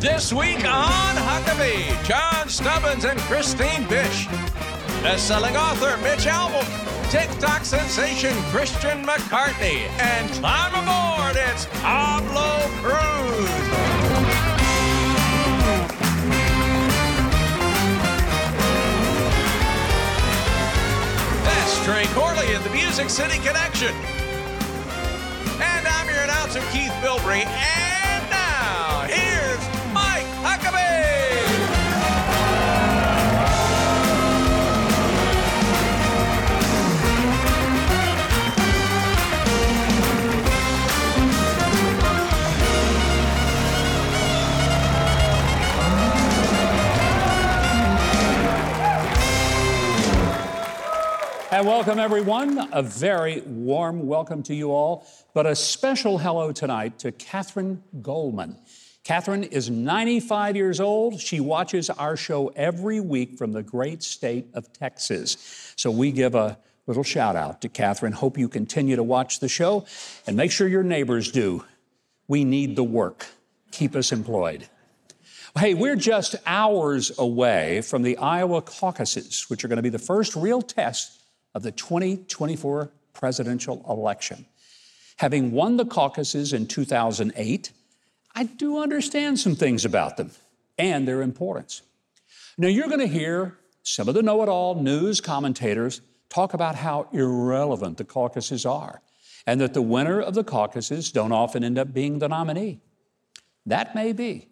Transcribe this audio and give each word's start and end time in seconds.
This 0.00 0.32
week 0.32 0.64
on 0.64 1.16
Huckabee, 1.16 2.04
John 2.04 2.48
Stubbins 2.48 3.04
and 3.04 3.18
Christine 3.22 3.84
Bish. 3.88 4.28
Best-selling 5.02 5.56
author 5.56 5.96
Mitch 6.04 6.26
Albom, 6.26 6.64
TikTok 7.10 7.64
sensation 7.64 8.32
Christian 8.52 9.04
McCartney, 9.04 9.88
and 9.98 10.30
climb 10.34 10.72
aboard, 10.72 11.36
it's 11.36 11.66
Pablo 11.82 12.60
Cruise. 12.80 13.48
Trey 21.84 22.04
Corley 22.08 22.54
in 22.54 22.62
the 22.62 22.70
Music 22.70 23.08
City 23.08 23.38
Connection. 23.38 23.94
And 25.60 25.88
I'm 25.88 26.06
your 26.06 26.22
announcer, 26.22 26.60
Keith 26.70 26.92
Bilbrey. 27.02 27.46
And 27.46 27.97
And 51.50 51.66
welcome, 51.66 51.98
everyone. 51.98 52.68
A 52.72 52.82
very 52.82 53.40
warm 53.40 54.06
welcome 54.06 54.42
to 54.42 54.54
you 54.54 54.70
all, 54.70 55.06
but 55.32 55.46
a 55.46 55.56
special 55.56 56.18
hello 56.18 56.52
tonight 56.52 56.98
to 56.98 57.10
Catherine 57.10 57.82
Goldman. 58.02 58.58
Catherine 59.02 59.44
is 59.44 59.70
95 59.70 60.56
years 60.56 60.78
old. 60.78 61.18
She 61.18 61.40
watches 61.40 61.88
our 61.88 62.18
show 62.18 62.48
every 62.48 63.00
week 63.00 63.38
from 63.38 63.52
the 63.52 63.62
great 63.62 64.02
state 64.02 64.48
of 64.52 64.70
Texas. 64.74 65.72
So 65.76 65.90
we 65.90 66.12
give 66.12 66.34
a 66.34 66.58
little 66.86 67.02
shout 67.02 67.34
out 67.34 67.62
to 67.62 67.70
Catherine. 67.70 68.12
Hope 68.12 68.36
you 68.36 68.50
continue 68.50 68.96
to 68.96 69.02
watch 69.02 69.40
the 69.40 69.48
show 69.48 69.86
and 70.26 70.36
make 70.36 70.50
sure 70.50 70.68
your 70.68 70.82
neighbors 70.82 71.32
do. 71.32 71.64
We 72.28 72.44
need 72.44 72.76
the 72.76 72.84
work. 72.84 73.26
Keep 73.70 73.96
us 73.96 74.12
employed. 74.12 74.68
Hey, 75.58 75.72
we're 75.72 75.96
just 75.96 76.36
hours 76.44 77.10
away 77.18 77.80
from 77.80 78.02
the 78.02 78.18
Iowa 78.18 78.60
caucuses, 78.60 79.46
which 79.48 79.64
are 79.64 79.68
going 79.68 79.78
to 79.78 79.82
be 79.82 79.88
the 79.88 79.98
first 79.98 80.36
real 80.36 80.60
test 80.60 81.17
of 81.58 81.64
the 81.64 81.72
2024 81.72 82.88
presidential 83.12 83.84
election. 83.88 84.46
Having 85.16 85.50
won 85.50 85.76
the 85.76 85.84
caucuses 85.84 86.52
in 86.52 86.68
2008, 86.68 87.72
I 88.36 88.44
do 88.44 88.78
understand 88.78 89.40
some 89.40 89.56
things 89.56 89.84
about 89.84 90.16
them 90.16 90.30
and 90.78 91.06
their 91.06 91.20
importance. 91.20 91.82
Now, 92.56 92.68
you're 92.68 92.86
going 92.86 93.00
to 93.00 93.08
hear 93.08 93.58
some 93.82 94.08
of 94.08 94.14
the 94.14 94.22
know 94.22 94.40
it 94.44 94.48
all 94.48 94.80
news 94.80 95.20
commentators 95.20 96.00
talk 96.28 96.54
about 96.54 96.76
how 96.76 97.08
irrelevant 97.12 97.96
the 97.96 98.04
caucuses 98.04 98.64
are 98.64 99.02
and 99.44 99.60
that 99.60 99.74
the 99.74 99.82
winner 99.82 100.20
of 100.20 100.34
the 100.34 100.44
caucuses 100.44 101.10
don't 101.10 101.32
often 101.32 101.64
end 101.64 101.76
up 101.76 101.92
being 101.92 102.20
the 102.20 102.28
nominee. 102.28 102.78
That 103.66 103.96
may 103.96 104.12
be. 104.12 104.46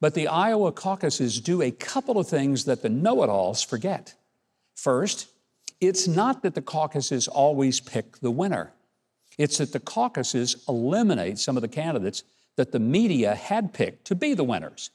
But 0.00 0.14
the 0.14 0.28
Iowa 0.28 0.70
caucuses 0.70 1.40
do 1.40 1.60
a 1.60 1.72
couple 1.72 2.20
of 2.20 2.28
things 2.28 2.66
that 2.66 2.82
the 2.82 2.88
know 2.88 3.24
it 3.24 3.28
alls 3.28 3.64
forget. 3.64 4.14
First, 4.76 5.26
it's 5.80 6.08
not 6.08 6.42
that 6.42 6.54
the 6.54 6.62
caucuses 6.62 7.28
always 7.28 7.80
pick 7.80 8.18
the 8.18 8.30
winner, 8.30 8.72
it's 9.38 9.58
that 9.58 9.72
the 9.72 9.80
caucuses 9.80 10.64
eliminate 10.68 11.38
some 11.38 11.56
of 11.56 11.62
the 11.62 11.68
candidates 11.68 12.22
that 12.56 12.72
the 12.72 12.78
media 12.78 13.34
had 13.34 13.74
picked 13.74 14.06
to 14.06 14.14
be 14.14 14.34
the 14.34 14.44
winners. 14.44 14.90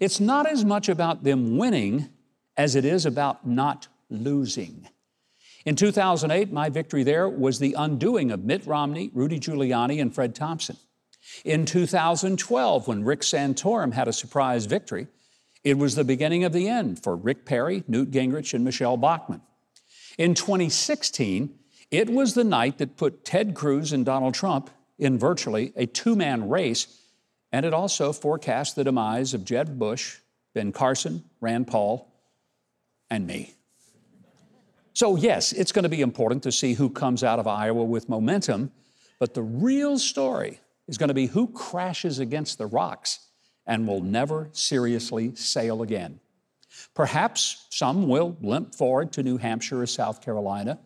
It's 0.00 0.20
not 0.20 0.46
as 0.46 0.64
much 0.64 0.88
about 0.88 1.24
them 1.24 1.56
winning 1.56 2.10
as 2.56 2.76
it 2.76 2.84
is 2.84 3.06
about 3.06 3.46
not 3.46 3.88
losing. 4.10 4.88
In 5.64 5.76
2008, 5.76 6.52
my 6.52 6.68
victory 6.68 7.02
there 7.02 7.28
was 7.28 7.58
the 7.58 7.74
undoing 7.78 8.30
of 8.30 8.44
Mitt 8.44 8.66
Romney, 8.66 9.10
Rudy 9.14 9.38
Giuliani, 9.38 10.00
and 10.00 10.14
Fred 10.14 10.34
Thompson. 10.34 10.76
In 11.44 11.66
2012, 11.66 12.88
when 12.88 13.04
Rick 13.04 13.20
Santorum 13.20 13.92
had 13.92 14.08
a 14.08 14.12
surprise 14.12 14.66
victory, 14.66 15.06
it 15.62 15.78
was 15.78 15.94
the 15.94 16.04
beginning 16.04 16.42
of 16.42 16.52
the 16.52 16.68
end 16.68 17.02
for 17.02 17.14
Rick 17.14 17.46
Perry, 17.46 17.84
Newt 17.86 18.10
Gingrich, 18.10 18.54
and 18.54 18.64
Michelle 18.64 18.96
Bachmann. 18.96 19.40
In 20.18 20.34
2016, 20.34 21.58
it 21.90 22.10
was 22.10 22.34
the 22.34 22.44
night 22.44 22.78
that 22.78 22.96
put 22.96 23.24
Ted 23.24 23.54
Cruz 23.54 23.92
and 23.92 24.04
Donald 24.04 24.34
Trump 24.34 24.70
in 24.98 25.18
virtually 25.18 25.72
a 25.76 25.86
two 25.86 26.14
man 26.14 26.48
race, 26.48 26.86
and 27.50 27.66
it 27.66 27.74
also 27.74 28.12
forecast 28.12 28.76
the 28.76 28.84
demise 28.84 29.34
of 29.34 29.44
Jeb 29.44 29.78
Bush, 29.78 30.18
Ben 30.54 30.72
Carson, 30.72 31.24
Rand 31.40 31.66
Paul, 31.66 32.12
and 33.10 33.26
me. 33.26 33.54
So, 34.94 35.16
yes, 35.16 35.52
it's 35.52 35.72
going 35.72 35.84
to 35.84 35.88
be 35.88 36.02
important 36.02 36.42
to 36.42 36.52
see 36.52 36.74
who 36.74 36.90
comes 36.90 37.24
out 37.24 37.38
of 37.38 37.46
Iowa 37.46 37.84
with 37.84 38.08
momentum, 38.08 38.72
but 39.18 39.34
the 39.34 39.42
real 39.42 39.98
story 39.98 40.60
is 40.86 40.98
going 40.98 41.08
to 41.08 41.14
be 41.14 41.26
who 41.26 41.48
crashes 41.48 42.18
against 42.18 42.58
the 42.58 42.66
rocks 42.66 43.20
and 43.66 43.86
will 43.86 44.02
never 44.02 44.50
seriously 44.52 45.34
sail 45.34 45.82
again. 45.82 46.20
Perhaps 46.94 47.66
some 47.70 48.08
will 48.08 48.36
limp 48.40 48.74
forward 48.74 49.12
to 49.12 49.22
New 49.22 49.38
Hampshire 49.38 49.82
or 49.82 49.86
South 49.86 50.20
Carolina, 50.20 50.78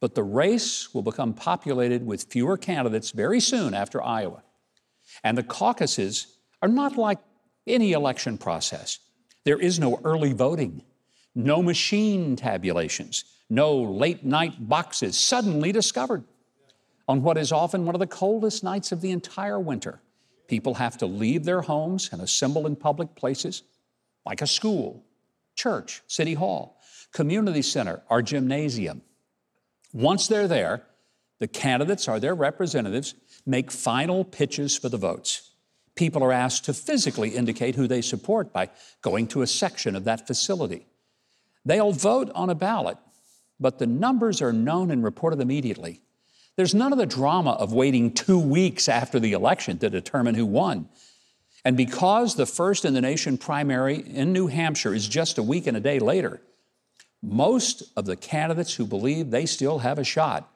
but 0.00 0.14
the 0.14 0.22
race 0.22 0.92
will 0.92 1.02
become 1.02 1.32
populated 1.32 2.04
with 2.04 2.24
fewer 2.24 2.56
candidates 2.56 3.10
very 3.10 3.40
soon 3.40 3.74
after 3.74 4.02
Iowa. 4.02 4.42
And 5.22 5.38
the 5.38 5.42
caucuses 5.42 6.36
are 6.60 6.68
not 6.68 6.96
like 6.96 7.18
any 7.66 7.92
election 7.92 8.36
process. 8.36 8.98
There 9.44 9.58
is 9.58 9.78
no 9.78 10.00
early 10.04 10.32
voting, 10.32 10.82
no 11.34 11.62
machine 11.62 12.36
tabulations, 12.36 13.24
no 13.48 13.76
late 13.76 14.24
night 14.24 14.68
boxes 14.68 15.18
suddenly 15.18 15.72
discovered. 15.72 16.24
On 17.06 17.22
what 17.22 17.36
is 17.36 17.52
often 17.52 17.84
one 17.84 17.94
of 17.94 18.00
the 18.00 18.06
coldest 18.06 18.64
nights 18.64 18.90
of 18.90 19.00
the 19.00 19.10
entire 19.10 19.60
winter, 19.60 20.00
people 20.48 20.74
have 20.74 20.96
to 20.98 21.06
leave 21.06 21.44
their 21.44 21.60
homes 21.62 22.08
and 22.12 22.22
assemble 22.22 22.66
in 22.66 22.76
public 22.76 23.14
places 23.14 23.62
like 24.24 24.40
a 24.40 24.46
school, 24.46 25.04
church, 25.54 26.02
city 26.06 26.34
hall, 26.34 26.80
community 27.12 27.62
center, 27.62 28.02
or 28.10 28.22
gymnasium. 28.22 29.02
Once 29.92 30.26
they're 30.26 30.48
there, 30.48 30.84
the 31.38 31.48
candidates 31.48 32.08
or 32.08 32.18
their 32.20 32.34
representatives 32.34 33.14
make 33.46 33.70
final 33.70 34.24
pitches 34.24 34.76
for 34.76 34.88
the 34.88 34.96
votes. 34.96 35.50
People 35.94 36.24
are 36.24 36.32
asked 36.32 36.64
to 36.64 36.74
physically 36.74 37.30
indicate 37.30 37.76
who 37.76 37.86
they 37.86 38.02
support 38.02 38.52
by 38.52 38.70
going 39.02 39.28
to 39.28 39.42
a 39.42 39.46
section 39.46 39.94
of 39.94 40.04
that 40.04 40.26
facility. 40.26 40.86
They'll 41.64 41.92
vote 41.92 42.30
on 42.34 42.50
a 42.50 42.54
ballot, 42.54 42.98
but 43.60 43.78
the 43.78 43.86
numbers 43.86 44.42
are 44.42 44.52
known 44.52 44.90
and 44.90 45.04
reported 45.04 45.40
immediately. 45.40 46.00
There's 46.56 46.74
none 46.74 46.92
of 46.92 46.98
the 46.98 47.06
drama 47.06 47.52
of 47.52 47.72
waiting 47.72 48.12
two 48.12 48.38
weeks 48.38 48.88
after 48.88 49.18
the 49.18 49.32
election 49.32 49.78
to 49.78 49.90
determine 49.90 50.34
who 50.34 50.46
won. 50.46 50.88
And 51.64 51.76
because 51.76 52.34
the 52.34 52.46
first 52.46 52.84
in 52.84 52.94
the 52.94 53.00
nation 53.00 53.38
primary 53.38 53.96
in 53.96 54.32
New 54.32 54.48
Hampshire 54.48 54.94
is 54.94 55.08
just 55.08 55.38
a 55.38 55.42
week 55.42 55.66
and 55.66 55.76
a 55.76 55.80
day 55.80 55.98
later, 55.98 56.42
most 57.22 57.84
of 57.96 58.04
the 58.04 58.16
candidates 58.16 58.74
who 58.74 58.84
believe 58.84 59.30
they 59.30 59.46
still 59.46 59.78
have 59.78 59.98
a 59.98 60.04
shot 60.04 60.50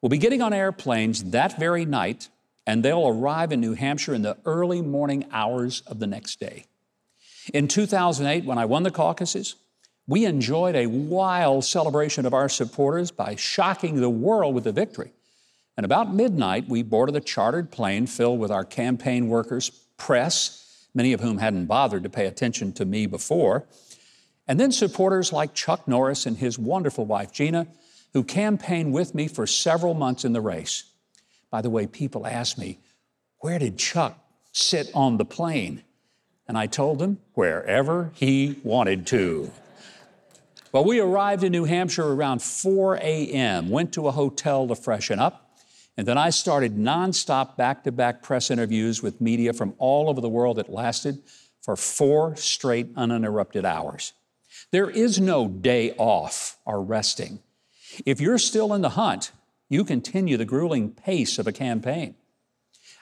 will 0.00 0.08
be 0.08 0.18
getting 0.18 0.40
on 0.40 0.52
airplanes 0.52 1.24
that 1.24 1.58
very 1.58 1.84
night, 1.84 2.28
and 2.66 2.82
they'll 2.82 3.06
arrive 3.06 3.52
in 3.52 3.60
New 3.60 3.74
Hampshire 3.74 4.14
in 4.14 4.22
the 4.22 4.38
early 4.46 4.80
morning 4.80 5.26
hours 5.30 5.82
of 5.86 5.98
the 5.98 6.06
next 6.06 6.40
day. 6.40 6.64
In 7.52 7.68
2008, 7.68 8.44
when 8.44 8.58
I 8.58 8.64
won 8.64 8.82
the 8.82 8.90
caucuses, 8.90 9.56
we 10.08 10.24
enjoyed 10.24 10.74
a 10.74 10.86
wild 10.86 11.64
celebration 11.64 12.26
of 12.26 12.34
our 12.34 12.48
supporters 12.48 13.10
by 13.10 13.36
shocking 13.36 13.96
the 13.96 14.10
world 14.10 14.54
with 14.54 14.64
the 14.64 14.72
victory. 14.72 15.12
And 15.76 15.84
about 15.84 16.14
midnight, 16.14 16.68
we 16.68 16.82
boarded 16.82 17.16
a 17.16 17.20
chartered 17.20 17.70
plane 17.70 18.06
filled 18.06 18.40
with 18.40 18.50
our 18.50 18.64
campaign 18.64 19.28
workers, 19.28 19.70
press, 19.96 20.86
many 20.94 21.12
of 21.12 21.20
whom 21.20 21.38
hadn't 21.38 21.66
bothered 21.66 22.02
to 22.02 22.08
pay 22.08 22.26
attention 22.26 22.72
to 22.74 22.84
me 22.84 23.06
before, 23.06 23.66
and 24.48 24.60
then 24.60 24.72
supporters 24.72 25.32
like 25.32 25.54
Chuck 25.54 25.88
Norris 25.88 26.26
and 26.26 26.36
his 26.38 26.58
wonderful 26.58 27.04
wife, 27.04 27.32
Gena, 27.32 27.66
who 28.12 28.22
campaigned 28.22 28.92
with 28.92 29.14
me 29.14 29.28
for 29.28 29.46
several 29.46 29.94
months 29.94 30.24
in 30.24 30.32
the 30.32 30.40
race. 30.40 30.84
By 31.50 31.62
the 31.62 31.70
way, 31.70 31.86
people 31.86 32.26
ask 32.26 32.56
me, 32.56 32.78
where 33.38 33.58
did 33.58 33.78
Chuck 33.78 34.18
sit 34.52 34.90
on 34.94 35.16
the 35.16 35.24
plane? 35.24 35.82
and 36.48 36.56
I 36.56 36.66
told 36.66 36.98
them, 36.98 37.18
wherever 37.34 38.12
he 38.14 38.58
wanted 38.62 39.06
to. 39.08 39.50
Well, 40.72 40.84
we 40.84 41.00
arrived 41.00 41.42
in 41.42 41.52
New 41.52 41.64
Hampshire 41.64 42.12
around 42.12 42.42
4 42.42 42.96
a.m., 42.96 43.70
went 43.70 43.92
to 43.94 44.08
a 44.08 44.12
hotel 44.12 44.68
to 44.68 44.74
freshen 44.74 45.18
up, 45.18 45.45
and 45.96 46.06
then 46.06 46.18
I 46.18 46.30
started 46.30 46.76
nonstop 46.76 47.56
back 47.56 47.84
to 47.84 47.92
back 47.92 48.22
press 48.22 48.50
interviews 48.50 49.02
with 49.02 49.20
media 49.20 49.52
from 49.52 49.74
all 49.78 50.08
over 50.08 50.20
the 50.20 50.28
world 50.28 50.58
that 50.58 50.70
lasted 50.70 51.22
for 51.62 51.76
four 51.76 52.36
straight 52.36 52.88
uninterrupted 52.96 53.64
hours. 53.64 54.12
There 54.72 54.90
is 54.90 55.20
no 55.20 55.48
day 55.48 55.92
off 55.96 56.58
or 56.64 56.82
resting. 56.82 57.40
If 58.04 58.20
you're 58.20 58.38
still 58.38 58.74
in 58.74 58.82
the 58.82 58.90
hunt, 58.90 59.32
you 59.68 59.84
continue 59.84 60.36
the 60.36 60.44
grueling 60.44 60.90
pace 60.90 61.38
of 61.38 61.46
a 61.46 61.52
campaign. 61.52 62.14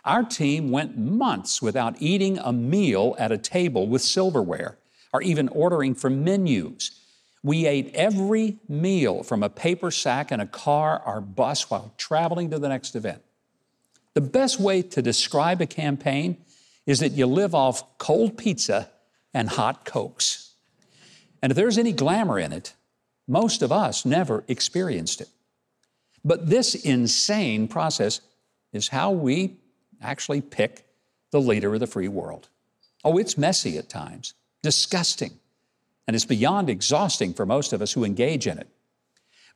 Our 0.04 0.22
team 0.22 0.70
went 0.70 0.98
months 0.98 1.62
without 1.62 2.00
eating 2.00 2.38
a 2.38 2.52
meal 2.52 3.16
at 3.18 3.32
a 3.32 3.38
table 3.38 3.88
with 3.88 4.02
silverware 4.02 4.78
or 5.12 5.22
even 5.22 5.48
ordering 5.48 5.94
from 5.94 6.22
menus. 6.22 7.00
We 7.44 7.66
ate 7.66 7.94
every 7.94 8.56
meal 8.68 9.22
from 9.22 9.42
a 9.42 9.50
paper 9.50 9.90
sack 9.90 10.32
in 10.32 10.40
a 10.40 10.46
car 10.46 11.00
or 11.04 11.20
bus 11.20 11.70
while 11.70 11.92
traveling 11.98 12.50
to 12.50 12.58
the 12.58 12.70
next 12.70 12.96
event. 12.96 13.22
The 14.14 14.22
best 14.22 14.58
way 14.58 14.80
to 14.80 15.02
describe 15.02 15.60
a 15.60 15.66
campaign 15.66 16.38
is 16.86 17.00
that 17.00 17.12
you 17.12 17.26
live 17.26 17.54
off 17.54 17.98
cold 17.98 18.38
pizza 18.38 18.88
and 19.34 19.50
hot 19.50 19.84
cokes. 19.84 20.54
And 21.42 21.52
if 21.52 21.56
there's 21.56 21.76
any 21.76 21.92
glamour 21.92 22.38
in 22.38 22.52
it, 22.52 22.72
most 23.28 23.60
of 23.60 23.70
us 23.70 24.06
never 24.06 24.42
experienced 24.48 25.20
it. 25.20 25.28
But 26.24 26.48
this 26.48 26.74
insane 26.74 27.68
process 27.68 28.22
is 28.72 28.88
how 28.88 29.10
we 29.10 29.58
actually 30.00 30.40
pick 30.40 30.86
the 31.30 31.42
leader 31.42 31.74
of 31.74 31.80
the 31.80 31.86
free 31.86 32.08
world. 32.08 32.48
Oh, 33.04 33.18
it's 33.18 33.36
messy 33.36 33.76
at 33.76 33.90
times, 33.90 34.32
disgusting, 34.62 35.38
and 36.06 36.14
it's 36.14 36.24
beyond 36.24 36.68
exhausting 36.68 37.32
for 37.32 37.46
most 37.46 37.72
of 37.72 37.80
us 37.80 37.92
who 37.92 38.04
engage 38.04 38.46
in 38.46 38.58
it. 38.58 38.68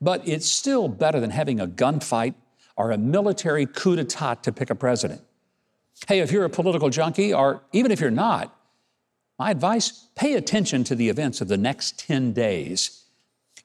But 0.00 0.26
it's 0.26 0.50
still 0.50 0.88
better 0.88 1.20
than 1.20 1.30
having 1.30 1.60
a 1.60 1.66
gunfight 1.66 2.34
or 2.76 2.90
a 2.90 2.98
military 2.98 3.66
coup 3.66 3.96
d'etat 3.96 4.42
to 4.44 4.52
pick 4.52 4.70
a 4.70 4.74
president. 4.74 5.20
Hey, 6.06 6.20
if 6.20 6.30
you're 6.30 6.44
a 6.44 6.50
political 6.50 6.90
junkie, 6.90 7.34
or 7.34 7.62
even 7.72 7.90
if 7.90 8.00
you're 8.00 8.10
not, 8.10 8.54
my 9.38 9.50
advice 9.50 10.08
pay 10.14 10.34
attention 10.34 10.84
to 10.84 10.94
the 10.94 11.08
events 11.08 11.40
of 11.40 11.48
the 11.48 11.56
next 11.56 11.98
10 11.98 12.32
days. 12.32 13.04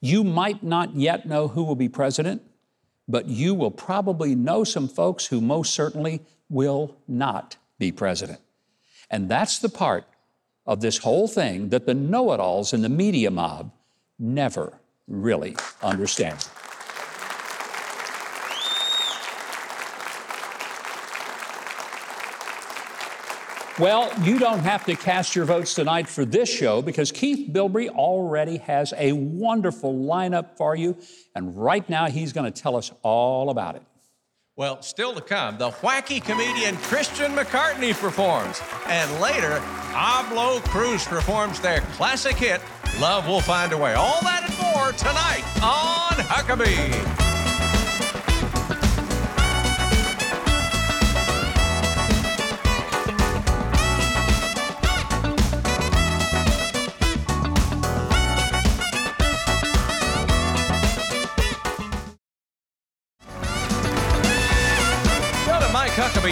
You 0.02 0.24
might 0.24 0.64
not 0.64 0.96
yet 0.96 1.28
know 1.28 1.48
who 1.48 1.64
will 1.64 1.76
be 1.76 1.90
president, 1.90 2.42
but 3.08 3.28
you 3.28 3.54
will 3.54 3.72
probably 3.72 4.36
know 4.36 4.64
some 4.64 4.88
folks 4.88 5.28
who 5.28 5.42
most 5.42 5.74
certainly 5.74 6.22
will 6.50 6.98
not 7.08 7.58
be 7.80 7.92
president. 7.92 8.40
And 9.10 9.30
that's 9.30 9.60
the 9.60 9.70
part 9.70 10.06
of 10.66 10.82
this 10.82 11.00
whole 11.00 11.28
thing 11.28 11.70
that 11.70 11.86
the 11.86 11.94
know 11.94 12.32
it 12.32 12.40
alls 12.40 12.74
in 12.74 12.82
the 12.82 12.90
media 12.90 13.30
mob 13.30 13.72
never 14.18 14.80
really 15.08 15.56
understand. 15.82 16.48
Well, 23.80 24.14
you 24.22 24.38
don't 24.38 24.60
have 24.60 24.86
to 24.86 24.96
cast 24.96 25.36
your 25.36 25.46
votes 25.46 25.74
tonight 25.74 26.08
for 26.08 26.26
this 26.26 26.48
show 26.48 26.84
because 26.84 27.12
Keith 27.12 27.52
Bilbrey 27.52 27.90
already 27.90 28.58
has 28.58 28.94
a 28.96 29.14
wonderful 29.14 29.96
lineup 29.96 30.56
for 30.58 30.76
you. 30.76 30.96
And 31.34 31.58
right 31.58 31.88
now, 31.90 32.06
he's 32.06 32.34
going 32.34 32.52
to 32.52 32.62
tell 32.62 32.76
us 32.76 32.92
all 33.02 33.50
about 33.50 33.76
it. 33.76 33.82
Well, 34.56 34.84
still 34.84 35.16
to 35.16 35.22
come, 35.22 35.58
the 35.58 35.72
wacky 35.72 36.24
comedian 36.24 36.78
Christian 36.78 37.32
McCartney 37.32 37.92
performs. 37.92 38.62
And 38.86 39.20
later, 39.20 39.60
Pablo 39.92 40.60
Cruise 40.60 41.06
performs 41.06 41.60
their 41.60 41.82
classic 41.98 42.36
hit, 42.36 42.62
Love 43.00 43.28
Will 43.28 43.42
Find 43.42 43.74
a 43.74 43.78
Way. 43.78 43.96
All 43.96 44.22
that 44.22 44.48
and 44.48 44.76
more 44.76 44.92
tonight 44.92 45.44
on 45.64 46.24
Huckabee. 46.24 47.23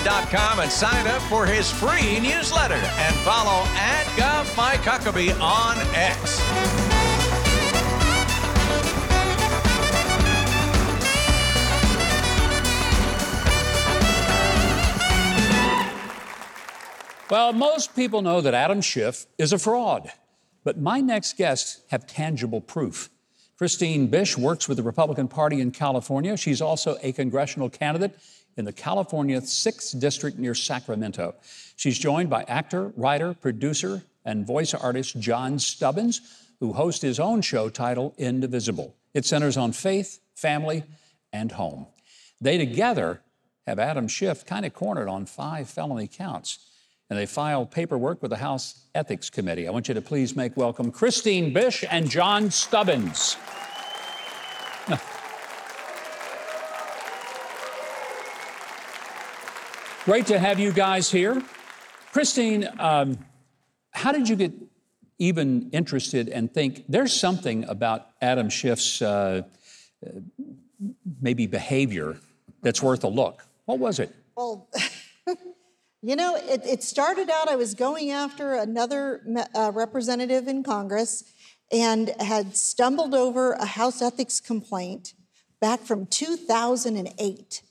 MikeHuckabee.com 0.01 0.59
and 0.59 0.71
sign 0.71 1.07
up 1.07 1.21
for 1.23 1.45
his 1.45 1.69
free 1.69 2.19
newsletter 2.19 2.73
and 2.73 3.15
follow 3.17 3.63
at 3.75 4.03
GovMikeHuckabee 4.15 5.39
on 5.39 5.77
X. 5.93 6.41
Well, 17.29 17.53
most 17.53 17.95
people 17.95 18.21
know 18.21 18.41
that 18.41 18.53
Adam 18.53 18.81
Schiff 18.81 19.27
is 19.37 19.53
a 19.53 19.59
fraud, 19.59 20.11
but 20.63 20.79
my 20.79 20.99
next 20.99 21.37
guests 21.37 21.81
have 21.89 22.07
tangible 22.07 22.59
proof. 22.59 23.09
Christine 23.57 24.07
Bish 24.07 24.35
works 24.35 24.67
with 24.67 24.77
the 24.77 24.83
Republican 24.83 25.27
Party 25.27 25.61
in 25.61 25.69
California. 25.69 26.35
She's 26.35 26.61
also 26.61 26.97
a 27.03 27.11
congressional 27.11 27.69
candidate 27.69 28.17
in 28.57 28.65
the 28.65 28.73
California 28.73 29.39
6th 29.41 29.99
District 29.99 30.37
near 30.37 30.55
Sacramento. 30.55 31.35
She's 31.75 31.97
joined 31.97 32.29
by 32.29 32.43
actor, 32.43 32.91
writer, 32.95 33.33
producer, 33.33 34.03
and 34.25 34.45
voice 34.45 34.73
artist 34.73 35.19
John 35.19 35.59
Stubbins, 35.59 36.21
who 36.59 36.73
hosts 36.73 37.01
his 37.01 37.19
own 37.19 37.41
show 37.41 37.69
titled 37.69 38.13
Indivisible. 38.17 38.95
It 39.13 39.25
centers 39.25 39.57
on 39.57 39.71
faith, 39.71 40.19
family, 40.35 40.83
and 41.33 41.51
home. 41.51 41.87
They 42.39 42.57
together 42.57 43.21
have 43.67 43.79
Adam 43.79 44.07
Schiff 44.07 44.45
kind 44.45 44.65
of 44.65 44.73
cornered 44.73 45.07
on 45.07 45.25
five 45.25 45.69
felony 45.69 46.07
counts, 46.07 46.59
and 47.09 47.17
they 47.17 47.25
filed 47.25 47.71
paperwork 47.71 48.21
with 48.21 48.31
the 48.31 48.37
House 48.37 48.85
Ethics 48.95 49.29
Committee. 49.29 49.67
I 49.67 49.71
want 49.71 49.87
you 49.87 49.93
to 49.93 50.01
please 50.01 50.35
make 50.35 50.55
welcome 50.57 50.91
Christine 50.91 51.53
Bish 51.53 51.83
and 51.89 52.09
John 52.09 52.51
Stubbins. 52.51 53.37
Great 60.05 60.25
to 60.25 60.39
have 60.39 60.59
you 60.59 60.71
guys 60.71 61.11
here. 61.11 61.43
Christine, 62.11 62.67
um, 62.79 63.19
how 63.91 64.11
did 64.11 64.27
you 64.27 64.35
get 64.35 64.51
even 65.19 65.69
interested 65.71 66.27
and 66.27 66.51
think 66.51 66.85
there's 66.89 67.13
something 67.13 67.65
about 67.65 68.07
Adam 68.19 68.49
Schiff's 68.49 69.03
uh, 69.03 69.43
maybe 71.21 71.45
behavior 71.45 72.17
that's 72.63 72.81
worth 72.81 73.03
a 73.03 73.07
look? 73.07 73.45
What 73.65 73.77
was 73.77 73.99
it? 73.99 74.11
Well, 74.35 74.67
you 76.01 76.15
know, 76.15 76.35
it, 76.35 76.65
it, 76.65 76.81
started 76.81 77.29
out, 77.29 77.47
I 77.47 77.55
was 77.55 77.75
going 77.75 78.09
after 78.09 78.55
another 78.55 79.21
uh, 79.53 79.71
representative 79.71 80.47
in 80.47 80.63
Congress 80.63 81.25
and 81.71 82.11
had 82.19 82.57
stumbled 82.57 83.13
over 83.13 83.51
a 83.51 83.65
House 83.65 84.01
ethics 84.01 84.39
complaint 84.39 85.13
back 85.59 85.81
from 85.81 86.07
2008 86.07 87.61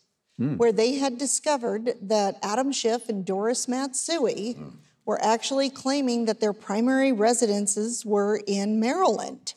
mm. 0.40 0.56
where 0.56 0.72
they 0.72 0.94
had 0.94 1.18
discovered 1.18 1.94
that 2.02 2.38
Adam 2.42 2.72
Schiff 2.72 3.08
and 3.08 3.24
Doris 3.24 3.68
Matsui 3.68 4.54
mm. 4.58 4.72
were 5.04 5.22
actually 5.22 5.70
claiming 5.70 6.24
that 6.24 6.40
their 6.40 6.52
primary 6.52 7.12
residences 7.12 8.04
were 8.04 8.40
in 8.46 8.80
Maryland. 8.80 9.54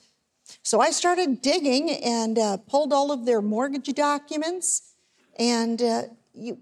So 0.62 0.80
I 0.80 0.92
started 0.92 1.42
digging 1.42 1.90
and 1.90 2.38
uh, 2.38 2.58
pulled 2.58 2.94
all 2.94 3.12
of 3.12 3.26
their 3.26 3.42
mortgage 3.42 3.94
documents, 3.94 4.94
and 5.40 5.82
uh, 5.82 6.04
you, 6.34 6.60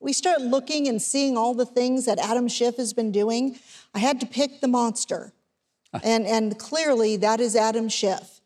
we 0.00 0.12
start 0.12 0.40
looking 0.40 0.88
and 0.88 1.00
seeing 1.00 1.36
all 1.36 1.54
the 1.54 1.66
things 1.66 2.06
that 2.06 2.18
Adam 2.18 2.48
Schiff 2.48 2.76
has 2.76 2.92
been 2.92 3.10
doing. 3.10 3.58
I 3.94 3.98
had 3.98 4.20
to 4.20 4.26
pick 4.26 4.60
the 4.60 4.68
monster, 4.68 5.32
and, 6.02 6.26
and 6.26 6.58
clearly 6.58 7.16
that 7.16 7.40
is 7.40 7.56
Adam 7.56 7.88
Schiff. 7.88 8.37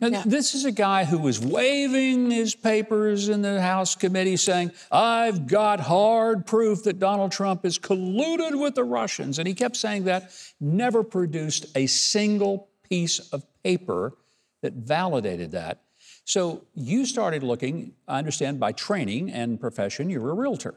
Now, 0.00 0.08
yeah. 0.08 0.22
this 0.24 0.54
is 0.54 0.64
a 0.64 0.70
guy 0.70 1.04
who 1.04 1.18
was 1.18 1.40
waving 1.40 2.30
his 2.30 2.54
papers 2.54 3.28
in 3.28 3.42
the 3.42 3.60
House 3.60 3.96
committee 3.96 4.36
saying, 4.36 4.70
I've 4.92 5.48
got 5.48 5.80
hard 5.80 6.46
proof 6.46 6.84
that 6.84 7.00
Donald 7.00 7.32
Trump 7.32 7.64
is 7.64 7.78
colluded 7.78 8.60
with 8.60 8.76
the 8.76 8.84
Russians. 8.84 9.38
And 9.40 9.48
he 9.48 9.54
kept 9.54 9.76
saying 9.76 10.04
that, 10.04 10.32
never 10.60 11.02
produced 11.02 11.66
a 11.74 11.86
single 11.86 12.68
piece 12.88 13.18
of 13.32 13.44
paper 13.64 14.16
that 14.62 14.74
validated 14.74 15.50
that. 15.52 15.80
So 16.24 16.64
you 16.74 17.04
started 17.04 17.42
looking, 17.42 17.94
I 18.06 18.18
understand, 18.18 18.60
by 18.60 18.72
training 18.72 19.30
and 19.32 19.60
profession, 19.60 20.10
you're 20.10 20.30
a 20.30 20.34
realtor. 20.34 20.74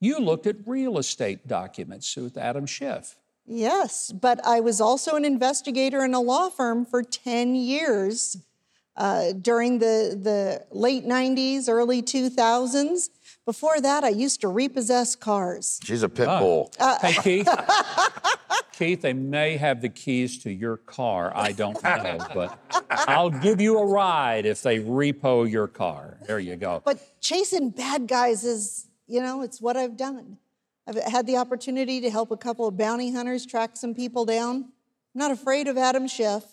You 0.00 0.18
looked 0.18 0.46
at 0.46 0.56
real 0.66 0.98
estate 0.98 1.48
documents 1.48 2.16
with 2.16 2.36
Adam 2.36 2.66
Schiff. 2.66 3.16
Yes, 3.46 4.12
but 4.12 4.44
I 4.44 4.60
was 4.60 4.78
also 4.78 5.16
an 5.16 5.24
investigator 5.24 6.04
in 6.04 6.12
a 6.12 6.20
law 6.20 6.50
firm 6.50 6.84
for 6.84 7.02
10 7.02 7.54
years 7.54 8.36
uh, 8.98 9.32
during 9.32 9.78
the, 9.78 10.18
the 10.20 10.66
late 10.76 11.06
90s, 11.06 11.68
early 11.68 12.02
2000s. 12.02 13.08
Before 13.46 13.80
that, 13.80 14.04
I 14.04 14.10
used 14.10 14.40
to 14.42 14.48
repossess 14.48 15.16
cars. 15.16 15.80
She's 15.82 16.02
a 16.02 16.08
pit 16.08 16.26
bull. 16.26 16.72
Uh, 16.78 16.98
hey, 17.00 17.14
Keith. 17.22 17.48
Keith, 18.72 19.00
they 19.00 19.12
may 19.12 19.56
have 19.56 19.80
the 19.80 19.88
keys 19.88 20.38
to 20.42 20.52
your 20.52 20.76
car. 20.76 21.32
I 21.34 21.52
don't 21.52 21.82
know, 21.82 22.18
but 22.34 22.58
I'll 22.90 23.30
give 23.30 23.60
you 23.60 23.78
a 23.78 23.86
ride 23.86 24.46
if 24.46 24.62
they 24.62 24.78
repo 24.78 25.50
your 25.50 25.66
car. 25.66 26.18
There 26.26 26.38
you 26.38 26.54
go. 26.54 26.82
But 26.84 27.20
chasing 27.20 27.70
bad 27.70 28.06
guys 28.06 28.44
is, 28.44 28.86
you 29.08 29.20
know, 29.20 29.42
it's 29.42 29.60
what 29.60 29.76
I've 29.76 29.96
done. 29.96 30.38
I've 30.86 30.96
had 31.02 31.26
the 31.26 31.38
opportunity 31.38 32.00
to 32.02 32.10
help 32.10 32.30
a 32.30 32.36
couple 32.36 32.68
of 32.68 32.76
bounty 32.76 33.12
hunters 33.12 33.46
track 33.46 33.76
some 33.76 33.94
people 33.94 34.24
down. 34.24 34.56
I'm 34.56 34.70
not 35.14 35.30
afraid 35.32 35.66
of 35.66 35.76
Adam 35.76 36.06
Schiff. 36.06 36.44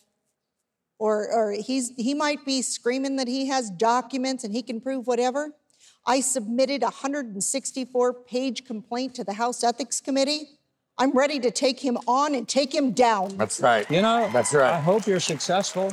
Or, 0.98 1.32
or 1.32 1.52
he's, 1.52 1.92
he 1.98 2.14
might 2.14 2.46
be 2.46 2.62
screaming 2.62 3.18
that 3.18 3.28
he 3.28 3.48
has 3.48 3.70
documents 3.70 4.44
and 4.44 4.54
he 4.54 4.62
can 4.62 4.80
prove 4.80 5.08
whatever. 5.08 5.52
I 6.06 6.22
submitted 6.22 6.84
a 6.84 6.88
164 6.88 8.14
page 8.14 8.66
complaint 8.66 9.16
to 9.16 9.24
the 9.24 9.34
House 9.34 9.64
Ethics 9.64 10.00
Committee. 10.00 10.50
I'm 10.98 11.12
ready 11.12 11.40
to 11.40 11.52
take 11.52 11.80
him 11.80 11.98
on 12.08 12.36
and 12.36 12.48
take 12.48 12.74
him 12.74 12.92
down. 12.92 13.36
That's 13.38 13.60
right. 13.60 13.90
You 13.92 14.02
know, 14.02 14.30
That's 14.32 14.54
right. 14.54 14.74
I 14.74 14.80
hope 14.80 15.08
you're 15.08 15.20
successful. 15.20 15.92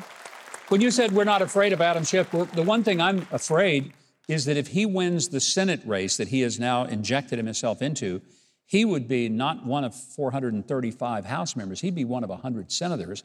When 0.69 0.81
you 0.81 0.91
said 0.91 1.13
we're 1.13 1.25
not 1.25 1.43
afraid 1.43 1.73
of 1.73 1.81
Adam 1.81 2.05
Schiff, 2.05 2.33
well, 2.33 2.45
the 2.45 2.63
one 2.63 2.85
thing 2.85 3.01
I'm 3.01 3.27
afraid 3.33 3.93
is 4.29 4.45
that 4.45 4.57
if 4.57 4.69
he 4.69 4.87
wins 4.87 5.29
the 5.29 5.41
Senate 5.41 5.81
race 5.85 6.17
that 6.17 6.29
he 6.29 6.43
has 6.43 6.61
now 6.61 6.85
injected 6.85 7.39
himself 7.39 7.83
into, 7.83 8.23
he 8.65 8.85
would 8.85 9.09
be 9.09 9.29
not 9.29 9.67
one 9.67 9.85
of 9.85 9.95
435 9.95 11.27
House 11.27 11.57
members. 11.57 11.81
He'd 11.81 11.95
be 11.95 12.05
one 12.05 12.23
of 12.23 12.31
100 12.31 12.71
senators 12.71 13.25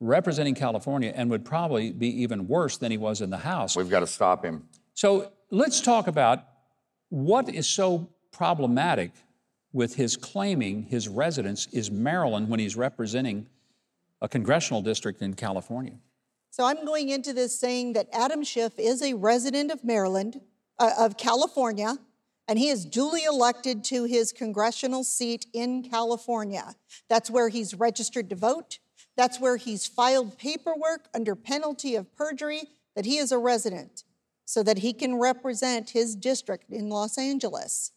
representing 0.00 0.54
California 0.54 1.12
and 1.14 1.30
would 1.30 1.44
probably 1.44 1.92
be 1.92 2.22
even 2.22 2.46
worse 2.48 2.76
than 2.76 2.90
he 2.90 2.98
was 2.98 3.20
in 3.20 3.30
the 3.30 3.38
House. 3.38 3.76
We've 3.76 3.90
got 3.90 4.00
to 4.00 4.06
stop 4.06 4.44
him. 4.44 4.68
So 4.94 5.32
let's 5.50 5.80
talk 5.80 6.06
about 6.06 6.44
what 7.08 7.48
is 7.48 7.66
so 7.66 8.10
problematic 8.32 9.12
with 9.72 9.94
his 9.94 10.16
claiming 10.16 10.82
his 10.84 11.08
residence 11.08 11.66
is 11.68 11.90
Maryland 11.90 12.48
when 12.48 12.60
he's 12.60 12.76
representing 12.76 13.46
a 14.22 14.28
congressional 14.28 14.82
district 14.82 15.22
in 15.22 15.34
California. 15.34 15.94
So 16.50 16.64
I'm 16.64 16.84
going 16.86 17.10
into 17.10 17.34
this 17.34 17.58
saying 17.58 17.92
that 17.92 18.08
Adam 18.12 18.42
Schiff 18.42 18.78
is 18.78 19.02
a 19.02 19.12
resident 19.14 19.70
of 19.70 19.84
Maryland, 19.84 20.40
uh, 20.78 20.92
of 20.98 21.18
California, 21.18 21.98
and 22.48 22.58
he 22.58 22.68
is 22.68 22.86
duly 22.86 23.24
elected 23.24 23.84
to 23.84 24.04
his 24.04 24.32
congressional 24.32 25.04
seat 25.04 25.46
in 25.52 25.82
California. 25.82 26.74
That's 27.08 27.30
where 27.30 27.50
he's 27.50 27.74
registered 27.74 28.30
to 28.30 28.36
vote. 28.36 28.78
That's 29.16 29.40
where 29.40 29.56
he's 29.56 29.86
filed 29.86 30.38
paperwork 30.38 31.08
under 31.14 31.34
penalty 31.34 31.94
of 31.94 32.14
perjury 32.16 32.64
that 32.94 33.06
he 33.06 33.18
is 33.18 33.32
a 33.32 33.38
resident 33.38 34.04
so 34.44 34.62
that 34.62 34.78
he 34.78 34.92
can 34.92 35.16
represent 35.16 35.90
his 35.90 36.14
district 36.14 36.70
in 36.70 36.88
Los 36.88 37.18
Angeles. 37.18 37.92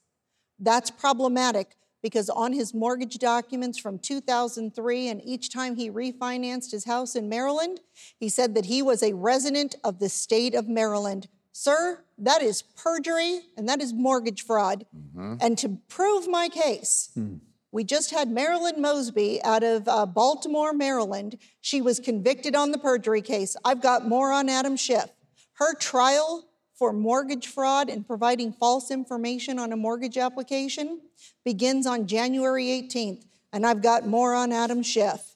That's 0.60 0.90
problematic 0.92 1.76
because 2.02 2.30
on 2.30 2.54
his 2.54 2.74
mortgage 2.74 3.18
documents 3.18 3.78
from 3.78 4.00
2003 4.00 5.08
and 5.10 5.22
each 5.24 5.52
time 5.52 5.76
he 5.76 5.92
refinanced 5.92 6.72
his 6.72 6.86
house 6.86 7.16
in 7.16 7.30
Maryland, 7.30 7.82
he 8.18 8.30
said 8.30 8.56
that 8.56 8.66
he 8.66 8.82
was 8.82 9.04
a 9.04 9.14
resident 9.14 9.76
of 9.84 10.00
the 10.00 10.10
state 10.10 10.56
of 10.56 10.68
Maryland. 10.68 11.28
Sir, 11.52 12.04
that 12.18 12.42
is 12.42 12.62
perjury 12.62 13.42
and 13.58 13.68
that 13.68 13.82
is 13.82 13.94
mortgage 13.94 14.46
fraud. 14.46 14.86
Mm-hmm. 14.96 15.36
And 15.42 15.58
to 15.58 15.78
prove 15.90 16.28
my 16.28 16.48
case, 16.48 17.10
hmm. 17.14 17.38
We 17.72 17.84
just 17.84 18.12
had 18.12 18.30
Marilyn 18.30 18.82
Mosby 18.82 19.42
out 19.44 19.64
of 19.64 19.88
uh, 19.88 20.06
Baltimore, 20.06 20.74
Maryland. 20.74 21.38
She 21.62 21.82
was 21.82 22.00
convicted 22.00 22.56
on 22.56 22.72
the 22.72 22.78
perjury 22.78 23.22
case. 23.22 23.56
I've 23.64 23.82
got 23.82 24.08
more 24.08 24.32
on 24.32 24.50
Adam 24.50 24.76
Schiff. 24.76 25.10
Her 25.54 25.76
trial 25.76 26.46
for 26.74 26.94
mortgage 26.94 27.48
fraud 27.48 27.90
and 27.90 28.08
providing 28.08 28.54
false 28.54 28.90
information 28.90 29.60
on 29.60 29.72
a 29.72 29.76
mortgage 29.78 30.18
application 30.18 31.02
begins 31.44 31.86
on 31.86 32.08
January 32.08 32.66
18th. 32.66 33.26
And 33.52 33.66
I've 33.66 33.82
got 33.82 34.08
more 34.08 34.34
on 34.34 34.52
Adam 34.52 34.82
Schiff. 34.82 35.36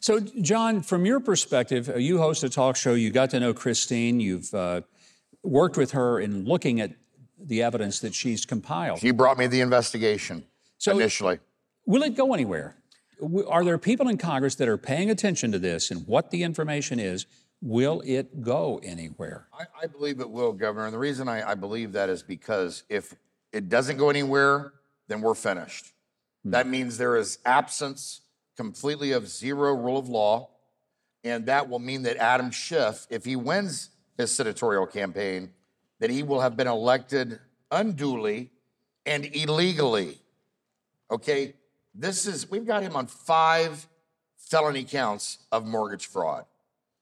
So, 0.00 0.18
John, 0.20 0.82
from 0.82 1.06
your 1.06 1.20
perspective, 1.20 1.88
uh, 1.88 1.94
you 1.96 2.18
host 2.18 2.42
a 2.42 2.48
talk 2.50 2.74
show, 2.76 2.94
you 2.94 3.10
got 3.10 3.30
to 3.30 3.40
know 3.40 3.54
Christine, 3.54 4.18
you've 4.18 4.52
uh, 4.52 4.80
worked 5.44 5.76
with 5.76 5.92
her 5.92 6.18
in 6.18 6.44
looking 6.44 6.80
at 6.80 6.90
the 7.38 7.62
evidence 7.62 8.00
that 8.00 8.12
she's 8.14 8.44
compiled. 8.44 8.98
She 8.98 9.12
brought 9.12 9.38
me 9.38 9.46
the 9.46 9.60
investigation 9.60 10.44
So- 10.78 10.92
initially. 10.92 11.38
Will 11.86 12.02
it 12.02 12.16
go 12.16 12.34
anywhere? 12.34 12.76
Are 13.48 13.64
there 13.64 13.78
people 13.78 14.08
in 14.08 14.18
Congress 14.18 14.56
that 14.56 14.68
are 14.68 14.78
paying 14.78 15.10
attention 15.10 15.52
to 15.52 15.58
this 15.58 15.90
and 15.90 16.06
what 16.06 16.30
the 16.30 16.42
information 16.42 16.98
is? 16.98 17.26
Will 17.60 18.02
it 18.04 18.42
go 18.42 18.80
anywhere? 18.82 19.46
I, 19.52 19.84
I 19.84 19.86
believe 19.86 20.20
it 20.20 20.28
will, 20.28 20.52
Governor. 20.52 20.86
And 20.86 20.94
the 20.94 20.98
reason 20.98 21.28
I, 21.28 21.50
I 21.50 21.54
believe 21.54 21.92
that 21.92 22.08
is 22.08 22.22
because 22.22 22.82
if 22.88 23.14
it 23.52 23.68
doesn't 23.68 23.98
go 23.98 24.10
anywhere, 24.10 24.72
then 25.06 25.20
we're 25.20 25.34
finished. 25.34 25.92
Hmm. 26.42 26.50
That 26.50 26.66
means 26.66 26.98
there 26.98 27.16
is 27.16 27.38
absence 27.44 28.22
completely 28.56 29.12
of 29.12 29.28
zero 29.28 29.74
rule 29.74 29.98
of 29.98 30.08
law. 30.08 30.50
And 31.24 31.46
that 31.46 31.68
will 31.68 31.78
mean 31.78 32.02
that 32.02 32.16
Adam 32.16 32.50
Schiff, 32.50 33.06
if 33.08 33.24
he 33.24 33.36
wins 33.36 33.90
his 34.18 34.32
senatorial 34.32 34.86
campaign, 34.86 35.52
that 36.00 36.10
he 36.10 36.24
will 36.24 36.40
have 36.40 36.56
been 36.56 36.66
elected 36.66 37.38
unduly 37.70 38.50
and 39.06 39.24
illegally. 39.24 40.18
Okay? 41.12 41.54
This 41.94 42.26
is, 42.26 42.50
we've 42.50 42.66
got 42.66 42.82
him 42.82 42.96
on 42.96 43.06
five 43.06 43.86
felony 44.36 44.84
counts 44.84 45.38
of 45.50 45.66
mortgage 45.66 46.06
fraud. 46.06 46.44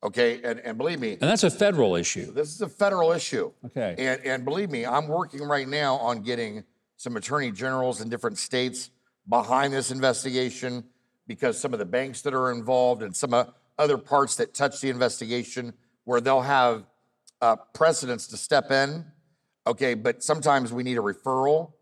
Okay? 0.03 0.41
And, 0.43 0.61
and 0.61 0.79
believe 0.79 1.01
me, 1.01 1.13
And 1.13 1.21
that's 1.21 1.45
a 1.45 1.51
federal 1.51 1.97
issue. 1.97 2.33
this 2.33 2.55
is 2.55 2.61
a 2.61 2.69
federal 2.69 3.13
issue. 3.13 3.53
Okay. 3.67 3.95
And, 3.99 4.25
and 4.25 4.45
believe 4.45 4.71
me, 4.71 4.87
I'm 4.87 5.09
working 5.09 5.43
right 5.43 5.69
now 5.69 5.97
on 5.97 6.23
getting 6.23 6.65
some 6.97 7.17
attorney 7.17 7.51
generals 7.51 8.01
in 8.01 8.09
different 8.09 8.39
states 8.39 8.91
behind 9.29 9.73
this 9.73 9.91
investigation 9.91 10.85
because 11.27 11.59
some 11.59 11.73
of 11.73 11.79
the 11.79 11.85
banks 11.85 12.23
that 12.23 12.35
are 12.35 12.51
involved 12.51 13.03
and 13.03 13.15
some 13.15 13.33
uh, 13.33 13.45
other 13.79 13.97
parts 13.99 14.37
that 14.37 14.53
touch 14.55 14.81
the 14.81 14.91
investigation 14.91 15.73
where 16.05 16.21
they'll 16.21 16.41
have 16.41 16.85
uh, 17.41 17.57
precedents 17.75 18.27
to 18.29 18.37
step 18.37 18.71
in. 18.71 19.05
Okay, 19.67 19.95
but 19.95 20.23
sometimes 20.23 20.73
we 20.73 20.83
need 20.83 20.99
a 20.99 21.03
referral 21.03 21.73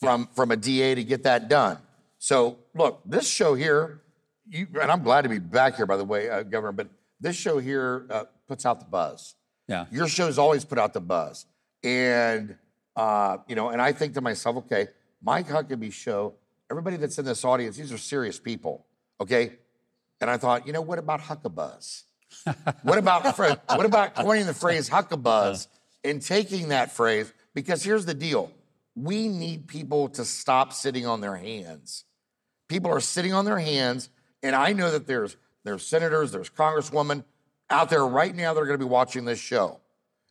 from, 0.00 0.28
from 0.34 0.50
a 0.50 0.56
DA 0.56 0.94
to 0.94 1.04
get 1.04 1.22
that 1.22 1.48
done. 1.48 1.78
So, 2.18 2.58
look, 2.74 3.00
this 3.04 3.28
show 3.28 3.54
here, 3.54 4.02
you, 4.48 4.66
and 4.80 4.90
I'm 4.90 5.02
glad 5.02 5.22
to 5.22 5.28
be 5.28 5.38
back 5.38 5.76
here, 5.76 5.86
by 5.86 5.96
the 5.96 6.04
way, 6.04 6.28
uh, 6.28 6.42
Governor, 6.42 6.72
but 6.72 6.88
this 7.20 7.36
show 7.36 7.58
here 7.58 8.06
uh, 8.10 8.24
puts 8.46 8.66
out 8.66 8.80
the 8.80 8.86
buzz. 8.86 9.34
Yeah. 9.68 9.86
Your 9.90 10.08
shows 10.08 10.38
always 10.38 10.64
put 10.64 10.78
out 10.78 10.92
the 10.92 11.00
buzz. 11.00 11.46
And, 11.84 12.56
uh, 12.96 13.38
you 13.46 13.54
know, 13.54 13.68
and 13.68 13.80
I 13.80 13.92
think 13.92 14.14
to 14.14 14.20
myself, 14.20 14.56
okay, 14.58 14.88
Mike 15.22 15.48
Huckabee 15.48 15.92
show, 15.92 16.34
everybody 16.70 16.96
that's 16.96 17.18
in 17.18 17.24
this 17.24 17.44
audience, 17.44 17.76
these 17.76 17.92
are 17.92 17.98
serious 17.98 18.38
people, 18.38 18.86
okay? 19.20 19.52
And 20.20 20.30
I 20.30 20.36
thought, 20.36 20.66
you 20.66 20.72
know, 20.72 20.80
what 20.80 20.98
about 20.98 21.20
Huckabuzz? 21.20 22.04
what 22.82 22.98
about 22.98 23.38
what 23.38 23.86
about 23.86 24.14
coining 24.14 24.46
the 24.46 24.54
phrase 24.54 24.88
Huckabuzz 24.90 25.66
and 26.04 26.20
taking 26.20 26.68
that 26.68 26.92
phrase? 26.92 27.32
Because 27.54 27.82
here's 27.82 28.04
the 28.04 28.14
deal: 28.14 28.50
we 28.94 29.28
need 29.28 29.66
people 29.66 30.08
to 30.10 30.24
stop 30.24 30.72
sitting 30.72 31.06
on 31.06 31.20
their 31.20 31.36
hands. 31.36 32.04
People 32.68 32.90
are 32.90 33.00
sitting 33.00 33.32
on 33.32 33.44
their 33.44 33.58
hands, 33.58 34.10
and 34.42 34.54
I 34.54 34.72
know 34.72 34.90
that 34.90 35.06
there's 35.06 35.36
there's 35.64 35.84
senators, 35.84 36.32
there's 36.32 36.50
congresswomen 36.50 37.24
out 37.70 37.90
there 37.90 38.06
right 38.06 38.34
now 38.34 38.54
that 38.54 38.60
are 38.60 38.66
going 38.66 38.78
to 38.78 38.84
be 38.84 38.90
watching 38.90 39.24
this 39.24 39.38
show, 39.38 39.80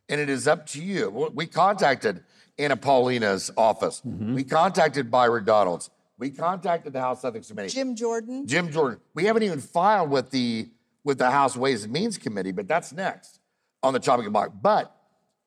and 0.08 0.20
it 0.20 0.28
is 0.28 0.48
up 0.48 0.66
to 0.68 0.82
you. 0.82 1.30
We 1.34 1.46
contacted 1.46 2.22
Anna 2.58 2.76
Paulina's 2.76 3.50
office. 3.56 4.02
Mm-hmm. 4.06 4.34
We 4.34 4.44
contacted 4.44 5.10
Byron 5.10 5.44
Donalds. 5.44 5.90
We 6.18 6.30
contacted 6.30 6.92
the 6.92 7.00
House 7.00 7.24
Ethics 7.24 7.48
Committee. 7.48 7.68
Jim 7.68 7.94
Jordan. 7.94 8.46
Jim 8.46 8.72
Jordan. 8.72 9.00
We 9.14 9.24
haven't 9.24 9.44
even 9.44 9.60
filed 9.60 10.10
with 10.10 10.30
the 10.30 10.68
with 11.04 11.18
the 11.18 11.30
House 11.30 11.56
Ways 11.56 11.84
and 11.84 11.92
Means 11.92 12.18
Committee, 12.18 12.52
but 12.52 12.66
that's 12.66 12.92
next 12.92 13.40
on 13.82 13.92
the 13.92 14.00
chopping 14.00 14.30
block. 14.30 14.52
But 14.60 14.94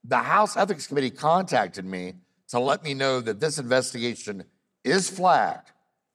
the 0.04 0.18
House 0.18 0.56
Ethics 0.58 0.88
Committee 0.88 1.12
contacted 1.12 1.86
me 1.86 2.14
to 2.50 2.60
let 2.60 2.84
me 2.84 2.94
know 2.94 3.20
that 3.20 3.40
this 3.40 3.58
investigation 3.58 4.46
is 4.84 5.10
flagged. 5.10 5.72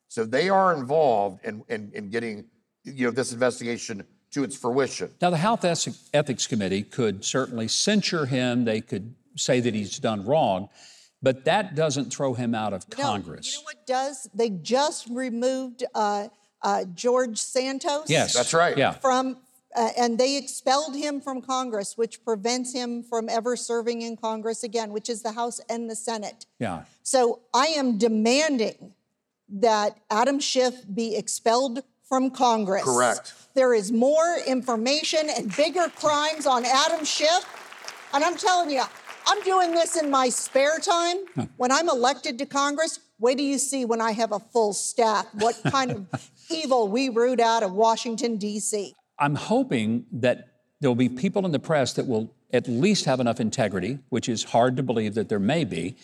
So 0.09 0.25
they 0.25 0.49
are 0.49 0.75
involved 0.75 1.45
in, 1.45 1.65
in, 1.69 1.91
in 1.95 2.11
getting 2.11 2.47
you 2.85 3.07
know 3.07 3.11
this 3.11 3.33
investigation 3.33 4.05
to 4.33 4.45
its 4.45 4.57
fruition. 4.57 5.11
Now, 5.21 5.31
the 5.31 5.37
Health 5.37 5.65
Ethics- 5.65 6.09
Ethics 6.13 6.47
Committee 6.47 6.83
could 6.83 7.25
certainly 7.25 7.69
censure 7.69 8.27
him. 8.27 8.65
They 8.65 8.81
could 8.81 9.15
say 9.37 9.61
that 9.61 9.75
he's 9.75 9.99
done 9.99 10.25
wrong, 10.25 10.69
but 11.23 11.45
that 11.45 11.75
doesn't 11.75 12.13
throw 12.13 12.35
him 12.35 12.55
out 12.55 12.73
of 12.73 12.89
Congress. 12.89 12.99
No, 12.99 13.05
Congress. 13.13 13.53
you 13.53 13.59
know 13.59 13.65
what 13.65 13.87
does? 13.87 14.31
They 14.35 14.51
just 14.51 15.09
removed 15.09 15.85
uh, 15.95 16.29
uh, 16.63 16.85
George 16.95 17.39
Santos. 17.39 18.09
Yes. 18.09 18.35
That's 18.35 18.55
right. 18.55 18.77
Yeah. 18.77 18.93
From 18.93 19.39
uh, 19.75 19.91
and 19.99 20.17
they 20.19 20.39
expelled 20.39 20.97
him 20.97 21.21
from 21.21 21.43
Congress, 21.43 21.99
which 21.99 22.25
prevents 22.25 22.73
him 22.73 23.03
from 23.03 23.29
ever 23.29 23.57
serving 23.57 24.01
in 24.01 24.17
Congress 24.17 24.63
again, 24.65 24.91
which 24.91 25.11
is 25.11 25.23
the 25.23 25.33
House 25.33 25.61
and 25.69 25.91
the 25.91 25.95
Senate. 25.97 26.47
Yeah. 26.59 26.85
So 27.03 27.41
I 27.53 27.67
am 27.67 27.99
demanding 27.99 28.95
that 29.49 29.99
Adam 30.11 30.41
Schiff 30.41 30.75
be 30.93 31.17
expelled 31.17 31.83
from 32.09 32.31
Congress. 32.31 32.85
Correct. 32.85 33.35
There 33.55 33.75
is 33.75 33.91
more 33.91 34.39
information 34.47 35.29
and 35.37 35.55
bigger 35.57 35.89
crimes 35.97 36.47
on 36.47 36.65
Adam 36.65 37.05
Schiff. 37.05 37.45
And 38.13 38.23
I'm 38.23 38.37
telling 38.37 38.71
you, 38.71 38.83
I'm 39.27 39.43
doing 39.43 39.73
this 39.73 39.97
in 39.97 40.11
my 40.11 40.29
spare 40.29 40.79
time. 40.79 41.17
When 41.57 41.73
I'm 41.73 41.89
elected 41.89 42.39
to 42.39 42.47
Congress, 42.47 43.01
wait 43.19 43.39
till 43.39 43.47
you 43.47 43.59
see 43.59 43.85
when 43.85 44.01
I 44.01 44.13
have 44.13 44.33
a 44.33 44.39
full 44.39 44.73
staff 44.73 45.27
what 45.35 45.61
kind 45.65 45.91
of 45.91 46.31
evil 46.51 46.89
we 46.89 47.09
root 47.09 47.41
out 47.41 47.63
of 47.63 47.73
Washington, 47.73 48.37
D.C. 48.37 48.95
I'm 49.19 49.35
hoping 49.35 50.07
that 50.13 50.49
there 50.81 50.91
will 50.91 50.95
be 50.95 51.09
people 51.09 51.45
in 51.45 51.53
the 51.53 51.59
press 51.59 51.95
that 51.95 52.07
will 52.07 52.33
at 52.53 52.69
least 52.69 53.05
have 53.07 53.19
enough 53.19 53.41
integrity, 53.41 53.99
which 54.11 54.29
is 54.29 54.45
hard 54.45 54.77
to 54.77 54.83
believe 54.83 55.15
that 55.15 55.29
there 55.29 55.41
may 55.41 55.65
be. 55.65 55.97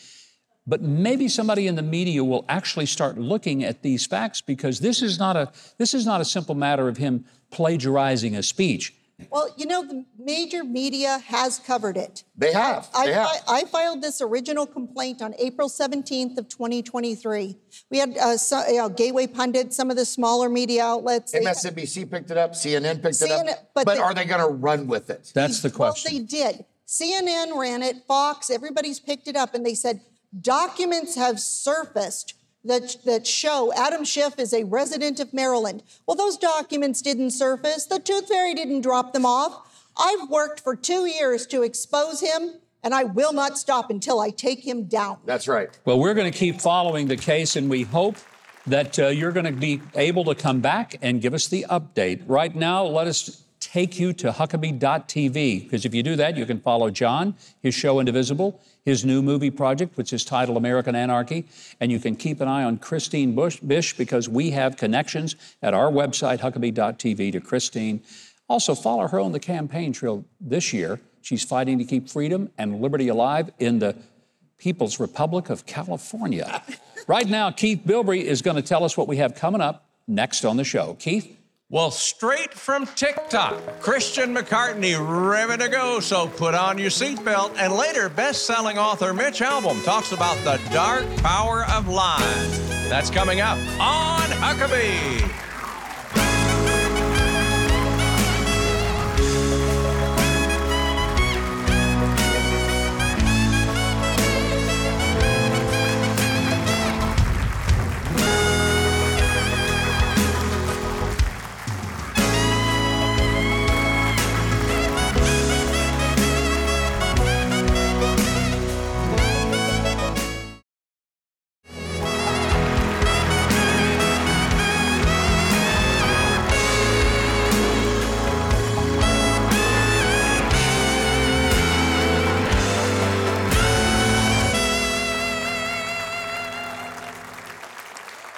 But 0.66 0.81
maybe 0.81 1.28
somebody 1.28 1.66
in 1.66 1.75
the 1.75 1.83
media 1.83 2.23
will 2.23 2.45
actually 2.49 2.87
start 2.87 3.19
looking 3.19 3.64
at 3.64 3.83
these 3.83 4.07
facts 4.07 4.40
because 4.40 4.78
this 4.81 5.02
is 5.02 5.19
not 5.19 5.37
a 5.37 5.50
this 5.78 5.92
is 5.92 6.07
not 6.07 6.21
a 6.21 6.25
simple 6.25 6.54
matter 6.54 6.88
of 6.88 6.97
him 6.99 7.25
plagiarizing 7.50 8.37
a 8.37 8.42
speech. 8.42 8.95
Well, 9.31 9.52
you 9.57 9.66
know, 9.66 9.85
the 9.87 10.04
major 10.19 10.64
media 10.64 11.19
has 11.26 11.61
covered 11.61 11.97
it. 11.97 12.25
They 12.37 12.52
have. 12.52 12.88
I, 12.95 13.07
they 13.07 13.12
have. 13.12 13.28
I, 13.47 13.61
I 13.61 13.64
filed 13.66 14.02
this 14.02 14.21
original 14.21 14.66
complaint 14.66 15.23
on 15.23 15.35
April 15.38 15.69
17th 15.69 16.38
of 16.38 16.49
2023. 16.49 17.57
We 17.90 17.99
had 17.99 18.16
uh, 18.19 18.37
so, 18.37 18.66
you 18.66 18.78
know, 18.78 18.88
Gateway 18.88 19.28
Pundit, 19.28 19.73
some 19.73 19.90
of 19.90 19.97
the 19.97 20.04
smaller 20.04 20.49
media 20.49 20.85
outlets. 20.85 21.31
they- 21.33 21.40
MSNBC 21.40 22.11
picked 22.11 22.33
it 22.33 22.37
up, 22.37 22.52
CNN 22.52 23.00
picked 23.00 23.23
it 23.23 23.31
up. 23.31 23.47
but 23.75 23.85
But, 23.85 23.95
they- 23.95 24.00
are 24.00 24.14
they 24.14 24.25
going 24.25 24.40
to 24.40 24.49
run 24.52 24.88
with 24.88 25.09
it? 25.11 25.31
That's 25.35 25.61
the 25.61 25.71
question. 25.71 26.11
Well, 26.12 26.21
they 26.21 26.26
did. 26.26 26.64
CNN 26.88 27.57
ran 27.57 27.83
it, 27.83 28.04
Fox, 28.09 28.50
everybody's 28.50 28.99
picked 28.99 29.28
it 29.28 29.37
up, 29.37 29.54
and 29.54 29.64
they 29.64 29.75
said 29.75 30.00
documents 30.41 31.15
have 31.17 31.41
surfaced 31.41 32.35
that, 32.65 32.97
that 33.05 33.27
show 33.27 33.73
Adam 33.75 34.05
Schiff 34.05 34.39
is 34.39 34.53
a 34.53 34.65
resident 34.65 35.21
of 35.21 35.35
Maryland. 35.35 35.83
Well, 36.07 36.17
those 36.17 36.37
documents 36.37 37.03
didn't 37.03 37.33
surface. 37.33 37.87
The 37.87 37.99
Tooth 37.99 38.29
Fairy 38.29 38.55
didn't 38.55 38.83
drop 38.83 39.12
them 39.12 39.27
off. 39.27 39.69
I've 39.97 40.31
worked 40.31 40.61
for 40.61 40.77
two 40.77 41.07
years 41.07 41.47
to 41.49 41.62
expose 41.62 42.21
him, 42.21 42.55
and 42.83 42.95
I 42.95 43.05
will 43.05 43.33
not 43.33 43.59
stop 43.59 43.91
until 43.91 44.21
I 44.21 44.31
take 44.31 44.67
him 44.67 44.85
down. 44.85 45.19
That's 45.27 45.49
right. 45.49 45.69
Well, 45.85 45.99
we're 45.99 46.15
going 46.15 46.31
to 46.31 46.39
keep 46.39 46.61
following 46.61 47.09
the 47.09 47.17
case, 47.17 47.57
and 47.57 47.69
we 47.69 47.83
hope 47.83 48.17
that 48.67 48.99
uh, 48.99 49.09
you're 49.09 49.33
going 49.33 49.47
to 49.47 49.53
be 49.53 49.83
able 49.95 50.25
to 50.25 50.35
come 50.35 50.61
back 50.61 50.97
and 51.03 51.21
give 51.21 51.35
us 51.35 51.49
the 51.49 51.67
update. 51.69 52.23
Right 52.27 52.55
now, 52.55 52.85
let 52.85 53.07
us 53.07 53.43
take 53.73 53.99
you 53.99 54.12
to 54.12 54.31
Huckabee.tv, 54.31 55.62
because 55.62 55.87
if 55.87 55.95
you 55.95 56.02
do 56.02 56.14
that, 56.17 56.37
you 56.37 56.45
can 56.45 56.61
follow 56.61 56.91
John, 56.91 57.35
his 57.62 57.75
show 57.75 58.00
Indivisible, 58.00 58.61
his 58.85 59.02
new 59.02 59.23
movie 59.23 59.50
project, 59.50 59.97
which 59.97 60.12
is 60.12 60.26
titled 60.26 60.59
American 60.59 60.95
Anarchy, 60.95 61.47
and 61.81 61.91
you 61.91 61.99
can 61.99 62.14
keep 62.14 62.43
an 62.43 62.49
eye 62.49 62.64
on 62.64 62.76
Christine 62.76 63.35
Bush, 63.35 63.61
Bish 63.61 63.97
because 63.97 64.29
we 64.29 64.50
have 64.50 64.76
connections 64.76 65.37
at 65.62 65.73
our 65.73 65.91
website, 65.91 66.41
Huckabee.tv, 66.41 67.33
to 67.33 67.41
Christine. 67.41 68.02
Also, 68.47 68.75
follow 68.75 69.09
her 69.09 69.19
on 69.19 69.33
the 69.33 69.41
campaign 69.41 69.95
trail 69.95 70.23
this 70.38 70.75
year. 70.75 71.00
She's 71.23 71.43
fighting 71.43 71.79
to 71.79 71.85
keep 71.85 72.11
freedom 72.11 72.50
and 72.59 72.83
liberty 72.83 73.09
alive 73.09 73.50
in 73.59 73.79
the 73.79 73.97
People's 74.59 75.00
Republic 75.00 75.49
of 75.49 75.64
California. 75.64 76.62
right 77.07 77.26
now, 77.26 77.50
Keith 77.50 77.81
Bilbrey 77.87 78.23
is 78.23 78.43
going 78.43 78.57
to 78.57 78.62
tell 78.62 78.85
us 78.85 78.99
what 78.99 79.09
we 79.09 79.17
have 79.17 79.35
coming 79.35 79.62
up 79.62 79.88
next 80.07 80.45
on 80.45 80.59
the 80.59 80.64
show. 80.64 80.95
Keith? 80.99 81.38
Well, 81.73 81.91
straight 81.91 82.52
from 82.52 82.85
TikTok, 82.85 83.81
Christian 83.81 84.35
McCartney 84.35 84.95
ready 85.00 85.57
to 85.57 85.71
go. 85.71 86.00
So 86.00 86.29
put 86.29 86.55
on 86.55 86.76
your 86.76 86.91
seatbelt. 86.91 87.55
And 87.57 87.73
later, 87.73 88.11
best-selling 88.11 88.76
author 88.76 89.14
Mitch 89.14 89.41
Albom 89.41 89.83
talks 89.83 90.12
about 90.12 90.37
the 90.45 90.61
dark 90.71 91.07
power 91.23 91.64
of 91.71 91.88
lies. 91.88 92.69
That's 92.91 93.09
coming 93.09 93.41
up 93.41 93.57
on 93.81 94.21
Huckabee. 94.21 95.51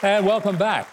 And 0.05 0.27
welcome 0.27 0.59
back. 0.59 0.87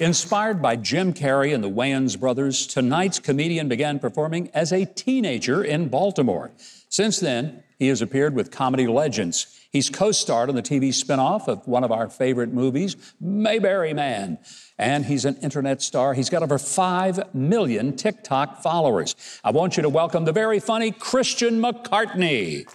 Inspired 0.00 0.60
by 0.60 0.74
Jim 0.74 1.14
Carrey 1.14 1.54
and 1.54 1.62
the 1.62 1.70
Wayans 1.70 2.18
brothers, 2.18 2.66
tonight's 2.66 3.20
comedian 3.20 3.68
began 3.68 4.00
performing 4.00 4.50
as 4.52 4.72
a 4.72 4.84
teenager 4.84 5.62
in 5.62 5.86
Baltimore. 5.88 6.50
Since 6.88 7.20
then, 7.20 7.62
he 7.78 7.86
has 7.86 8.02
appeared 8.02 8.34
with 8.34 8.50
comedy 8.50 8.88
legends. 8.88 9.56
He's 9.70 9.88
co 9.88 10.10
starred 10.10 10.48
on 10.48 10.56
the 10.56 10.64
TV 10.64 10.88
spinoff 10.88 11.46
of 11.46 11.64
one 11.68 11.84
of 11.84 11.92
our 11.92 12.08
favorite 12.08 12.52
movies, 12.52 12.96
Mayberry 13.20 13.94
Man. 13.94 14.38
And 14.76 15.04
he's 15.04 15.24
an 15.24 15.36
internet 15.36 15.80
star. 15.80 16.14
He's 16.14 16.28
got 16.28 16.42
over 16.42 16.58
5 16.58 17.36
million 17.36 17.94
TikTok 17.94 18.64
followers. 18.64 19.14
I 19.44 19.52
want 19.52 19.76
you 19.76 19.84
to 19.84 19.88
welcome 19.88 20.24
the 20.24 20.32
very 20.32 20.58
funny 20.58 20.90
Christian 20.90 21.62
McCartney. 21.62 22.66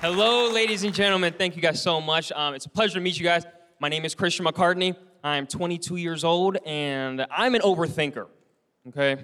Hello, 0.00 0.50
ladies 0.50 0.82
and 0.82 0.94
gentlemen. 0.94 1.34
Thank 1.36 1.56
you 1.56 1.60
guys 1.60 1.82
so 1.82 2.00
much. 2.00 2.32
Um, 2.32 2.54
it's 2.54 2.64
a 2.64 2.70
pleasure 2.70 2.94
to 2.94 3.00
meet 3.00 3.18
you 3.18 3.22
guys. 3.22 3.44
My 3.80 3.90
name 3.90 4.06
is 4.06 4.14
Christian 4.14 4.46
McCartney. 4.46 4.96
I'm 5.22 5.46
22 5.46 5.96
years 5.96 6.24
old, 6.24 6.56
and 6.64 7.26
I'm 7.30 7.54
an 7.54 7.60
overthinker. 7.60 8.26
Okay, 8.88 9.22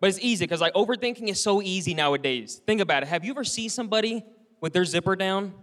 but 0.00 0.10
it's 0.10 0.18
easy 0.20 0.44
because 0.44 0.60
like 0.60 0.74
overthinking 0.74 1.28
is 1.28 1.42
so 1.42 1.62
easy 1.62 1.94
nowadays. 1.94 2.60
Think 2.66 2.82
about 2.82 3.04
it. 3.04 3.08
Have 3.08 3.24
you 3.24 3.30
ever 3.30 3.42
seen 3.42 3.70
somebody 3.70 4.22
with 4.60 4.74
their 4.74 4.84
zipper 4.84 5.16
down, 5.16 5.54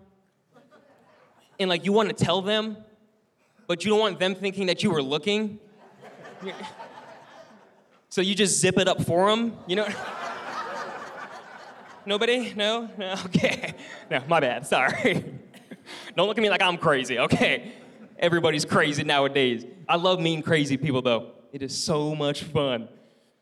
and 1.60 1.69
like 1.69 1.86
you 1.86 1.93
want 1.93 2.10
to 2.10 2.25
tell 2.25 2.41
them, 2.41 2.75
but 3.67 3.86
you 3.86 3.91
don't 3.91 3.99
want 3.99 4.17
them 4.17 4.34
thinking 4.34 4.65
that 4.65 4.82
you 4.82 4.89
were 4.89 5.04
looking? 5.04 5.60
So 8.08 8.21
you 8.21 8.34
just 8.34 8.62
zip 8.62 8.78
it 8.78 8.88
up 8.88 9.04
for 9.04 9.30
them, 9.30 9.58
you 9.67 9.75
know? 9.75 9.88
Nobody? 12.05 12.53
No? 12.55 12.89
No? 12.97 13.15
Okay. 13.25 13.73
No, 14.09 14.21
my 14.27 14.39
bad. 14.39 14.65
Sorry. 14.65 15.25
Don't 16.15 16.27
look 16.27 16.37
at 16.37 16.41
me 16.41 16.49
like 16.49 16.61
I'm 16.61 16.77
crazy, 16.77 17.19
okay? 17.19 17.71
Everybody's 18.19 18.65
crazy 18.65 19.03
nowadays. 19.03 19.65
I 19.87 19.97
love 19.97 20.19
meeting 20.19 20.43
crazy 20.43 20.77
people, 20.77 21.01
though. 21.01 21.31
It 21.51 21.61
is 21.61 21.75
so 21.75 22.15
much 22.15 22.43
fun. 22.43 22.87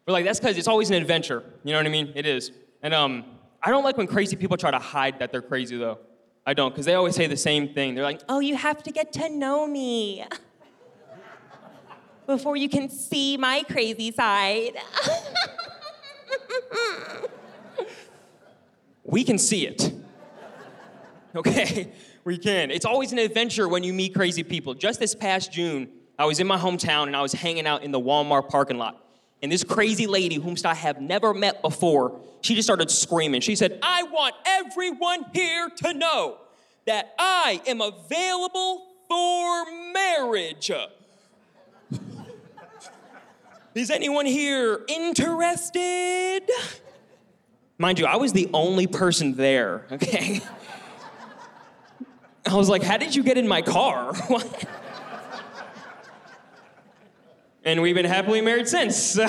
But 0.05 0.11
like 0.11 0.25
that's 0.25 0.39
because 0.39 0.57
it's 0.57 0.67
always 0.67 0.89
an 0.89 0.97
adventure. 0.97 1.43
You 1.63 1.71
know 1.71 1.79
what 1.79 1.85
I 1.85 1.89
mean? 1.89 2.11
It 2.15 2.25
is. 2.25 2.51
And 2.81 2.93
um, 2.93 3.23
I 3.61 3.69
don't 3.69 3.83
like 3.83 3.97
when 3.97 4.07
crazy 4.07 4.35
people 4.35 4.57
try 4.57 4.71
to 4.71 4.79
hide 4.79 5.19
that 5.19 5.31
they're 5.31 5.41
crazy, 5.41 5.77
though. 5.77 5.99
I 6.45 6.53
don't, 6.53 6.71
because 6.73 6.85
they 6.85 6.95
always 6.95 7.15
say 7.15 7.27
the 7.27 7.37
same 7.37 7.73
thing. 7.73 7.95
They're 7.95 8.03
like, 8.03 8.21
"Oh, 8.27 8.41
you 8.41 8.57
have 8.57 8.83
to 8.83 8.91
get 8.91 9.13
to 9.13 9.29
know 9.29 9.65
me 9.65 10.25
before 12.27 12.57
you 12.57 12.67
can 12.67 12.89
see 12.89 13.37
my 13.37 13.63
crazy 13.63 14.11
side." 14.11 14.73
We 19.03 19.23
can 19.23 19.37
see 19.37 19.65
it. 19.65 19.93
Okay? 21.35 21.91
We 22.23 22.37
can. 22.37 22.71
It's 22.71 22.85
always 22.85 23.11
an 23.11 23.17
adventure 23.17 23.67
when 23.67 23.83
you 23.83 23.91
meet 23.91 24.13
crazy 24.13 24.43
people. 24.43 24.73
Just 24.73 24.99
this 24.99 25.13
past 25.13 25.51
June, 25.51 25.89
I 26.17 26.25
was 26.25 26.39
in 26.39 26.47
my 26.47 26.57
hometown 26.57 27.07
and 27.07 27.15
I 27.15 27.21
was 27.21 27.33
hanging 27.33 27.67
out 27.67 27.83
in 27.83 27.91
the 27.91 27.99
Walmart 27.99 28.49
parking 28.49 28.77
lot. 28.77 29.03
And 29.41 29.51
this 29.51 29.63
crazy 29.63 30.07
lady, 30.07 30.35
whom 30.35 30.55
I 30.63 30.73
have 30.73 31.01
never 31.01 31.33
met 31.33 31.61
before, 31.61 32.21
she 32.41 32.55
just 32.55 32.65
started 32.65 32.89
screaming. 32.89 33.41
She 33.41 33.55
said, 33.55 33.77
I 33.83 34.03
want 34.03 34.35
everyone 34.45 35.25
here 35.33 35.69
to 35.83 35.93
know 35.93 36.37
that 36.85 37.13
I 37.19 37.61
am 37.67 37.81
available 37.81 38.87
for 39.09 39.65
marriage. 39.91 40.71
Is 43.75 43.89
anyone 43.89 44.25
here 44.25 44.81
interested? 44.87 46.49
Mind 47.77 47.99
you, 47.99 48.05
I 48.05 48.17
was 48.17 48.33
the 48.33 48.49
only 48.53 48.87
person 48.87 49.35
there, 49.35 49.85
okay? 49.91 50.41
I 52.45 52.55
was 52.55 52.69
like, 52.69 52.83
how 52.83 52.97
did 52.97 53.15
you 53.15 53.23
get 53.23 53.37
in 53.37 53.47
my 53.47 53.61
car? 53.61 54.13
And 57.65 57.81
we've 57.81 57.95
been 57.95 58.05
happily 58.05 58.41
married 58.41 58.67
since, 58.67 58.97
so. 58.97 59.25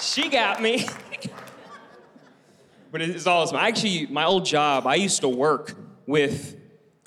she 0.00 0.30
got 0.30 0.62
me. 0.62 0.88
but 2.90 3.02
it's 3.02 3.26
awesome. 3.26 3.58
I 3.58 3.68
actually, 3.68 4.06
my 4.06 4.24
old 4.24 4.46
job, 4.46 4.86
I 4.86 4.94
used 4.94 5.20
to 5.20 5.28
work 5.28 5.74
with 6.06 6.56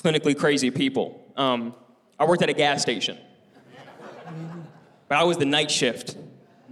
clinically 0.04 0.38
crazy 0.38 0.70
people. 0.70 1.20
Um, 1.36 1.74
I 2.20 2.26
worked 2.26 2.44
at 2.44 2.50
a 2.50 2.54
gas 2.54 2.82
station. 2.82 3.18
But 5.08 5.18
I 5.18 5.24
was 5.24 5.38
the 5.38 5.46
night 5.46 5.72
shift. 5.72 6.16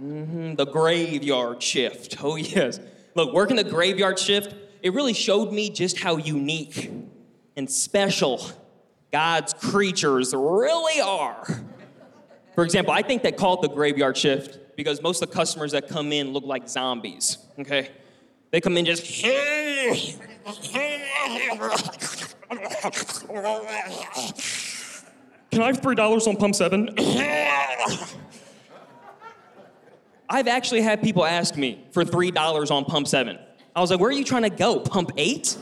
Mhm, 0.00 0.56
the 0.56 0.66
graveyard 0.66 1.62
shift. 1.62 2.16
Oh, 2.22 2.36
yes. 2.36 2.80
Look, 3.14 3.32
working 3.32 3.56
the 3.56 3.64
graveyard 3.64 4.18
shift, 4.18 4.54
it 4.82 4.92
really 4.92 5.12
showed 5.12 5.52
me 5.52 5.70
just 5.70 5.98
how 5.98 6.16
unique 6.16 6.90
and 7.56 7.68
special 7.70 8.40
God's 9.12 9.54
creatures 9.54 10.32
really 10.34 11.00
are. 11.00 11.44
For 12.54 12.64
example, 12.64 12.92
I 12.92 13.02
think 13.02 13.22
they 13.22 13.32
call 13.32 13.54
it 13.54 13.62
the 13.62 13.74
graveyard 13.74 14.16
shift 14.16 14.76
because 14.76 15.02
most 15.02 15.22
of 15.22 15.30
the 15.30 15.34
customers 15.34 15.72
that 15.72 15.88
come 15.88 16.12
in 16.12 16.32
look 16.32 16.44
like 16.44 16.68
zombies, 16.68 17.38
okay? 17.58 17.90
They 18.50 18.60
come 18.60 18.76
in 18.76 18.84
just. 18.84 19.04
Can 25.50 25.62
I 25.62 25.66
have 25.66 25.80
$3 25.80 26.28
on 26.28 26.36
pump 26.36 26.54
seven? 26.54 26.94
I've 30.30 30.48
actually 30.48 30.82
had 30.82 31.02
people 31.02 31.24
ask 31.24 31.56
me 31.56 31.86
for 31.92 32.04
$3 32.04 32.70
on 32.70 32.84
pump 32.84 33.08
seven. 33.08 33.38
I 33.74 33.80
was 33.80 33.90
like, 33.90 34.00
where 34.00 34.10
are 34.10 34.12
you 34.12 34.24
trying 34.24 34.42
to 34.42 34.50
go? 34.50 34.80
Pump 34.80 35.12
eight? 35.16 35.56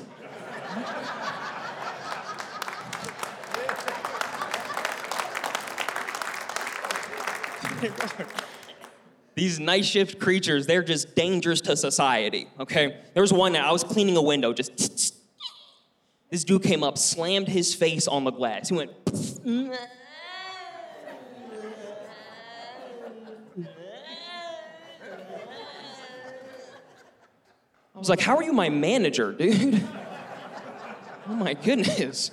These 9.34 9.60
night 9.60 9.84
shift 9.84 10.18
creatures, 10.18 10.66
they're 10.66 10.82
just 10.82 11.14
dangerous 11.14 11.60
to 11.62 11.76
society, 11.76 12.48
okay? 12.58 13.02
There 13.12 13.20
was 13.20 13.34
one 13.34 13.52
night 13.52 13.64
I 13.64 13.70
was 13.70 13.84
cleaning 13.84 14.16
a 14.16 14.22
window, 14.22 14.54
just 14.54 14.74
this 16.30 16.42
dude 16.42 16.62
came 16.62 16.82
up, 16.82 16.96
slammed 16.96 17.46
his 17.46 17.74
face 17.74 18.08
on 18.08 18.24
the 18.24 18.30
glass. 18.30 18.70
He 18.70 18.74
went, 18.74 18.92
I 27.96 27.98
was 27.98 28.10
like, 28.10 28.20
How 28.20 28.36
are 28.36 28.42
you 28.42 28.52
my 28.52 28.68
manager, 28.68 29.32
dude? 29.32 29.82
oh 31.28 31.34
my 31.34 31.54
goodness. 31.54 32.30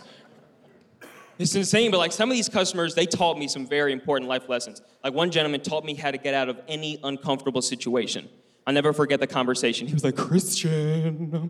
It's 1.40 1.56
insane, 1.56 1.90
but 1.90 1.98
like 1.98 2.12
some 2.12 2.30
of 2.30 2.36
these 2.36 2.50
customers, 2.50 2.94
they 2.94 3.06
taught 3.06 3.40
me 3.40 3.48
some 3.48 3.66
very 3.66 3.92
important 3.92 4.30
life 4.30 4.48
lessons. 4.50 4.82
Like 5.04 5.14
one 5.14 5.32
gentleman 5.32 5.62
taught 5.62 5.84
me 5.84 5.96
how 5.96 6.12
to 6.12 6.18
get 6.18 6.34
out 6.34 6.48
of 6.48 6.60
any 6.68 7.00
uncomfortable 7.04 7.62
situation. 7.62 8.30
I'll 8.68 8.74
never 8.74 8.94
forget 8.94 9.20
the 9.20 9.28
conversation. 9.28 9.88
He 9.88 9.94
was 9.94 10.04
like, 10.04 10.16
Christian, 10.16 11.50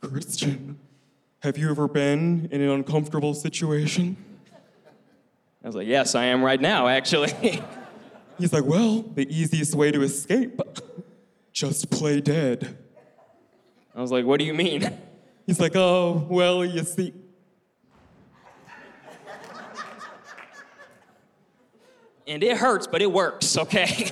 Christian, 0.00 0.78
have 1.40 1.58
you 1.58 1.70
ever 1.70 1.88
been 1.88 2.48
in 2.52 2.60
an 2.60 2.70
uncomfortable 2.70 3.34
situation? 3.34 4.16
I 5.64 5.66
was 5.66 5.74
like, 5.74 5.88
Yes, 5.88 6.14
I 6.14 6.26
am 6.26 6.42
right 6.42 6.60
now, 6.60 6.88
actually. 6.88 7.32
He's 8.38 8.52
like, 8.52 8.64
Well, 8.64 9.02
the 9.02 9.26
easiest 9.34 9.74
way 9.74 9.90
to 9.92 10.02
escape, 10.02 10.60
just 11.52 11.90
play 11.90 12.20
dead. 12.20 12.76
I 13.96 14.02
was 14.02 14.12
like, 14.12 14.26
What 14.26 14.38
do 14.38 14.44
you 14.44 14.54
mean? 14.54 14.88
He's 15.46 15.58
like, 15.58 15.74
Oh, 15.74 16.26
well, 16.28 16.64
you 16.64 16.84
see. 16.84 17.14
And 22.28 22.42
it 22.42 22.56
hurts, 22.56 22.88
but 22.88 23.00
it 23.00 23.10
works, 23.10 23.56
okay? 23.56 24.10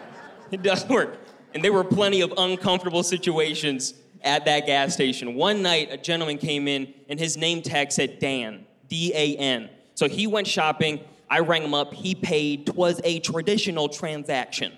it 0.50 0.62
does 0.62 0.86
work. 0.86 1.16
And 1.54 1.64
there 1.64 1.72
were 1.72 1.82
plenty 1.82 2.20
of 2.20 2.32
uncomfortable 2.36 3.02
situations 3.02 3.94
at 4.22 4.44
that 4.44 4.66
gas 4.66 4.92
station. 4.92 5.34
One 5.34 5.62
night, 5.62 5.88
a 5.90 5.96
gentleman 5.96 6.36
came 6.36 6.68
in 6.68 6.92
and 7.08 7.18
his 7.18 7.38
name 7.38 7.62
tag 7.62 7.90
said 7.90 8.18
Dan, 8.18 8.66
D 8.88 9.12
A 9.14 9.36
N. 9.36 9.70
So 9.94 10.08
he 10.08 10.26
went 10.26 10.46
shopping. 10.46 11.00
I 11.30 11.40
rang 11.40 11.62
him 11.62 11.74
up. 11.74 11.94
He 11.94 12.14
paid. 12.14 12.66
Twas 12.66 13.00
a 13.02 13.18
traditional 13.20 13.88
transaction. 13.88 14.72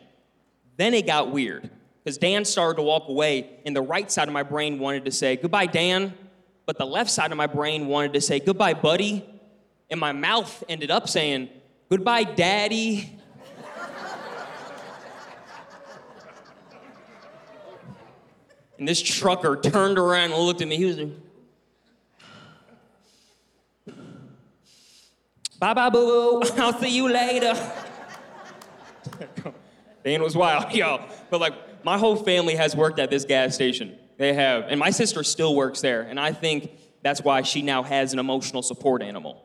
Then 0.77 0.95
it 0.95 1.07
got 1.07 1.33
weird 1.33 1.71
because 2.07 2.19
Dan 2.19 2.45
started 2.45 2.77
to 2.77 2.83
walk 2.83 3.09
away, 3.09 3.51
and 3.67 3.75
the 3.75 3.83
right 3.83 4.09
side 4.09 4.29
of 4.29 4.33
my 4.33 4.45
brain 4.45 4.79
wanted 4.79 5.07
to 5.07 5.11
say, 5.11 5.35
Goodbye, 5.35 5.67
Dan. 5.67 6.15
But 6.65 6.79
the 6.79 6.87
left 6.87 7.11
side 7.11 7.33
of 7.33 7.37
my 7.37 7.49
brain 7.49 7.89
wanted 7.89 8.13
to 8.13 8.21
say, 8.21 8.39
Goodbye, 8.39 8.75
buddy. 8.75 9.29
And 9.91 9.99
my 9.99 10.13
mouth 10.13 10.63
ended 10.69 10.93
up 10.93 11.09
saying, 11.09 11.49
Goodbye, 11.91 12.23
daddy. 12.23 13.13
and 18.79 18.87
this 18.87 19.03
trucker 19.03 19.57
turned 19.61 19.99
around 19.99 20.31
and 20.31 20.41
looked 20.41 20.63
at 20.63 20.69
me. 20.69 20.77
He 20.77 20.85
was 20.85 20.99
like, 20.99 21.09
Bye 25.59 25.75
bye, 25.75 25.91
boo 25.91 26.07
boo. 26.07 26.43
I'll 26.59 26.81
see 26.81 26.95
you 26.95 27.11
later. 27.11 27.53
Dan 30.05 30.23
was 30.23 30.37
wild, 30.37 30.73
y'all. 30.77 31.05
But 31.31 31.41
like, 31.41 31.76
my 31.85 31.99
whole 31.99 32.17
family 32.17 32.57
has 32.57 32.75
worked 32.75 32.99
at 32.99 33.11
this 33.11 33.25
gas 33.25 33.55
station. 33.55 33.97
They 34.17 34.33
have. 34.33 34.65
And 34.69 34.81
my 34.81 34.91
sister 34.91 35.23
still 35.23 35.55
works 35.55 35.81
there. 35.81 36.03
And 36.03 36.19
I 36.19 36.33
think 36.33 36.71
that's 37.03 37.23
why 37.23 37.43
she 37.43 37.63
now 37.63 37.83
has 37.83 38.13
an 38.13 38.19
emotional 38.19 38.63
support 38.63 39.03
animal. 39.03 39.43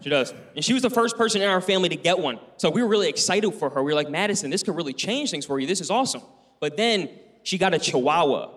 She 0.00 0.10
does. 0.10 0.34
And 0.54 0.64
she 0.64 0.72
was 0.72 0.82
the 0.82 0.90
first 0.90 1.16
person 1.16 1.40
in 1.40 1.48
our 1.48 1.60
family 1.60 1.88
to 1.88 1.96
get 1.96 2.18
one. 2.18 2.38
So 2.56 2.70
we 2.70 2.82
were 2.82 2.88
really 2.88 3.08
excited 3.08 3.50
for 3.52 3.70
her. 3.70 3.82
We 3.82 3.92
were 3.92 3.96
like, 3.96 4.10
Madison, 4.10 4.50
this 4.50 4.62
could 4.62 4.76
really 4.76 4.92
change 4.92 5.30
things 5.30 5.46
for 5.46 5.58
you. 5.58 5.66
This 5.66 5.80
is 5.80 5.90
awesome. 5.90 6.22
But 6.60 6.76
then 6.76 7.08
she 7.42 7.58
got 7.58 7.74
a 7.74 7.78
chihuahua. 7.78 8.50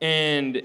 And 0.00 0.62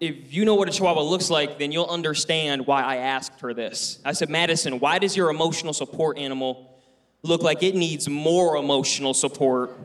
if 0.00 0.32
you 0.32 0.44
know 0.44 0.54
what 0.54 0.68
a 0.68 0.72
chihuahua 0.72 1.02
looks 1.02 1.30
like, 1.30 1.58
then 1.58 1.70
you'll 1.70 1.86
understand 1.86 2.66
why 2.66 2.82
I 2.82 2.96
asked 2.96 3.40
her 3.40 3.54
this. 3.54 4.00
I 4.04 4.12
said, 4.12 4.30
Madison, 4.30 4.80
why 4.80 4.98
does 4.98 5.16
your 5.16 5.30
emotional 5.30 5.72
support 5.72 6.18
animal 6.18 6.74
look 7.22 7.42
like 7.42 7.62
it 7.62 7.74
needs 7.74 8.08
more 8.08 8.56
emotional 8.56 9.12
support 9.14 9.78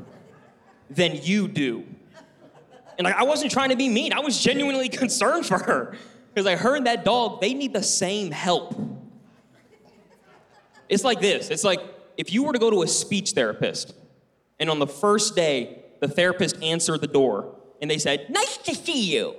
than 0.89 1.19
you 1.21 1.47
do? 1.47 1.85
And 2.97 3.05
like, 3.05 3.15
I 3.15 3.23
wasn't 3.23 3.51
trying 3.51 3.69
to 3.69 3.75
be 3.75 3.89
mean. 3.89 4.13
I 4.13 4.19
was 4.19 4.41
genuinely 4.41 4.89
concerned 5.03 5.45
for 5.45 5.57
her. 5.57 5.95
Because 6.33 6.47
I 6.47 6.55
heard 6.55 6.85
that 6.85 7.05
dog, 7.05 7.39
they 7.39 7.53
need 7.53 7.73
the 7.73 7.83
same 7.83 8.31
help. 8.31 8.75
It's 10.87 11.03
like 11.03 11.19
this 11.19 11.49
it's 11.49 11.63
like 11.63 11.79
if 12.17 12.31
you 12.31 12.43
were 12.43 12.53
to 12.53 12.59
go 12.59 12.69
to 12.69 12.83
a 12.83 12.87
speech 12.87 13.31
therapist, 13.31 13.93
and 14.59 14.69
on 14.69 14.79
the 14.79 14.87
first 14.87 15.35
day, 15.35 15.83
the 15.99 16.07
therapist 16.07 16.61
answered 16.61 17.01
the 17.01 17.07
door, 17.07 17.55
and 17.81 17.89
they 17.89 17.97
said, 17.97 18.29
Nice 18.29 18.57
to 18.57 18.75
see 18.75 19.13
you. 19.13 19.35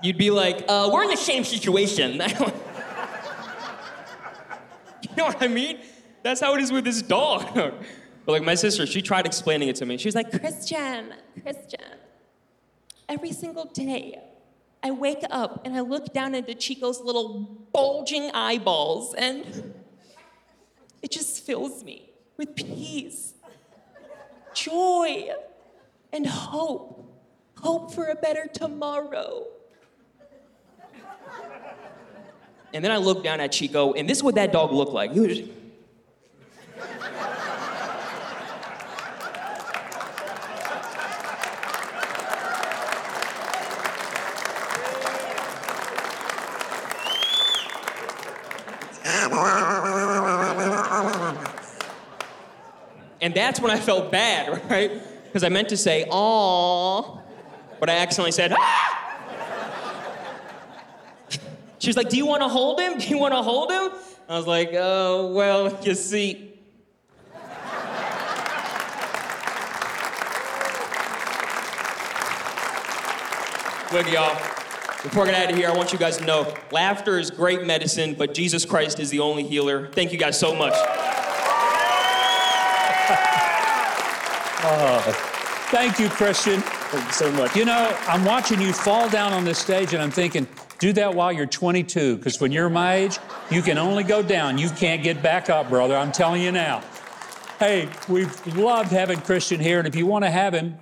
You'd 0.00 0.18
be 0.18 0.30
like, 0.30 0.64
uh, 0.68 0.90
We're 0.92 1.04
in 1.04 1.10
the 1.10 1.16
same 1.16 1.44
situation. 1.44 2.22
you 5.18 5.24
know 5.24 5.30
what 5.30 5.42
I 5.42 5.48
mean? 5.48 5.80
That's 6.22 6.40
how 6.40 6.54
it 6.54 6.60
is 6.60 6.70
with 6.70 6.84
this 6.84 7.02
dog. 7.02 7.52
but 7.54 7.74
like 8.28 8.44
my 8.44 8.54
sister, 8.54 8.86
she 8.86 9.02
tried 9.02 9.26
explaining 9.26 9.68
it 9.68 9.74
to 9.76 9.84
me. 9.84 9.96
She 9.96 10.06
was 10.06 10.14
like, 10.14 10.30
Christian, 10.30 11.12
Christian, 11.42 11.98
every 13.08 13.32
single 13.32 13.64
day 13.64 14.20
I 14.80 14.92
wake 14.92 15.24
up 15.28 15.66
and 15.66 15.74
I 15.74 15.80
look 15.80 16.12
down 16.12 16.36
into 16.36 16.54
Chico's 16.54 17.00
little 17.00 17.66
bulging 17.72 18.30
eyeballs 18.30 19.12
and 19.14 19.74
it 21.02 21.10
just 21.10 21.44
fills 21.44 21.82
me 21.82 22.10
with 22.36 22.54
peace, 22.54 23.34
joy, 24.54 25.30
and 26.12 26.28
hope. 26.28 26.94
Hope 27.56 27.92
for 27.92 28.06
a 28.06 28.14
better 28.14 28.46
tomorrow. 28.46 29.48
And 32.72 32.84
then 32.84 32.90
I 32.90 32.98
looked 32.98 33.24
down 33.24 33.40
at 33.40 33.52
Chico, 33.52 33.94
and 33.94 34.08
this 34.08 34.18
is 34.18 34.22
what 34.22 34.34
that 34.34 34.52
dog 34.52 34.72
looked 34.72 34.92
like. 34.92 35.12
He 35.12 35.20
was 35.20 35.38
And 53.20 53.34
that's 53.34 53.60
when 53.60 53.70
I 53.70 53.78
felt 53.78 54.10
bad, 54.10 54.62
right? 54.70 54.90
Because 55.24 55.44
I 55.44 55.48
meant 55.48 55.68
to 55.70 55.76
say, 55.76 56.06
"Aw," 56.10 57.18
but 57.80 57.90
I 57.90 57.96
accidentally 57.96 58.32
said, 58.32 58.52
"Ah!" 58.56 58.77
She 61.88 61.90
was 61.90 61.96
like, 61.96 62.10
"Do 62.10 62.18
you 62.18 62.26
want 62.26 62.42
to 62.42 62.48
hold 62.48 62.78
him? 62.78 62.98
Do 62.98 63.08
you 63.08 63.16
want 63.16 63.32
to 63.32 63.40
hold 63.40 63.72
him?" 63.72 63.90
I 64.28 64.36
was 64.36 64.46
like, 64.46 64.72
"Oh, 64.74 65.32
well, 65.32 65.74
you 65.82 65.94
see." 65.94 66.52
Look, 73.90 74.12
y'all. 74.12 74.34
Before 75.02 75.22
I 75.22 75.30
get 75.30 75.34
out 75.34 75.50
of 75.50 75.56
here, 75.56 75.70
I 75.70 75.74
want 75.74 75.94
you 75.94 75.98
guys 75.98 76.18
to 76.18 76.26
know 76.26 76.52
laughter 76.70 77.18
is 77.18 77.30
great 77.30 77.64
medicine, 77.64 78.12
but 78.12 78.34
Jesus 78.34 78.66
Christ 78.66 79.00
is 79.00 79.08
the 79.08 79.20
only 79.20 79.44
healer. 79.44 79.86
Thank 79.86 80.12
you 80.12 80.18
guys 80.18 80.38
so 80.38 80.54
much. 80.54 80.74
Oh, 84.60 85.00
thank 85.70 85.98
you, 86.00 86.08
Christian. 86.10 86.62
Thank 86.90 87.06
you 87.06 87.12
so 87.12 87.32
much. 87.32 87.54
You 87.54 87.66
know, 87.66 87.94
I'm 88.06 88.24
watching 88.24 88.62
you 88.62 88.72
fall 88.72 89.10
down 89.10 89.34
on 89.34 89.44
this 89.44 89.58
stage 89.58 89.92
and 89.92 90.02
I'm 90.02 90.10
thinking, 90.10 90.48
do 90.78 90.94
that 90.94 91.14
while 91.14 91.30
you're 91.30 91.44
22, 91.44 92.16
because 92.16 92.40
when 92.40 92.50
you're 92.50 92.70
my 92.70 92.94
age, 92.94 93.18
you 93.50 93.60
can 93.60 93.76
only 93.76 94.04
go 94.04 94.22
down. 94.22 94.56
You 94.56 94.70
can't 94.70 95.02
get 95.02 95.22
back 95.22 95.50
up, 95.50 95.68
brother. 95.68 95.94
I'm 95.94 96.12
telling 96.12 96.40
you 96.40 96.50
now. 96.50 96.82
Hey, 97.58 97.90
we've 98.08 98.56
loved 98.56 98.90
having 98.90 99.20
Christian 99.20 99.60
here, 99.60 99.78
and 99.80 99.86
if 99.86 99.96
you 99.96 100.06
want 100.06 100.24
to 100.24 100.30
have 100.30 100.54
him, 100.54 100.76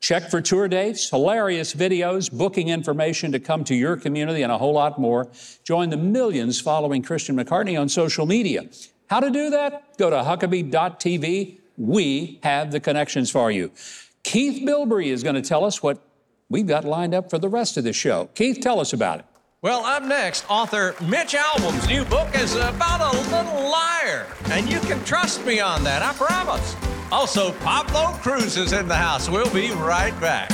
check 0.00 0.28
for 0.28 0.42
tour 0.42 0.68
dates, 0.68 1.08
hilarious 1.08 1.72
videos, 1.72 2.30
booking 2.30 2.68
information 2.68 3.32
to 3.32 3.40
come 3.40 3.64
to 3.64 3.74
your 3.74 3.96
community, 3.96 4.42
and 4.42 4.52
a 4.52 4.58
whole 4.58 4.74
lot 4.74 4.98
more. 4.98 5.30
Join 5.64 5.90
the 5.90 5.96
millions 5.96 6.60
following 6.60 7.02
Christian 7.02 7.36
McCartney 7.36 7.80
on 7.80 7.88
social 7.88 8.26
media. 8.26 8.68
How 9.08 9.20
to 9.20 9.30
do 9.30 9.48
that? 9.50 9.96
Go 9.96 10.10
to 10.10 10.16
Huckabee.tv. 10.16 11.58
We 11.78 12.40
have 12.42 12.72
the 12.72 12.80
connections 12.80 13.30
for 13.30 13.50
you. 13.50 13.70
Keith 14.22 14.66
Bilbrey 14.66 15.06
is 15.06 15.22
going 15.22 15.34
to 15.34 15.42
tell 15.42 15.64
us 15.64 15.82
what 15.82 15.98
we've 16.48 16.66
got 16.66 16.84
lined 16.84 17.14
up 17.14 17.30
for 17.30 17.38
the 17.38 17.48
rest 17.48 17.76
of 17.76 17.84
the 17.84 17.92
show. 17.92 18.28
Keith, 18.34 18.60
tell 18.60 18.80
us 18.80 18.92
about 18.92 19.20
it. 19.20 19.24
Well, 19.62 19.84
up 19.84 20.02
next, 20.02 20.44
author 20.48 20.96
Mitch 21.00 21.34
Albom's 21.34 21.86
new 21.86 22.04
book 22.04 22.34
is 22.34 22.56
about 22.56 23.00
a 23.00 23.16
little 23.30 23.70
liar. 23.70 24.26
And 24.46 24.68
you 24.68 24.80
can 24.80 25.02
trust 25.04 25.44
me 25.46 25.60
on 25.60 25.84
that, 25.84 26.02
I 26.02 26.12
promise. 26.14 26.76
Also, 27.12 27.52
Pablo 27.60 28.16
Cruise 28.22 28.56
is 28.56 28.72
in 28.72 28.88
the 28.88 28.96
house. 28.96 29.28
We'll 29.28 29.52
be 29.52 29.70
right 29.70 30.18
back. 30.20 30.50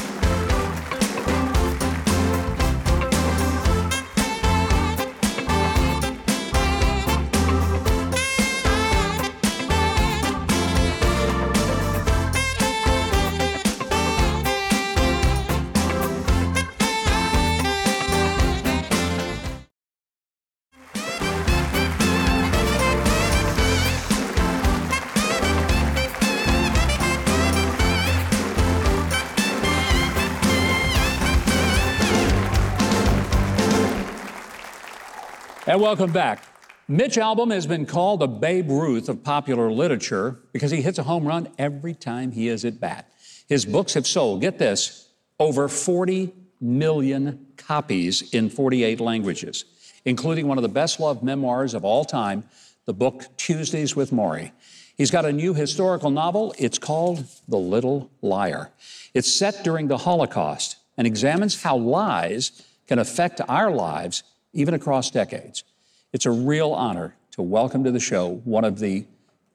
Welcome 35.79 36.11
back. 36.11 36.43
Mitch 36.89 37.15
Albom 37.17 37.53
has 37.53 37.65
been 37.65 37.87
called 37.87 38.19
the 38.19 38.27
Babe 38.27 38.69
Ruth 38.69 39.09
of 39.09 39.23
popular 39.23 39.71
literature 39.71 40.41
because 40.53 40.73
he 40.73 40.83
hits 40.83 40.99
a 40.99 41.05
home 41.05 41.25
run 41.25 41.49
every 41.57 41.95
time 41.95 42.33
he 42.33 42.49
is 42.49 42.65
at 42.65 42.81
bat. 42.81 43.13
His 43.49 43.65
books 43.65 43.95
have 43.95 44.07
sold, 44.07 44.41
get 44.41 44.59
this, 44.59 45.09
over 45.39 45.69
40 45.69 46.33
million 46.61 47.47
copies 47.57 48.35
in 48.35 48.51
48 48.51 48.99
languages, 48.99 49.67
including 50.05 50.49
one 50.49 50.59
of 50.59 50.63
the 50.63 50.69
best 50.69 50.99
loved 50.99 51.23
memoirs 51.23 51.75
of 51.75 51.85
all 51.85 52.05
time, 52.05 52.43
the 52.87 52.95
book 52.95 53.27
Tuesdays 53.37 53.95
with 53.95 54.11
Morrie. 54.11 54.51
He's 54.97 55.13
got 55.13 55.25
a 55.25 55.33
new 55.33 55.55
historical 55.55 56.11
novel. 56.11 56.55
It's 56.59 56.79
called 56.79 57.25
The 57.47 57.59
Little 57.59 58.11
Liar. 58.21 58.73
It's 59.15 59.33
set 59.33 59.63
during 59.63 59.87
the 59.87 59.99
Holocaust 59.99 60.77
and 60.97 61.07
examines 61.07 61.63
how 61.63 61.77
lies 61.77 62.65
can 62.89 62.99
affect 62.99 63.41
our 63.49 63.71
lives 63.71 64.25
even 64.53 64.75
across 64.75 65.11
decades. 65.11 65.63
It's 66.11 66.25
a 66.25 66.31
real 66.31 66.73
honor 66.73 67.15
to 67.33 67.43
welcome 67.43 67.85
to 67.85 67.91
the 67.91 68.01
show 68.01 68.41
one 68.45 68.65
of 68.65 68.79
the 68.79 69.05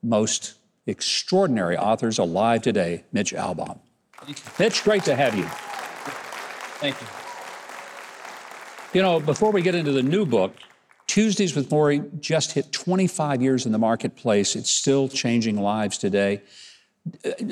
most 0.04 0.54
extraordinary 0.86 1.76
authors 1.76 2.20
alive 2.20 2.62
today, 2.62 3.06
Mitch 3.12 3.34
Albom. 3.34 3.80
Mitch, 4.60 4.84
great 4.84 5.04
to 5.06 5.16
have 5.16 5.36
you. 5.36 5.46
Thank 6.80 7.02
you. 7.02 7.08
You 8.94 9.02
know, 9.02 9.20
before 9.20 9.52
we 9.52 9.64
get 9.64 9.74
into 9.74 9.92
the 9.92 10.04
new 10.04 10.28
book, 10.28 10.56
Tuesdays 11.08 11.56
with 11.56 11.70
Morrie 11.70 12.20
just 12.20 12.52
hit 12.52 12.72
25 12.72 13.42
years 13.42 13.66
in 13.66 13.72
the 13.72 13.80
marketplace. 13.80 14.56
It's 14.56 14.70
still 14.70 15.10
changing 15.10 15.58
lives 15.58 15.98
today. 15.98 16.44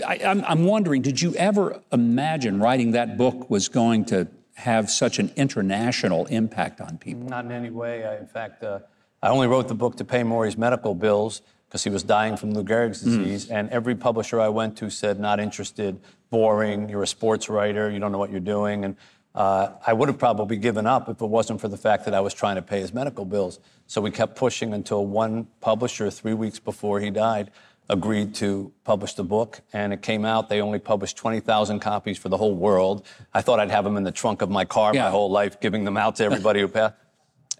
I, 0.05 0.17
am 0.21 0.65
wondering, 0.65 1.01
did 1.01 1.19
you 1.19 1.33
ever 1.35 1.81
imagine 1.91 2.59
writing 2.59 2.91
that 2.91 3.17
book 3.17 3.49
was 3.49 3.67
going 3.67 4.05
to 4.05 4.27
have 4.55 4.89
such 4.89 5.19
an 5.19 5.31
international 5.35 6.25
impact 6.27 6.81
on 6.81 6.97
people? 6.97 7.23
Not 7.23 7.45
in 7.45 7.51
any 7.51 7.69
way. 7.69 8.05
I, 8.05 8.17
in 8.17 8.27
fact, 8.27 8.63
uh, 8.63 8.79
I 9.21 9.29
only 9.29 9.47
wrote 9.47 9.67
the 9.67 9.75
book 9.75 9.97
to 9.97 10.05
pay 10.05 10.23
Morrie's 10.23 10.57
medical 10.57 10.95
bills 10.95 11.41
because 11.67 11.83
he 11.83 11.89
was 11.89 12.03
dying 12.03 12.35
from 12.35 12.53
Lou 12.53 12.63
Gehrig's 12.63 13.01
hmm. 13.01 13.17
disease. 13.17 13.45
Mm. 13.45 13.51
And 13.51 13.69
every 13.69 13.95
publisher 13.95 14.41
I 14.41 14.49
went 14.49 14.77
to 14.79 14.89
said, 14.89 15.19
not 15.19 15.39
interested, 15.39 16.01
boring, 16.29 16.89
you're 16.89 17.03
a 17.03 17.07
sports 17.07 17.47
writer, 17.47 17.89
you 17.89 17.99
don't 17.99 18.11
know 18.11 18.17
what 18.17 18.29
you're 18.29 18.41
doing. 18.41 18.83
And 18.83 18.97
uh, 19.33 19.69
I 19.87 19.93
would 19.93 20.09
have 20.09 20.19
probably 20.19 20.57
given 20.57 20.85
up 20.85 21.07
if 21.07 21.21
it 21.21 21.25
wasn't 21.25 21.61
for 21.61 21.69
the 21.69 21.77
fact 21.77 22.03
that 22.05 22.13
I 22.13 22.19
was 22.19 22.33
trying 22.33 22.55
to 22.55 22.61
pay 22.61 22.81
his 22.81 22.93
medical 22.93 23.23
bills. 23.23 23.59
So 23.87 24.01
we 24.01 24.11
kept 24.11 24.35
pushing 24.35 24.73
until 24.73 25.05
one 25.05 25.47
publisher, 25.61 26.11
three 26.11 26.33
weeks 26.33 26.59
before 26.59 26.99
he 26.99 27.09
died, 27.09 27.51
agreed 27.89 28.33
to 28.35 28.71
publish 28.83 29.13
the 29.15 29.23
book, 29.23 29.61
and 29.73 29.91
it 29.91 30.01
came 30.01 30.23
out. 30.23 30.49
They 30.49 30.61
only 30.61 30.79
published 30.79 31.17
20,000 31.17 31.79
copies 31.79 32.17
for 32.17 32.29
the 32.29 32.37
whole 32.37 32.55
world. 32.55 33.05
I 33.33 33.41
thought 33.41 33.59
I'd 33.59 33.71
have 33.71 33.83
them 33.83 33.97
in 33.97 34.03
the 34.03 34.11
trunk 34.11 34.41
of 34.41 34.49
my 34.49 34.65
car 34.65 34.93
yeah. 34.93 35.03
my 35.05 35.09
whole 35.09 35.29
life, 35.29 35.59
giving 35.59 35.83
them 35.83 35.97
out 35.97 36.15
to 36.17 36.23
everybody 36.23 36.61
who 36.61 36.67
passed. 36.67 36.95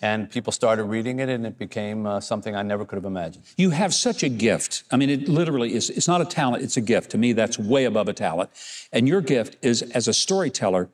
And 0.04 0.32
people 0.32 0.52
started 0.52 0.86
reading 0.86 1.20
it, 1.20 1.30
and 1.30 1.46
it 1.46 1.60
became 1.60 2.08
uh, 2.08 2.22
something 2.22 2.56
I 2.56 2.64
never 2.64 2.86
could 2.86 2.96
have 2.96 3.06
imagined. 3.06 3.44
You 3.58 3.70
have 3.70 3.94
such 3.94 4.24
a 4.24 4.30
gift. 4.30 4.84
I 4.90 4.98
mean, 4.98 5.12
it 5.12 5.28
literally 5.28 5.76
is, 5.76 5.92
it's 5.92 6.08
not 6.08 6.22
a 6.22 6.26
talent, 6.26 6.64
it's 6.64 6.76
a 6.76 6.82
gift. 6.82 7.12
To 7.12 7.20
me, 7.20 7.34
that's 7.34 7.60
way 7.60 7.86
above 7.86 8.08
a 8.08 8.14
talent. 8.14 8.50
And 8.92 9.08
your 9.08 9.22
gift 9.22 9.58
is, 9.62 9.84
as 9.84 10.08
a 10.08 10.14
storyteller, 10.14 10.90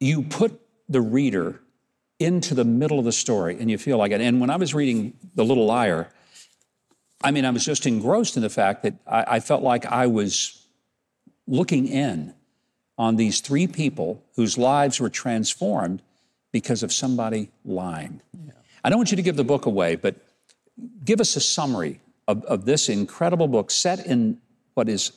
you 0.00 0.22
put 0.22 0.58
the 0.88 1.02
reader 1.02 1.60
into 2.18 2.54
the 2.54 2.64
middle 2.64 2.98
of 2.98 3.04
the 3.04 3.12
story, 3.12 3.58
and 3.60 3.70
you 3.70 3.76
feel 3.76 3.98
like 3.98 4.12
it. 4.12 4.20
And 4.20 4.40
when 4.40 4.48
I 4.48 4.56
was 4.56 4.72
reading 4.72 5.12
The 5.34 5.44
Little 5.44 5.66
Liar, 5.66 6.08
I 7.24 7.30
mean, 7.30 7.44
I 7.44 7.50
was 7.50 7.64
just 7.64 7.86
engrossed 7.86 8.36
in 8.36 8.42
the 8.42 8.50
fact 8.50 8.82
that 8.82 8.94
I, 9.06 9.36
I 9.36 9.40
felt 9.40 9.62
like 9.62 9.86
I 9.86 10.06
was 10.06 10.64
looking 11.46 11.86
in 11.86 12.34
on 12.98 13.16
these 13.16 13.40
three 13.40 13.66
people 13.66 14.22
whose 14.36 14.58
lives 14.58 15.00
were 15.00 15.10
transformed 15.10 16.02
because 16.52 16.82
of 16.82 16.92
somebody 16.92 17.50
lying. 17.64 18.20
Yeah. 18.46 18.52
I 18.84 18.90
don't 18.90 18.98
want 18.98 19.10
you 19.10 19.16
to 19.16 19.22
give 19.22 19.36
the 19.36 19.44
book 19.44 19.66
away, 19.66 19.96
but 19.96 20.16
give 21.04 21.20
us 21.20 21.34
a 21.36 21.40
summary 21.40 22.00
of, 22.28 22.44
of 22.44 22.64
this 22.64 22.88
incredible 22.88 23.48
book 23.48 23.70
set 23.70 24.06
in 24.06 24.38
what 24.74 24.88
is 24.88 25.12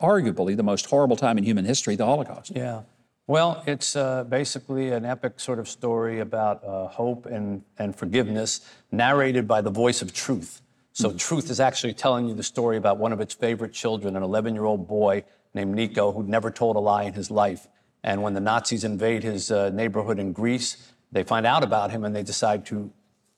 arguably 0.00 0.56
the 0.56 0.62
most 0.62 0.86
horrible 0.86 1.16
time 1.16 1.38
in 1.38 1.44
human 1.44 1.64
history, 1.64 1.96
the 1.96 2.06
Holocaust. 2.06 2.52
Yeah. 2.54 2.82
Well, 3.26 3.62
it's 3.66 3.94
uh, 3.94 4.24
basically 4.24 4.90
an 4.90 5.04
epic 5.04 5.38
sort 5.38 5.58
of 5.58 5.68
story 5.68 6.20
about 6.20 6.64
uh, 6.64 6.88
hope 6.88 7.26
and, 7.26 7.62
and 7.78 7.94
forgiveness, 7.94 8.62
narrated 8.90 9.46
by 9.46 9.60
the 9.60 9.70
voice 9.70 10.00
of 10.00 10.14
truth. 10.14 10.62
So 10.98 11.12
Truth 11.12 11.48
is 11.48 11.60
actually 11.60 11.92
telling 11.92 12.26
you 12.26 12.34
the 12.34 12.42
story 12.42 12.76
about 12.76 12.98
one 12.98 13.12
of 13.12 13.20
its 13.20 13.32
favorite 13.32 13.72
children, 13.72 14.16
an 14.16 14.24
11 14.24 14.52
year 14.56 14.64
old 14.64 14.88
boy 14.88 15.22
named 15.54 15.76
Nico, 15.76 16.10
who'd 16.10 16.28
never 16.28 16.50
told 16.50 16.74
a 16.74 16.80
lie 16.80 17.04
in 17.04 17.12
his 17.12 17.30
life. 17.30 17.68
And 18.02 18.20
when 18.20 18.34
the 18.34 18.40
Nazis 18.40 18.82
invade 18.82 19.22
his 19.22 19.52
uh, 19.52 19.70
neighborhood 19.70 20.18
in 20.18 20.32
Greece, 20.32 20.92
they 21.12 21.22
find 21.22 21.46
out 21.46 21.62
about 21.62 21.92
him 21.92 22.02
and 22.02 22.16
they 22.16 22.24
decide 22.24 22.66
to 22.66 22.90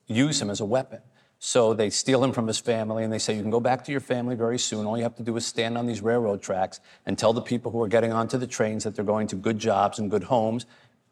use 0.07 0.41
him 0.41 0.49
as 0.49 0.59
a 0.59 0.65
weapon. 0.65 1.01
So 1.37 1.75
they 1.75 1.91
steal 1.91 2.23
him 2.23 2.31
from 2.31 2.47
his 2.47 2.57
family 2.57 3.03
and 3.03 3.13
they 3.13 3.19
say, 3.19 3.35
You 3.35 3.43
can 3.43 3.51
go 3.51 3.59
back 3.59 3.83
to 3.83 3.91
your 3.91 4.01
family 4.01 4.33
very 4.33 4.57
soon. 4.57 4.87
All 4.87 4.97
you 4.97 5.03
have 5.03 5.17
to 5.17 5.23
do 5.23 5.37
is 5.37 5.45
stand 5.45 5.77
on 5.77 5.85
these 5.85 6.01
railroad 6.01 6.41
tracks 6.41 6.79
and 7.05 7.15
tell 7.15 7.31
the 7.31 7.43
people 7.43 7.71
who 7.71 7.83
are 7.83 7.87
getting 7.87 8.11
onto 8.11 8.39
the 8.39 8.47
trains 8.47 8.85
that 8.85 8.95
they're 8.95 9.05
going 9.05 9.27
to 9.27 9.35
good 9.35 9.59
jobs 9.59 9.99
and 9.99 10.09
good 10.09 10.23
homes, 10.23 10.65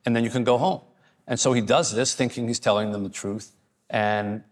and 0.03 0.15
then 0.15 0.23
you 0.23 0.31
can 0.31 0.43
go 0.43 0.57
home. 0.57 0.81
And 1.27 1.39
so 1.39 1.53
he 1.53 1.61
does 1.61 1.93
this 1.93 2.15
thinking 2.15 2.47
he's 2.47 2.59
telling 2.59 2.91
them 2.91 3.03
the 3.03 3.09
truth. 3.11 3.51
And 3.87 4.43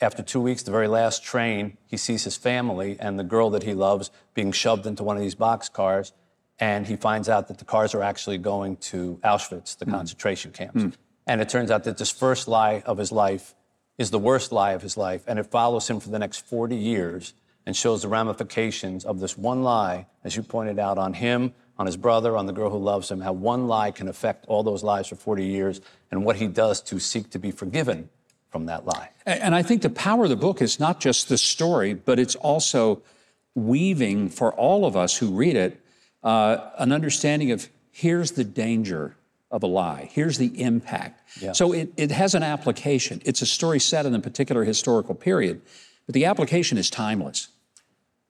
after 0.00 0.22
two 0.22 0.40
weeks, 0.40 0.62
the 0.62 0.70
very 0.70 0.88
last 0.88 1.24
train, 1.24 1.78
he 1.86 1.96
sees 1.96 2.24
his 2.24 2.36
family 2.36 2.96
and 3.00 3.18
the 3.18 3.24
girl 3.24 3.50
that 3.50 3.62
he 3.62 3.72
loves 3.72 4.10
being 4.34 4.52
shoved 4.52 4.86
into 4.86 5.02
one 5.02 5.16
of 5.16 5.22
these 5.22 5.34
boxcars. 5.34 6.12
And 6.58 6.86
he 6.86 6.96
finds 6.96 7.28
out 7.28 7.48
that 7.48 7.58
the 7.58 7.64
cars 7.64 7.94
are 7.94 8.02
actually 8.02 8.38
going 8.38 8.76
to 8.76 9.18
Auschwitz, 9.22 9.76
the 9.76 9.86
mm. 9.86 9.92
concentration 9.92 10.52
camps. 10.52 10.82
Mm. 10.82 10.92
And 11.26 11.40
it 11.40 11.48
turns 11.48 11.70
out 11.70 11.84
that 11.84 11.98
this 11.98 12.10
first 12.10 12.48
lie 12.48 12.82
of 12.86 12.98
his 12.98 13.12
life 13.12 13.54
is 13.98 14.10
the 14.10 14.18
worst 14.18 14.52
lie 14.52 14.72
of 14.72 14.82
his 14.82 14.96
life. 14.96 15.24
And 15.26 15.38
it 15.38 15.46
follows 15.46 15.88
him 15.88 16.00
for 16.00 16.10
the 16.10 16.18
next 16.18 16.46
40 16.46 16.76
years 16.76 17.34
and 17.64 17.74
shows 17.74 18.02
the 18.02 18.08
ramifications 18.08 19.04
of 19.04 19.20
this 19.20 19.36
one 19.36 19.62
lie, 19.62 20.06
as 20.24 20.36
you 20.36 20.42
pointed 20.42 20.78
out, 20.78 20.98
on 20.98 21.14
him, 21.14 21.52
on 21.78 21.86
his 21.86 21.96
brother, 21.96 22.36
on 22.36 22.46
the 22.46 22.52
girl 22.52 22.70
who 22.70 22.78
loves 22.78 23.10
him, 23.10 23.20
how 23.20 23.32
one 23.32 23.66
lie 23.66 23.90
can 23.90 24.08
affect 24.08 24.46
all 24.46 24.62
those 24.62 24.82
lives 24.82 25.08
for 25.08 25.16
40 25.16 25.44
years, 25.44 25.80
and 26.10 26.24
what 26.24 26.36
he 26.36 26.46
does 26.46 26.80
to 26.82 26.98
seek 26.98 27.30
to 27.30 27.38
be 27.38 27.50
forgiven 27.50 28.08
from 28.56 28.64
that 28.64 28.86
lie. 28.86 29.10
And 29.26 29.54
I 29.54 29.62
think 29.62 29.82
the 29.82 29.90
power 29.90 30.24
of 30.24 30.30
the 30.30 30.36
book 30.36 30.62
is 30.62 30.80
not 30.80 30.98
just 30.98 31.28
the 31.28 31.36
story, 31.36 31.92
but 31.92 32.18
it's 32.18 32.34
also 32.36 33.02
weaving 33.54 34.30
for 34.30 34.50
all 34.54 34.86
of 34.86 34.96
us 34.96 35.18
who 35.18 35.36
read 35.36 35.56
it 35.56 35.78
uh, 36.22 36.70
an 36.78 36.90
understanding 36.90 37.50
of 37.50 37.68
here's 37.90 38.30
the 38.32 38.44
danger 38.44 39.14
of 39.50 39.62
a 39.62 39.66
lie, 39.66 40.08
here's 40.10 40.38
the 40.38 40.58
impact. 40.58 41.20
Yeah. 41.38 41.52
So 41.52 41.72
it, 41.72 41.92
it 41.98 42.10
has 42.10 42.34
an 42.34 42.42
application. 42.42 43.20
It's 43.26 43.42
a 43.42 43.46
story 43.46 43.78
set 43.78 44.06
in 44.06 44.14
a 44.14 44.20
particular 44.20 44.64
historical 44.64 45.14
period, 45.14 45.60
but 46.06 46.14
the 46.14 46.24
application 46.24 46.78
is 46.78 46.88
timeless. 46.88 47.48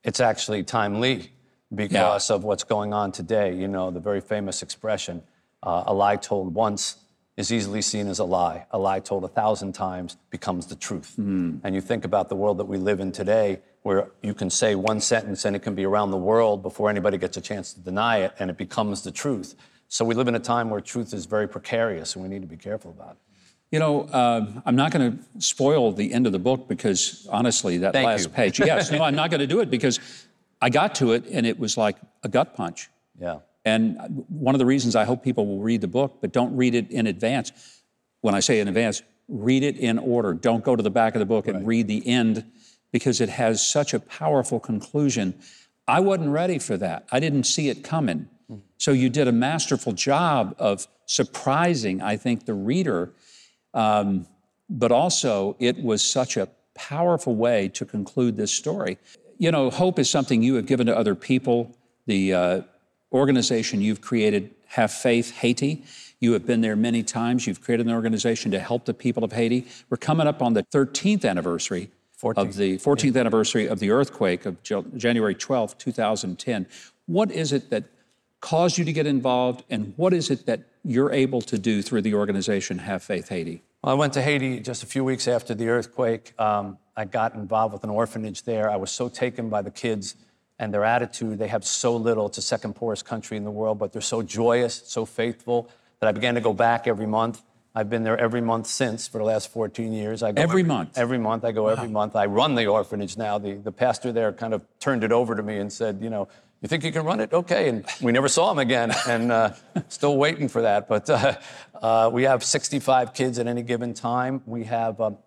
It's 0.02 0.18
actually 0.18 0.64
timely 0.64 1.30
because 1.72 2.30
yeah. 2.30 2.34
of 2.36 2.42
what's 2.42 2.64
going 2.64 2.92
on 2.92 3.12
today. 3.12 3.54
You 3.54 3.68
know, 3.68 3.92
the 3.92 4.00
very 4.00 4.20
famous 4.20 4.60
expression, 4.60 5.22
uh, 5.62 5.84
a 5.86 5.94
lie 5.94 6.16
told 6.16 6.52
once 6.52 6.96
is 7.36 7.52
easily 7.52 7.82
seen 7.82 8.08
as 8.08 8.18
a 8.18 8.24
lie. 8.24 8.66
A 8.70 8.78
lie 8.78 9.00
told 9.00 9.24
a 9.24 9.28
thousand 9.28 9.72
times 9.72 10.16
becomes 10.30 10.66
the 10.66 10.74
truth. 10.74 11.14
And 11.18 11.74
you 11.74 11.80
think 11.80 12.04
about 12.04 12.28
the 12.28 12.36
world 12.36 12.58
that 12.58 12.64
we 12.64 12.78
live 12.78 13.00
in 13.00 13.12
today, 13.12 13.60
where 13.82 14.10
you 14.22 14.34
can 14.34 14.50
say 14.50 14.74
one 14.74 15.00
sentence 15.00 15.44
and 15.44 15.54
it 15.54 15.60
can 15.60 15.74
be 15.74 15.84
around 15.84 16.10
the 16.10 16.16
world 16.16 16.62
before 16.62 16.88
anybody 16.90 17.18
gets 17.18 17.36
a 17.36 17.40
chance 17.40 17.74
to 17.74 17.80
deny 17.80 18.18
it, 18.18 18.32
and 18.38 18.50
it 18.50 18.56
becomes 18.56 19.02
the 19.02 19.12
truth. 19.12 19.54
So 19.88 20.04
we 20.04 20.14
live 20.14 20.28
in 20.28 20.34
a 20.34 20.40
time 20.40 20.70
where 20.70 20.80
truth 20.80 21.12
is 21.14 21.26
very 21.26 21.46
precarious, 21.46 22.14
and 22.14 22.22
we 22.22 22.28
need 22.28 22.42
to 22.42 22.48
be 22.48 22.56
careful 22.56 22.90
about 22.90 23.12
it. 23.12 23.16
You 23.70 23.80
know, 23.80 24.02
uh, 24.04 24.46
I'm 24.64 24.76
not 24.76 24.92
going 24.92 25.18
to 25.18 25.40
spoil 25.40 25.92
the 25.92 26.12
end 26.12 26.26
of 26.26 26.32
the 26.32 26.38
book 26.38 26.68
because 26.68 27.26
honestly, 27.30 27.78
that 27.78 27.92
Thank 27.92 28.06
last 28.06 28.24
you. 28.24 28.30
page. 28.30 28.60
Yes, 28.60 28.90
no, 28.90 29.02
I'm 29.02 29.14
not 29.14 29.30
going 29.30 29.40
to 29.40 29.46
do 29.46 29.60
it 29.60 29.70
because 29.70 30.00
I 30.62 30.70
got 30.70 30.94
to 30.96 31.12
it 31.12 31.26
and 31.26 31.44
it 31.44 31.58
was 31.58 31.76
like 31.76 31.96
a 32.22 32.28
gut 32.28 32.54
punch. 32.54 32.88
Yeah. 33.20 33.40
And 33.66 34.24
one 34.28 34.54
of 34.54 34.60
the 34.60 34.64
reasons 34.64 34.94
I 34.94 35.04
hope 35.04 35.24
people 35.24 35.44
will 35.44 35.60
read 35.60 35.80
the 35.80 35.88
book, 35.88 36.18
but 36.20 36.32
don't 36.32 36.56
read 36.56 36.76
it 36.76 36.88
in 36.90 37.08
advance. 37.08 37.50
When 38.20 38.34
I 38.34 38.40
say 38.40 38.60
in 38.60 38.68
advance, 38.68 39.02
read 39.28 39.64
it 39.64 39.76
in 39.76 39.98
order. 39.98 40.32
Don't 40.34 40.64
go 40.64 40.76
to 40.76 40.82
the 40.82 40.90
back 40.90 41.16
of 41.16 41.18
the 41.18 41.26
book 41.26 41.48
and 41.48 41.66
read 41.66 41.88
the 41.88 42.06
end 42.06 42.44
because 42.92 43.20
it 43.20 43.28
has 43.28 43.66
such 43.66 43.92
a 43.92 43.98
powerful 43.98 44.60
conclusion. 44.60 45.34
I 45.88 45.98
wasn't 45.98 46.30
ready 46.30 46.60
for 46.60 46.76
that. 46.76 47.06
I 47.10 47.18
didn't 47.18 47.42
see 47.42 47.68
it 47.68 47.82
coming. 47.82 48.28
So 48.78 48.92
you 48.92 49.10
did 49.10 49.26
a 49.26 49.32
masterful 49.32 49.92
job 49.92 50.54
of 50.60 50.86
surprising, 51.06 52.00
I 52.00 52.16
think, 52.16 52.46
the 52.46 52.54
reader. 52.54 53.12
Um, 53.74 54.28
but 54.70 54.92
also, 54.92 55.56
it 55.58 55.82
was 55.82 56.04
such 56.04 56.36
a 56.36 56.48
powerful 56.74 57.34
way 57.34 57.68
to 57.70 57.84
conclude 57.84 58.36
this 58.36 58.52
story. 58.52 58.98
You 59.38 59.50
know, 59.50 59.70
hope 59.70 59.98
is 59.98 60.08
something 60.08 60.42
you 60.42 60.54
have 60.54 60.66
given 60.66 60.86
to 60.86 60.96
other 60.96 61.16
people. 61.16 61.76
The 62.06 62.32
uh, 62.32 62.62
organization 63.12 63.80
you've 63.80 64.00
created, 64.00 64.54
Have 64.68 64.90
Faith 64.90 65.32
Haiti, 65.32 65.84
you 66.18 66.32
have 66.32 66.46
been 66.46 66.62
there 66.62 66.76
many 66.76 67.02
times. 67.02 67.46
You've 67.46 67.60
created 67.60 67.86
an 67.86 67.92
organization 67.92 68.50
to 68.52 68.58
help 68.58 68.86
the 68.86 68.94
people 68.94 69.22
of 69.22 69.32
Haiti. 69.32 69.66
We're 69.90 69.98
coming 69.98 70.26
up 70.26 70.40
on 70.40 70.54
the 70.54 70.62
13th 70.62 71.24
anniversary 71.24 71.90
of 72.22 72.56
the 72.56 72.78
14th 72.78 73.16
anniversary 73.18 73.66
of 73.68 73.78
the 73.78 73.90
earthquake 73.90 74.46
of 74.46 74.62
January 74.62 75.34
12th, 75.34 75.76
2010. 75.76 76.66
What 77.04 77.30
is 77.30 77.52
it 77.52 77.68
that 77.70 77.84
caused 78.40 78.78
you 78.78 78.84
to 78.84 78.92
get 78.92 79.06
involved, 79.06 79.64
and 79.68 79.92
what 79.96 80.14
is 80.14 80.30
it 80.30 80.46
that 80.46 80.60
you're 80.82 81.12
able 81.12 81.42
to 81.42 81.58
do 81.58 81.82
through 81.82 82.02
the 82.02 82.14
organization 82.14 82.78
Have 82.78 83.02
Faith 83.02 83.28
Haiti? 83.28 83.62
Well, 83.82 83.92
I 83.94 83.98
went 83.98 84.14
to 84.14 84.22
Haiti 84.22 84.60
just 84.60 84.82
a 84.82 84.86
few 84.86 85.04
weeks 85.04 85.28
after 85.28 85.54
the 85.54 85.68
earthquake. 85.68 86.32
Um, 86.40 86.78
I 86.96 87.04
got 87.04 87.34
involved 87.34 87.74
with 87.74 87.84
an 87.84 87.90
orphanage 87.90 88.44
there. 88.44 88.70
I 88.70 88.76
was 88.76 88.90
so 88.90 89.08
taken 89.08 89.50
by 89.50 89.62
the 89.62 89.70
kids 89.70 90.16
and 90.58 90.72
their 90.72 90.84
attitude. 90.84 91.38
They 91.38 91.48
have 91.48 91.64
so 91.64 91.96
little. 91.96 92.26
It's 92.26 92.36
the 92.36 92.42
second 92.42 92.74
poorest 92.74 93.04
country 93.04 93.36
in 93.36 93.44
the 93.44 93.50
world, 93.50 93.78
but 93.78 93.92
they're 93.92 94.02
so 94.02 94.22
joyous, 94.22 94.82
so 94.86 95.04
faithful 95.04 95.70
that 96.00 96.08
I 96.08 96.12
began 96.12 96.34
to 96.34 96.40
go 96.40 96.52
back 96.52 96.86
every 96.86 97.06
month. 97.06 97.42
I've 97.74 97.90
been 97.90 98.04
there 98.04 98.16
every 98.16 98.40
month 98.40 98.66
since 98.66 99.06
for 99.06 99.18
the 99.18 99.24
last 99.24 99.52
14 99.52 99.92
years. 99.92 100.22
I 100.22 100.32
go 100.32 100.40
Every 100.40 100.62
month? 100.62 100.96
Every 100.96 101.18
month. 101.18 101.44
I 101.44 101.52
go 101.52 101.68
every 101.68 101.88
month. 101.88 102.16
I 102.16 102.24
run 102.24 102.54
the 102.54 102.66
orphanage 102.66 103.18
now. 103.18 103.36
The, 103.36 103.54
the 103.54 103.72
pastor 103.72 104.12
there 104.12 104.32
kind 104.32 104.54
of 104.54 104.64
turned 104.80 105.04
it 105.04 105.12
over 105.12 105.34
to 105.34 105.42
me 105.42 105.58
and 105.58 105.70
said, 105.70 105.98
you 106.00 106.08
know, 106.08 106.26
you 106.62 106.68
think 106.68 106.84
you 106.84 106.92
can 106.92 107.04
run 107.04 107.20
it? 107.20 107.34
Okay. 107.34 107.68
And 107.68 107.84
we 108.00 108.12
never 108.12 108.28
saw 108.28 108.50
him 108.50 108.58
again, 108.58 108.94
and 109.06 109.30
uh, 109.30 109.52
still 109.88 110.16
waiting 110.16 110.48
for 110.48 110.62
that. 110.62 110.88
But 110.88 111.10
uh, 111.10 111.34
uh, 111.82 112.10
we 112.10 112.22
have 112.22 112.42
65 112.42 113.12
kids 113.12 113.38
at 113.38 113.46
any 113.46 113.62
given 113.62 113.92
time. 113.92 114.40
We 114.46 114.64
have 114.64 114.98
um, 114.98 115.18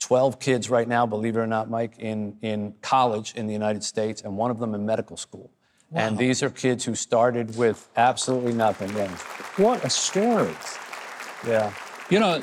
12 0.00 0.38
kids 0.38 0.70
right 0.70 0.86
now, 0.88 1.06
believe 1.06 1.36
it 1.36 1.40
or 1.40 1.46
not, 1.46 1.68
Mike, 1.68 1.94
in, 1.98 2.36
in 2.42 2.74
college 2.82 3.34
in 3.34 3.46
the 3.46 3.52
United 3.52 3.82
States, 3.82 4.22
and 4.22 4.36
one 4.36 4.50
of 4.50 4.58
them 4.58 4.74
in 4.74 4.86
medical 4.86 5.16
school. 5.16 5.50
And 5.92 6.18
these 6.18 6.42
are 6.42 6.50
kids 6.50 6.84
who 6.84 6.94
started 6.94 7.56
with 7.56 7.88
absolutely 7.96 8.52
nothing. 8.52 8.94
Yeah. 8.94 9.08
What 9.56 9.82
a 9.84 9.90
story. 9.90 10.54
yeah. 11.46 11.72
You 12.10 12.20
know, 12.20 12.42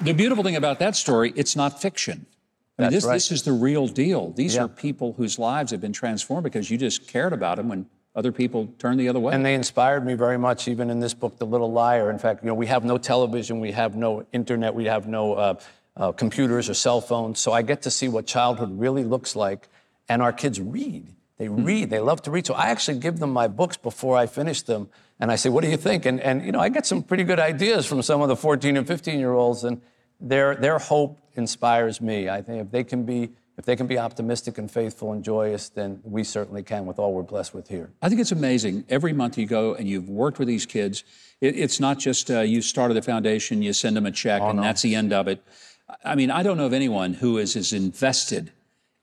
the 0.00 0.14
beautiful 0.14 0.42
thing 0.42 0.56
about 0.56 0.78
that 0.78 0.96
story, 0.96 1.32
it's 1.36 1.54
not 1.54 1.80
fiction. 1.82 2.24
I 2.78 2.82
mean, 2.82 2.90
That's 2.90 2.94
this, 2.94 3.04
right. 3.04 3.14
this 3.14 3.30
is 3.32 3.42
the 3.42 3.52
real 3.52 3.88
deal. 3.88 4.30
These 4.32 4.54
Yeah. 4.54 4.64
are 4.64 4.68
people 4.68 5.12
whose 5.18 5.38
lives 5.38 5.70
have 5.72 5.80
been 5.82 5.92
transformed 5.92 6.44
because 6.44 6.70
you 6.70 6.78
just 6.78 7.06
cared 7.06 7.32
about 7.34 7.58
them 7.58 7.68
when 7.68 7.86
other 8.14 8.32
people 8.32 8.68
turned 8.78 8.98
the 8.98 9.08
other 9.08 9.20
way. 9.20 9.34
And 9.34 9.44
they 9.44 9.54
inspired 9.54 10.06
me 10.06 10.14
very 10.14 10.38
much, 10.38 10.66
even 10.66 10.88
in 10.88 10.98
this 11.00 11.12
book, 11.12 11.36
The 11.38 11.46
Little 11.46 11.70
Liar. 11.70 12.10
In 12.10 12.18
fact, 12.18 12.42
you 12.42 12.46
know, 12.48 12.54
we 12.54 12.66
have 12.68 12.84
no 12.84 12.96
television, 12.96 13.60
we 13.60 13.72
have 13.72 13.96
no 13.96 14.24
internet, 14.32 14.74
we 14.74 14.86
have 14.86 15.06
no 15.06 15.34
uh, 15.34 15.54
uh, 15.98 16.12
computers 16.12 16.70
or 16.70 16.74
cell 16.74 17.00
phones. 17.00 17.40
So 17.40 17.52
I 17.52 17.62
get 17.62 17.82
to 17.82 17.90
see 17.90 18.08
what 18.08 18.26
childhood 18.26 18.78
really 18.78 19.04
looks 19.04 19.36
like. 19.36 19.68
And 20.08 20.22
our 20.22 20.32
kids 20.32 20.60
read. 20.60 21.14
They 21.38 21.48
read. 21.48 21.90
They 21.90 22.00
love 22.00 22.22
to 22.22 22.30
read. 22.30 22.46
So 22.46 22.54
I 22.54 22.66
actually 22.66 22.98
give 22.98 23.18
them 23.18 23.32
my 23.32 23.46
books 23.46 23.76
before 23.76 24.16
I 24.16 24.26
finish 24.26 24.62
them, 24.62 24.88
and 25.20 25.30
I 25.30 25.36
say, 25.36 25.48
"What 25.50 25.62
do 25.62 25.70
you 25.70 25.76
think?" 25.76 26.04
And 26.04 26.20
and 26.20 26.44
you 26.44 26.50
know, 26.50 26.58
I 26.58 26.68
get 26.68 26.84
some 26.84 27.02
pretty 27.02 27.22
good 27.22 27.38
ideas 27.38 27.86
from 27.86 28.02
some 28.02 28.20
of 28.22 28.28
the 28.28 28.34
14 28.34 28.76
and 28.76 28.86
15 28.86 29.20
year 29.20 29.32
olds, 29.32 29.62
and 29.62 29.80
their 30.20 30.56
their 30.56 30.78
hope 30.78 31.20
inspires 31.34 32.00
me. 32.00 32.28
I 32.28 32.42
think 32.42 32.62
if 32.62 32.70
they 32.72 32.82
can 32.82 33.04
be 33.04 33.30
if 33.56 33.64
they 33.64 33.76
can 33.76 33.86
be 33.86 33.98
optimistic 33.98 34.58
and 34.58 34.70
faithful 34.70 35.12
and 35.12 35.24
joyous, 35.24 35.68
then 35.68 36.00
we 36.04 36.24
certainly 36.24 36.62
can 36.62 36.86
with 36.86 36.98
all 36.98 37.12
we're 37.12 37.22
blessed 37.22 37.54
with 37.54 37.68
here. 37.68 37.90
I 38.02 38.08
think 38.08 38.20
it's 38.20 38.32
amazing. 38.32 38.84
Every 38.88 39.12
month 39.12 39.38
you 39.38 39.46
go 39.46 39.74
and 39.74 39.88
you've 39.88 40.08
worked 40.08 40.38
with 40.38 40.46
these 40.48 40.66
kids. 40.66 41.02
It, 41.40 41.56
it's 41.56 41.78
not 41.78 41.98
just 41.98 42.30
uh, 42.30 42.40
you 42.40 42.62
started 42.62 42.94
the 42.94 43.02
foundation, 43.02 43.62
you 43.62 43.72
send 43.72 43.96
them 43.96 44.06
a 44.06 44.12
check, 44.12 44.42
and 44.42 44.60
that's 44.60 44.82
the 44.82 44.94
end 44.94 45.12
of 45.12 45.28
it. 45.28 45.42
I 46.04 46.14
mean, 46.14 46.30
I 46.30 46.42
don't 46.42 46.58
know 46.58 46.66
of 46.66 46.72
anyone 46.72 47.14
who 47.14 47.38
is 47.38 47.56
as 47.56 47.72
invested 47.72 48.52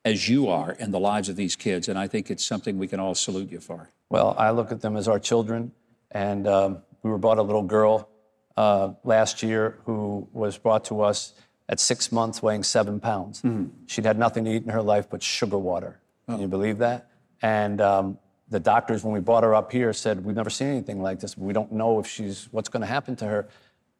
as 0.04 0.30
you 0.30 0.48
are 0.48 0.72
in 0.74 0.92
the 0.92 1.00
lives 1.00 1.30
of 1.30 1.36
these 1.36 1.56
kids, 1.56 1.90
and 1.90 1.98
I 1.98 2.08
think 2.08 2.30
it's 2.30 2.46
something 2.46 2.78
we 2.78 2.88
can 2.88 3.00
all 3.00 3.16
salute 3.16 3.52
you 3.52 3.60
for. 3.60 3.90
Well, 4.10 4.36
I 4.38 4.52
look 4.52 4.72
at 4.72 4.82
them 4.82 4.96
as 4.96 5.08
our 5.08 5.20
children, 5.20 5.72
and 6.12 6.48
um, 6.48 6.84
we 7.02 7.10
were 7.10 7.18
brought 7.18 7.40
a 7.40 7.42
little 7.42 7.64
girl 7.64 8.08
uh, 8.56 8.94
last 9.04 9.42
year 9.42 9.80
who 9.86 10.28
was 10.32 10.58
brought 10.58 10.86
to 10.86 11.02
us 11.02 11.34
at 11.68 11.80
six 11.80 12.12
months, 12.12 12.44
weighing 12.44 12.62
seven 12.62 13.00
pounds. 13.00 13.42
She'd 13.88 14.06
had 14.06 14.20
nothing 14.20 14.46
to 14.46 14.52
eat 14.52 14.64
in 14.64 14.70
her 14.70 14.84
life 14.84 15.10
but 15.10 15.24
sugar 15.24 15.58
water. 15.58 16.00
Can 16.30 16.40
you 16.40 16.48
believe 16.48 16.78
that? 16.78 17.10
And 17.42 17.82
um, 17.82 18.20
the 18.50 18.60
doctors, 18.60 19.04
when 19.04 19.14
we 19.14 19.20
brought 19.20 19.44
her 19.44 19.56
up 19.56 19.72
here, 19.72 19.92
said, 19.92 20.24
"We've 20.24 20.36
never 20.36 20.52
seen 20.52 20.68
anything 20.68 21.02
like 21.02 21.20
this. 21.20 21.36
We 21.36 21.54
don't 21.54 21.72
know 21.72 22.00
if 22.00 22.08
she's 22.08 22.48
what's 22.52 22.70
going 22.70 22.82
to 22.82 22.88
happen 22.88 23.16
to 23.18 23.26
her." 23.26 23.48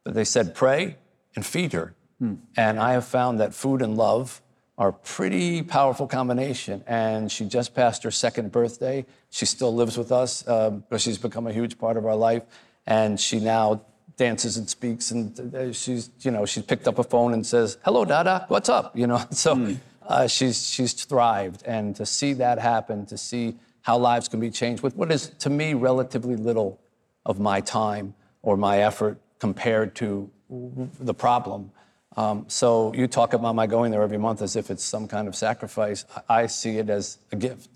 But 0.04 0.14
they 0.14 0.24
said, 0.24 0.54
"Pray 0.54 0.96
and 1.34 1.44
feed 1.44 1.72
her." 1.72 1.94
And 2.20 2.80
I 2.80 2.92
have 2.92 3.04
found 3.04 3.40
that 3.40 3.54
food 3.54 3.82
and 3.82 3.96
love 3.96 4.40
are 4.78 4.88
a 4.88 4.92
pretty 4.92 5.62
powerful 5.62 6.06
combination. 6.06 6.82
And 6.86 7.30
she 7.30 7.44
just 7.46 7.74
passed 7.74 8.02
her 8.02 8.10
second 8.10 8.52
birthday. 8.52 9.06
She 9.30 9.46
still 9.46 9.74
lives 9.74 9.96
with 9.96 10.12
us 10.12 10.46
um, 10.48 10.80
because 10.88 11.02
she's 11.02 11.18
become 11.18 11.46
a 11.46 11.52
huge 11.52 11.78
part 11.78 11.96
of 11.96 12.06
our 12.06 12.16
life. 12.16 12.42
And 12.86 13.18
she 13.18 13.40
now 13.40 13.82
dances 14.16 14.56
and 14.56 14.68
speaks. 14.68 15.10
And 15.10 15.54
uh, 15.54 15.72
she's, 15.72 16.10
you 16.20 16.30
know, 16.30 16.46
she's 16.46 16.64
picked 16.64 16.88
up 16.88 16.98
a 16.98 17.04
phone 17.04 17.32
and 17.32 17.46
says, 17.46 17.78
"Hello, 17.84 18.04
Dada, 18.04 18.46
what's 18.48 18.68
up?" 18.68 18.96
You 18.96 19.06
know. 19.06 19.22
So 19.32 19.76
uh, 20.06 20.26
she's 20.26 20.68
she's 20.68 20.92
thrived. 20.92 21.62
And 21.64 21.96
to 21.96 22.06
see 22.06 22.32
that 22.34 22.58
happen, 22.58 23.06
to 23.06 23.18
see 23.18 23.56
how 23.82 23.98
lives 23.98 24.28
can 24.28 24.40
be 24.40 24.50
changed 24.50 24.82
with 24.82 24.96
what 24.96 25.10
is 25.10 25.30
to 25.40 25.50
me 25.50 25.74
relatively 25.74 26.36
little 26.36 26.80
of 27.24 27.40
my 27.40 27.60
time 27.60 28.14
or 28.42 28.56
my 28.56 28.78
effort 28.78 29.18
compared 29.38 29.94
to 29.96 30.30
the 30.48 31.14
problem. 31.14 31.70
Um, 32.16 32.46
so 32.48 32.94
you 32.94 33.06
talk 33.06 33.34
about 33.34 33.54
my 33.54 33.66
going 33.66 33.90
there 33.90 34.02
every 34.02 34.18
month 34.18 34.40
as 34.40 34.56
if 34.56 34.70
it's 34.70 34.82
some 34.82 35.06
kind 35.06 35.28
of 35.28 35.36
sacrifice. 35.36 36.04
I 36.28 36.46
see 36.46 36.78
it 36.78 36.88
as 36.88 37.18
a 37.30 37.36
gift. 37.36 37.68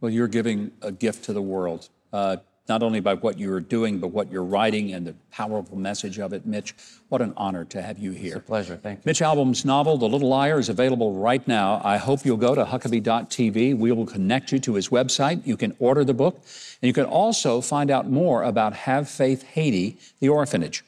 Well, 0.00 0.12
you're 0.12 0.28
giving 0.28 0.70
a 0.82 0.92
gift 0.92 1.24
to 1.24 1.32
the 1.32 1.42
world, 1.42 1.88
uh, 2.12 2.36
not 2.68 2.82
only 2.82 3.00
by 3.00 3.14
what 3.14 3.38
you're 3.38 3.60
doing, 3.60 3.98
but 3.98 4.08
what 4.08 4.30
you're 4.30 4.44
writing 4.44 4.92
and 4.92 5.06
the 5.06 5.14
powerful 5.30 5.76
message 5.76 6.18
of 6.18 6.32
it. 6.32 6.46
Mitch, 6.46 6.74
what 7.08 7.20
an 7.20 7.32
honor 7.36 7.64
to 7.66 7.82
have 7.82 7.98
you 7.98 8.12
here. 8.12 8.36
It's 8.36 8.44
a 8.44 8.46
pleasure, 8.46 8.76
thank 8.76 9.00
you. 9.00 9.02
Mitch 9.06 9.20
Albom's 9.22 9.64
novel, 9.64 9.98
The 9.98 10.08
Little 10.08 10.28
Liar, 10.28 10.58
is 10.58 10.68
available 10.68 11.14
right 11.14 11.46
now. 11.48 11.80
I 11.84 11.96
hope 11.96 12.24
you'll 12.24 12.36
go 12.36 12.54
to 12.54 12.64
Huckabee.tv. 12.64 13.76
We 13.76 13.92
will 13.92 14.06
connect 14.06 14.52
you 14.52 14.58
to 14.60 14.74
his 14.74 14.88
website. 14.88 15.46
You 15.46 15.56
can 15.56 15.74
order 15.78 16.04
the 16.04 16.14
book, 16.14 16.36
and 16.80 16.86
you 16.86 16.92
can 16.92 17.06
also 17.06 17.60
find 17.60 17.90
out 17.90 18.08
more 18.08 18.44
about 18.44 18.72
Have 18.74 19.08
Faith 19.08 19.42
Haiti, 19.42 19.98
the 20.20 20.28
orphanage. 20.28 20.84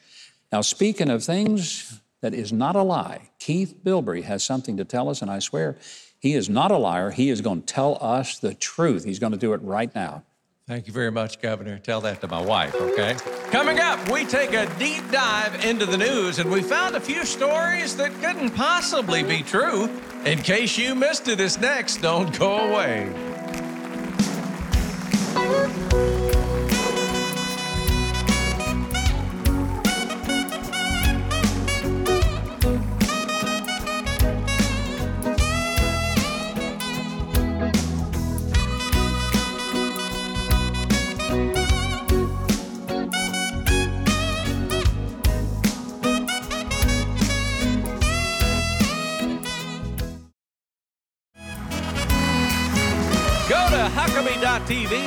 Now, 0.53 0.61
speaking 0.61 1.11
of 1.11 1.25
things 1.25 2.01
that 2.27 2.35
is 2.35 2.53
not 2.53 2.75
a 2.75 2.83
lie, 2.83 3.31
Keith 3.39 3.77
Bilbrey 3.85 4.25
has 4.25 4.43
something 4.43 4.77
to 4.79 4.85
tell 4.85 5.09
us, 5.09 5.23
and 5.23 5.31
I 5.31 5.39
swear 5.39 5.77
he 6.19 6.35
is 6.35 6.51
not 6.51 6.73
a 6.73 6.77
liar. 6.77 7.13
He 7.13 7.31
is 7.31 7.41
going 7.41 7.61
to 7.61 7.67
tell 7.73 7.99
us 8.01 8.41
the 8.41 8.53
truth. 8.53 9.05
He's 9.05 9.21
going 9.21 9.31
to 9.31 9.39
do 9.39 9.53
it 9.53 9.63
right 9.63 9.95
now. 9.95 10.25
Thank 10.67 10.89
you 10.89 10.93
very 10.93 11.13
much, 11.13 11.41
Governor. 11.41 11.79
Tell 11.79 12.01
that 12.01 12.21
to 12.23 12.27
my 12.27 12.43
wife, 12.43 12.75
okay? 12.75 13.15
Coming 13.53 13.79
up, 13.79 14.11
we 14.11 14.25
take 14.25 14.55
a 14.55 14.67
deep 14.77 15.09
dive 15.13 15.65
into 15.65 15.87
the 15.87 15.97
news 15.97 16.41
and 16.41 16.51
we 16.51 16.63
found 16.63 16.97
a 16.97 17.01
few 17.01 17.25
stories 17.25 17.97
that 17.97 18.11
couldn't 18.21 18.51
possibly 18.51 19.23
be 19.23 19.43
true. 19.43 19.89
In 20.25 20.43
case 20.43 20.77
you 20.77 20.97
missed 20.97 21.29
it, 21.29 21.39
it's 21.39 21.61
next. 21.61 21.99
Don't 21.99 22.37
go 22.37 22.57
away. 22.57 23.13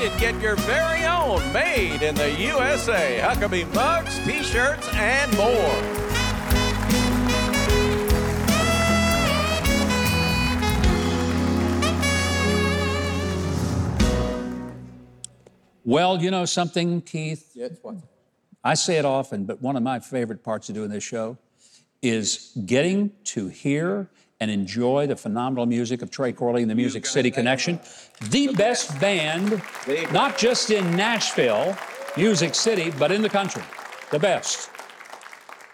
And 0.09 0.19
get 0.19 0.41
your 0.41 0.55
very 0.55 1.03
own 1.05 1.53
made 1.53 2.01
in 2.01 2.15
the 2.15 2.31
USA 2.31 3.19
Huckabee 3.21 3.71
mugs, 3.73 4.17
t 4.25 4.41
shirts, 4.43 4.87
and 4.93 5.35
more. 5.37 5.45
Well, 15.85 16.21
you 16.21 16.31
know 16.31 16.45
something, 16.45 17.01
Keith? 17.01 17.51
Yes, 17.53 17.77
what? 17.81 17.95
I 18.63 18.73
say 18.73 18.97
it 18.97 19.05
often, 19.05 19.45
but 19.45 19.61
one 19.61 19.75
of 19.75 19.83
my 19.83 19.99
favorite 19.99 20.43
parts 20.43 20.69
of 20.69 20.75
doing 20.75 20.89
this 20.89 21.03
show 21.03 21.37
is 22.01 22.51
getting 22.65 23.11
to 23.25 23.47
hear 23.47 24.09
and 24.39 24.49
enjoy 24.49 25.07
the 25.07 25.15
phenomenal 25.15 25.65
music 25.65 26.01
of 26.01 26.11
Trey 26.11 26.31
Corley 26.31 26.61
and 26.61 26.71
the 26.71 26.75
Music 26.75 27.05
City 27.05 27.29
Connection. 27.31 27.79
The 28.29 28.53
best 28.53 28.99
band, 28.99 29.61
not 30.11 30.37
just 30.37 30.71
in 30.71 30.95
Nashville, 30.95 31.77
Music 32.15 32.55
City, 32.55 32.91
but 32.97 33.11
in 33.11 33.21
the 33.21 33.29
country. 33.29 33.63
The 34.11 34.19
best. 34.19 34.69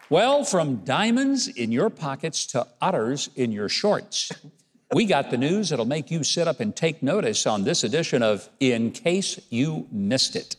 Well, 0.10 0.44
from 0.44 0.78
diamonds 0.84 1.48
in 1.48 1.72
your 1.72 1.90
pockets 1.90 2.46
to 2.48 2.68
otters 2.82 3.30
in 3.36 3.52
your 3.52 3.70
shorts, 3.70 4.32
we 4.94 5.06
got 5.06 5.32
the 5.32 5.38
news 5.38 5.70
that'll 5.70 5.86
make 5.86 6.12
you 6.12 6.24
sit 6.24 6.48
up 6.48 6.60
and 6.60 6.76
take 6.76 7.02
notice 7.02 7.48
on 7.48 7.64
this 7.64 7.84
edition 7.84 8.22
of 8.22 8.50
In 8.60 8.92
Case 8.92 9.40
You 9.50 9.88
Missed 9.92 10.36
It. 10.36 10.56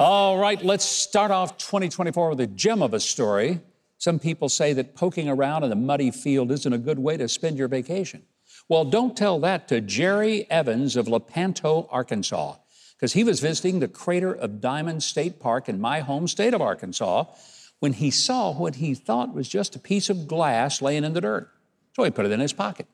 All 0.00 0.38
right, 0.38 0.60
let's 0.60 0.84
start 0.84 1.30
off 1.30 1.56
2024 1.56 2.30
with 2.30 2.40
a 2.40 2.48
gem 2.48 2.82
of 2.82 2.94
a 2.94 2.98
story. 2.98 3.60
Some 3.98 4.18
people 4.18 4.48
say 4.48 4.72
that 4.72 4.96
poking 4.96 5.28
around 5.28 5.62
in 5.62 5.70
a 5.70 5.76
muddy 5.76 6.10
field 6.10 6.50
isn't 6.50 6.72
a 6.72 6.78
good 6.78 6.98
way 6.98 7.16
to 7.16 7.28
spend 7.28 7.58
your 7.58 7.68
vacation. 7.68 8.24
Well, 8.68 8.84
don't 8.84 9.16
tell 9.16 9.38
that 9.40 9.68
to 9.68 9.80
Jerry 9.80 10.50
Evans 10.50 10.96
of 10.96 11.06
Lepanto, 11.06 11.88
Arkansas, 11.92 12.56
because 12.96 13.12
he 13.12 13.22
was 13.22 13.38
visiting 13.38 13.78
the 13.78 13.86
crater 13.86 14.32
of 14.32 14.60
Diamond 14.60 15.04
State 15.04 15.38
Park 15.38 15.68
in 15.68 15.80
my 15.80 16.00
home 16.00 16.26
state 16.26 16.54
of 16.54 16.60
Arkansas 16.60 17.26
when 17.78 17.92
he 17.92 18.10
saw 18.10 18.52
what 18.52 18.76
he 18.76 18.94
thought 18.96 19.32
was 19.32 19.48
just 19.48 19.76
a 19.76 19.78
piece 19.78 20.10
of 20.10 20.26
glass 20.26 20.82
laying 20.82 21.04
in 21.04 21.12
the 21.12 21.20
dirt. 21.20 21.52
So 21.94 22.02
he 22.02 22.10
put 22.10 22.26
it 22.26 22.32
in 22.32 22.40
his 22.40 22.52
pocket. 22.52 22.88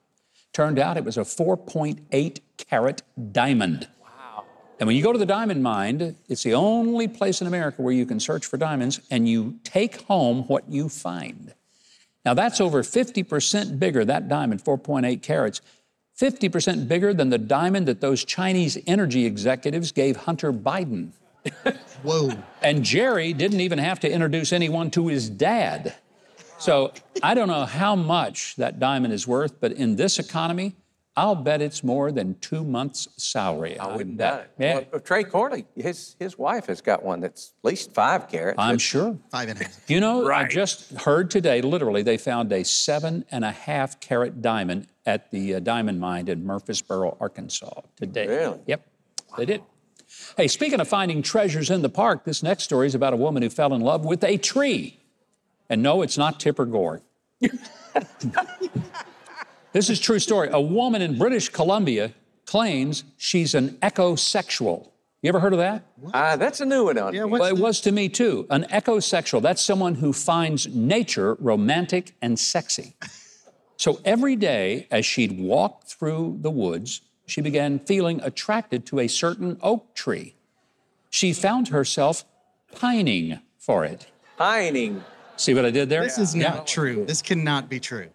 Turned 0.52 0.78
out 0.78 0.98
it 0.98 1.04
was 1.04 1.16
a 1.16 1.22
4.8 1.22 2.40
carat 2.58 3.02
diamond. 3.32 3.88
And 4.80 4.86
when 4.86 4.96
you 4.96 5.02
go 5.02 5.12
to 5.12 5.18
the 5.18 5.26
diamond 5.26 5.62
mine, 5.62 6.16
it's 6.30 6.42
the 6.42 6.54
only 6.54 7.06
place 7.06 7.42
in 7.42 7.46
America 7.46 7.82
where 7.82 7.92
you 7.92 8.06
can 8.06 8.18
search 8.18 8.46
for 8.46 8.56
diamonds 8.56 8.98
and 9.10 9.28
you 9.28 9.60
take 9.62 10.00
home 10.02 10.44
what 10.48 10.66
you 10.70 10.88
find. 10.88 11.52
Now, 12.24 12.32
that's 12.32 12.62
over 12.62 12.82
50% 12.82 13.78
bigger, 13.78 14.06
that 14.06 14.28
diamond, 14.28 14.64
4.8 14.64 15.22
carats, 15.22 15.60
50% 16.18 16.88
bigger 16.88 17.12
than 17.12 17.28
the 17.28 17.38
diamond 17.38 17.88
that 17.88 18.00
those 18.00 18.24
Chinese 18.24 18.78
energy 18.86 19.26
executives 19.26 19.92
gave 19.92 20.16
Hunter 20.16 20.50
Biden. 20.50 21.10
Whoa. 22.02 22.32
And 22.62 22.82
Jerry 22.82 23.34
didn't 23.34 23.60
even 23.60 23.78
have 23.78 24.00
to 24.00 24.10
introduce 24.10 24.50
anyone 24.52 24.90
to 24.92 25.08
his 25.08 25.28
dad. 25.28 25.94
So 26.58 26.92
I 27.22 27.34
don't 27.34 27.48
know 27.48 27.66
how 27.66 27.96
much 27.96 28.56
that 28.56 28.78
diamond 28.78 29.12
is 29.12 29.26
worth, 29.26 29.60
but 29.60 29.72
in 29.72 29.96
this 29.96 30.18
economy, 30.18 30.74
I'll 31.16 31.34
bet 31.34 31.60
it's 31.60 31.82
more 31.82 32.12
than 32.12 32.36
two 32.40 32.64
months' 32.64 33.08
salary. 33.16 33.78
I 33.78 33.94
wouldn't 33.94 34.16
bet. 34.16 34.32
doubt 34.32 34.40
it. 34.42 34.50
Yeah, 34.58 34.80
Well, 34.92 35.00
Trey 35.00 35.24
Corley, 35.24 35.66
his 35.76 36.14
his 36.20 36.38
wife 36.38 36.66
has 36.66 36.80
got 36.80 37.02
one 37.02 37.20
that's 37.20 37.52
at 37.62 37.68
least 37.68 37.92
five 37.92 38.28
carats. 38.28 38.56
I'm 38.58 38.76
It's- 38.76 38.80
sure. 38.82 39.18
Five 39.30 39.48
and 39.48 39.60
a 39.60 39.64
half. 39.64 39.90
You 39.90 40.00
know, 40.00 40.30
I 40.30 40.44
just 40.46 40.92
heard 40.92 41.30
today, 41.30 41.60
literally, 41.62 42.02
they 42.02 42.16
found 42.16 42.52
a 42.52 42.64
seven 42.64 43.24
and 43.30 43.44
a 43.44 43.50
half 43.50 43.98
carat 44.00 44.40
diamond 44.40 44.86
at 45.04 45.30
the 45.32 45.56
uh, 45.56 45.58
diamond 45.60 45.98
mine 46.00 46.28
in 46.28 46.46
Murfreesboro, 46.46 47.16
Arkansas 47.20 47.80
today. 47.96 48.26
Really? 48.28 48.60
Yep, 48.66 48.86
they 49.36 49.44
did. 49.46 49.62
Hey, 50.36 50.46
speaking 50.48 50.80
of 50.80 50.88
finding 50.88 51.22
treasures 51.22 51.70
in 51.70 51.82
the 51.82 51.88
park, 51.88 52.24
this 52.24 52.42
next 52.42 52.62
story 52.64 52.86
is 52.86 52.94
about 52.94 53.12
a 53.12 53.16
woman 53.16 53.42
who 53.42 53.50
fell 53.50 53.74
in 53.74 53.80
love 53.80 54.04
with 54.04 54.22
a 54.24 54.36
tree. 54.36 55.00
And 55.68 55.82
no, 55.82 56.02
it's 56.02 56.16
not 56.18 56.38
Tipper 56.40 56.66
Gore. 56.66 57.02
this 59.72 59.90
is 59.90 59.98
a 59.98 60.02
true 60.02 60.18
story. 60.18 60.48
A 60.52 60.60
woman 60.60 61.02
in 61.02 61.18
British 61.18 61.48
Columbia 61.48 62.12
claims 62.46 63.04
she's 63.16 63.54
an 63.54 63.70
ecosexual. 63.82 64.88
You 65.22 65.28
ever 65.28 65.40
heard 65.40 65.52
of 65.52 65.58
that? 65.58 65.84
Ah, 66.14 66.36
that's 66.36 66.60
a 66.60 66.64
new 66.64 66.84
one 66.86 66.96
on 66.98 67.14
Yeah, 67.14 67.24
me. 67.26 67.32
Well, 67.32 67.44
it 67.44 67.56
the- 67.56 67.62
was 67.62 67.80
to 67.82 67.92
me 67.92 68.08
too. 68.08 68.46
An 68.50 68.64
ecosexual, 68.70 69.42
that's 69.42 69.62
someone 69.62 69.96
who 69.96 70.12
finds 70.12 70.66
nature 70.68 71.34
romantic 71.40 72.14
and 72.22 72.38
sexy. 72.38 72.94
So 73.76 74.00
every 74.04 74.36
day 74.36 74.86
as 74.90 75.04
she'd 75.06 75.38
walk 75.40 75.84
through 75.84 76.38
the 76.40 76.50
woods, 76.50 77.02
she 77.26 77.40
began 77.40 77.78
feeling 77.78 78.20
attracted 78.22 78.86
to 78.86 78.98
a 78.98 79.08
certain 79.08 79.58
oak 79.62 79.94
tree. 79.94 80.34
She 81.10 81.32
found 81.32 81.68
herself 81.68 82.24
pining 82.74 83.40
for 83.58 83.84
it. 83.84 84.06
Pining 84.36 85.04
See 85.36 85.54
what 85.54 85.64
I 85.64 85.70
did 85.70 85.88
there? 85.88 86.02
This 86.02 86.18
is 86.18 86.34
Yeah. 86.34 86.50
not 86.50 86.66
true. 86.66 87.04
This 87.06 87.22
cannot 87.22 87.70
be 87.70 87.80
true. 87.80 88.08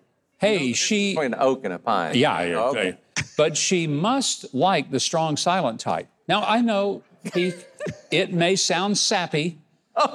Hey, 0.46 0.74
she. 0.74 1.14
between 1.14 1.34
an 1.34 1.40
oak 1.40 1.66
and 1.66 1.74
a 1.74 1.80
pine. 1.80 2.16
Yeah, 2.16 2.42
yeah, 2.44 2.60
okay. 2.60 2.80
okay. 2.80 2.98
But 3.38 3.58
she 3.58 3.88
must 3.88 4.54
like 4.54 4.92
the 4.92 5.00
strong 5.00 5.38
silent 5.38 5.80
type. 5.80 6.08
Now, 6.28 6.44
I 6.44 6.62
know, 6.62 7.04
Keith, 7.34 7.68
it 8.12 8.34
may 8.34 8.56
sound 8.56 8.98
sappy, 8.98 9.60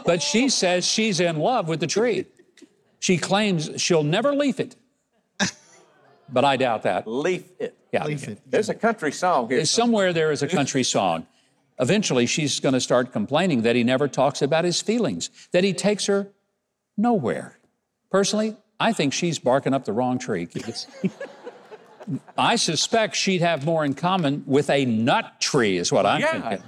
but 0.05 0.23
she 0.23 0.49
says 0.49 0.87
she's 0.87 1.21
in 1.21 1.37
love 1.37 1.69
with 1.69 1.81
the 1.81 1.87
tree. 1.87 2.27
She 2.99 3.17
claims 3.17 3.71
she'll 3.81 4.03
never 4.03 4.35
leaf 4.35 4.61
it. 4.61 4.77
But 6.33 6.45
I 6.45 6.57
doubt 6.57 6.83
that. 6.85 7.07
Leaf 7.07 7.45
it. 7.59 7.77
Yeah. 7.93 8.05
Leaf 8.05 8.29
it. 8.29 8.41
There's 8.47 8.69
a 8.69 8.75
country 8.75 9.13
song 9.13 9.49
here. 9.49 9.65
Somewhere 9.65 10.13
there 10.13 10.31
is 10.31 10.43
a 10.43 10.49
country 10.49 10.85
song. 10.85 11.27
Eventually, 11.79 12.27
she's 12.27 12.61
going 12.61 12.75
to 12.75 12.81
start 12.81 13.11
complaining 13.11 13.63
that 13.63 13.75
he 13.75 13.83
never 13.83 14.07
talks 14.07 14.43
about 14.43 14.65
his 14.65 14.81
feelings, 14.81 15.31
that 15.53 15.65
he 15.65 15.73
takes 15.73 16.07
her 16.07 16.29
nowhere. 16.97 17.59
Personally, 18.11 18.57
I 18.81 18.93
think 18.93 19.13
she's 19.13 19.39
barking 19.39 19.75
up 19.75 19.85
the 19.85 19.93
wrong 19.93 20.19
tree. 20.19 20.49
I 22.37 22.57
suspect 22.57 23.15
she'd 23.15 23.43
have 23.43 23.65
more 23.65 23.85
in 23.85 23.95
common 23.95 24.43
with 24.47 24.71
a 24.71 24.85
nut 24.87 25.41
tree, 25.41 25.77
is 25.77 25.93
what 25.93 26.07
I'm 26.07 26.21
Yeah. 26.21 26.33
thinking. 26.51 26.67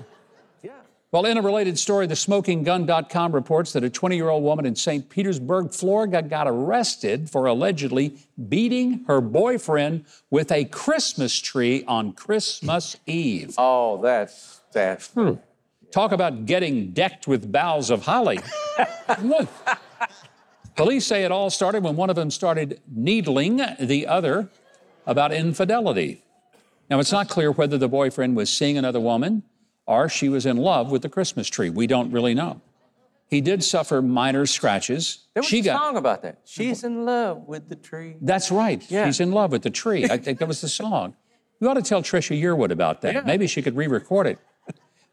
Yeah. 0.63 0.71
Well, 1.11 1.25
in 1.25 1.37
a 1.39 1.43
related 1.43 1.79
story, 1.79 2.07
the 2.07 2.15
smokinggun.com 2.15 3.33
reports 3.33 3.73
that 3.73 3.83
a 3.83 3.91
20 3.91 4.15
year 4.17 4.29
old 4.29 4.45
woman 4.45 4.67
in 4.67 4.77
St. 4.77 5.09
Petersburg, 5.09 5.73
Florida, 5.73 6.23
got 6.23 6.47
arrested 6.47 7.31
for 7.31 7.47
allegedly 7.47 8.15
beating 8.49 9.05
her 9.09 9.21
boyfriend 9.21 10.05
with 10.31 10.53
a 10.53 10.67
Christmas 10.67 11.39
tree 11.41 11.83
on 11.89 12.13
Christmas 12.13 12.97
Eve. 13.07 13.55
Oh, 13.59 14.01
that's 14.03 14.61
that's. 14.73 15.09
Hmm. 15.09 15.33
Talk 15.91 16.13
about 16.13 16.47
getting 16.47 16.91
decked 16.93 17.27
with 17.27 17.51
boughs 17.51 17.91
of 17.91 18.05
holly. 18.07 18.39
Look. 19.23 19.49
Police 20.77 21.07
say 21.07 21.25
it 21.25 21.33
all 21.33 21.51
started 21.51 21.83
when 21.85 21.97
one 21.97 22.11
of 22.11 22.17
them 22.17 22.31
started 22.31 22.81
needling 22.91 23.61
the 23.79 24.07
other 24.07 24.49
about 25.07 25.33
infidelity. 25.33 26.23
Now, 26.89 26.99
it's 26.99 27.13
not 27.13 27.29
clear 27.29 27.51
whether 27.53 27.79
the 27.79 27.89
boyfriend 27.89 28.37
was 28.37 28.51
seeing 28.51 28.77
another 28.79 29.01
woman 29.01 29.43
or 29.87 30.09
she 30.09 30.29
was 30.29 30.47
in 30.47 30.57
love 30.57 30.91
with 30.91 31.03
the 31.03 31.09
Christmas 31.09 31.49
tree. 31.49 31.71
We 31.71 31.87
don't 31.87 32.11
really 32.11 32.35
know. 32.35 32.61
He 33.29 33.41
did 33.41 33.65
suffer 33.65 34.03
minor 34.03 34.45
scratches. 34.45 35.27
There 35.35 35.41
was 35.41 35.49
she 35.49 35.61
a 35.61 35.63
got 35.63 35.81
song 35.81 35.97
about 35.97 36.23
that. 36.23 36.41
She's 36.45 36.85
in 36.85 37.07
love 37.07 37.47
with 37.49 37.69
the 37.69 37.77
tree. 37.77 38.17
that's 38.21 38.51
right. 38.51 38.85
Yeah. 38.91 39.07
She's 39.07 39.21
in 39.21 39.33
love 39.33 39.53
with 39.53 39.63
the 39.63 39.71
tree. 39.71 40.05
I 40.05 40.19
think 40.19 40.39
that 40.39 40.49
was 40.49 40.61
the 40.61 40.69
song. 40.69 41.17
You 41.59 41.69
ought 41.69 41.75
to 41.75 41.83
tell 41.83 42.03
Trisha 42.03 42.39
Yearwood 42.39 42.71
about 42.71 43.01
that. 43.03 43.15
Yeah. 43.15 43.21
Maybe 43.23 43.47
she 43.47 43.63
could 43.63 43.75
re-record 43.77 44.27
it. 44.27 44.39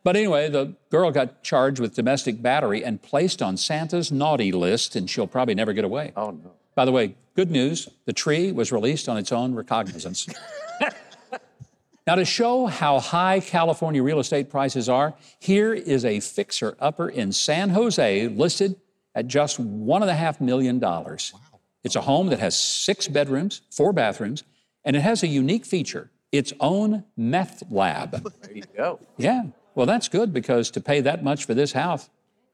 But 0.04 0.16
anyway, 0.16 0.50
the 0.50 0.76
girl 0.90 1.12
got 1.12 1.44
charged 1.44 1.80
with 1.80 1.96
domestic 1.96 2.42
battery 2.42 2.84
and 2.84 3.02
placed 3.02 3.42
on 3.42 3.58
Santa's 3.58 4.12
naughty 4.12 4.52
list, 4.52 4.96
and 4.96 5.10
she'll 5.10 5.28
probably 5.28 5.56
never 5.56 5.74
get 5.74 5.84
away. 5.84 6.14
Oh 6.16 6.32
no. 6.32 6.52
By 6.76 6.86
the 6.86 6.92
way, 6.92 7.16
good 7.36 7.52
news 7.52 7.90
the 8.06 8.14
tree 8.14 8.52
was 8.52 8.72
released 8.72 9.10
on 9.10 9.18
its 9.18 9.32
own 9.32 9.54
recognizance. 9.54 10.28
now, 12.08 12.16
to 12.16 12.24
show 12.24 12.68
how 12.68 13.00
high 13.00 13.42
California 13.42 14.02
real 14.02 14.20
estate 14.20 14.50
prices 14.50 14.88
are, 14.88 15.14
here 15.40 15.74
is 15.74 16.06
a 16.06 16.22
fixer 16.22 16.78
upper 16.80 17.10
in 17.10 17.34
San 17.34 17.72
Jose 17.72 18.28
listed 18.30 18.78
at 19.14 19.28
just 19.28 19.60
$1.5 19.62 20.40
million. 20.40 20.80
Wow. 20.80 21.10
It's 21.84 21.96
a 21.98 22.02
home 22.02 22.28
that 22.28 22.40
has 22.40 22.58
six 22.58 23.08
bedrooms, 23.10 23.62
four 23.70 23.92
bathrooms, 23.92 24.44
and 24.86 24.96
it 24.96 25.02
has 25.02 25.24
a 25.24 25.28
unique 25.28 25.66
feature 25.66 26.10
its 26.32 26.54
own 26.60 27.04
meth 27.18 27.64
lab. 27.72 28.12
There 28.42 28.56
you 28.56 28.64
go. 28.76 29.00
Yeah. 29.18 29.44
Well, 29.80 29.86
that's 29.86 30.10
good 30.10 30.34
because 30.34 30.70
to 30.72 30.82
pay 30.82 31.00
that 31.00 31.24
much 31.24 31.46
for 31.46 31.54
this 31.54 31.72
house, 31.72 32.10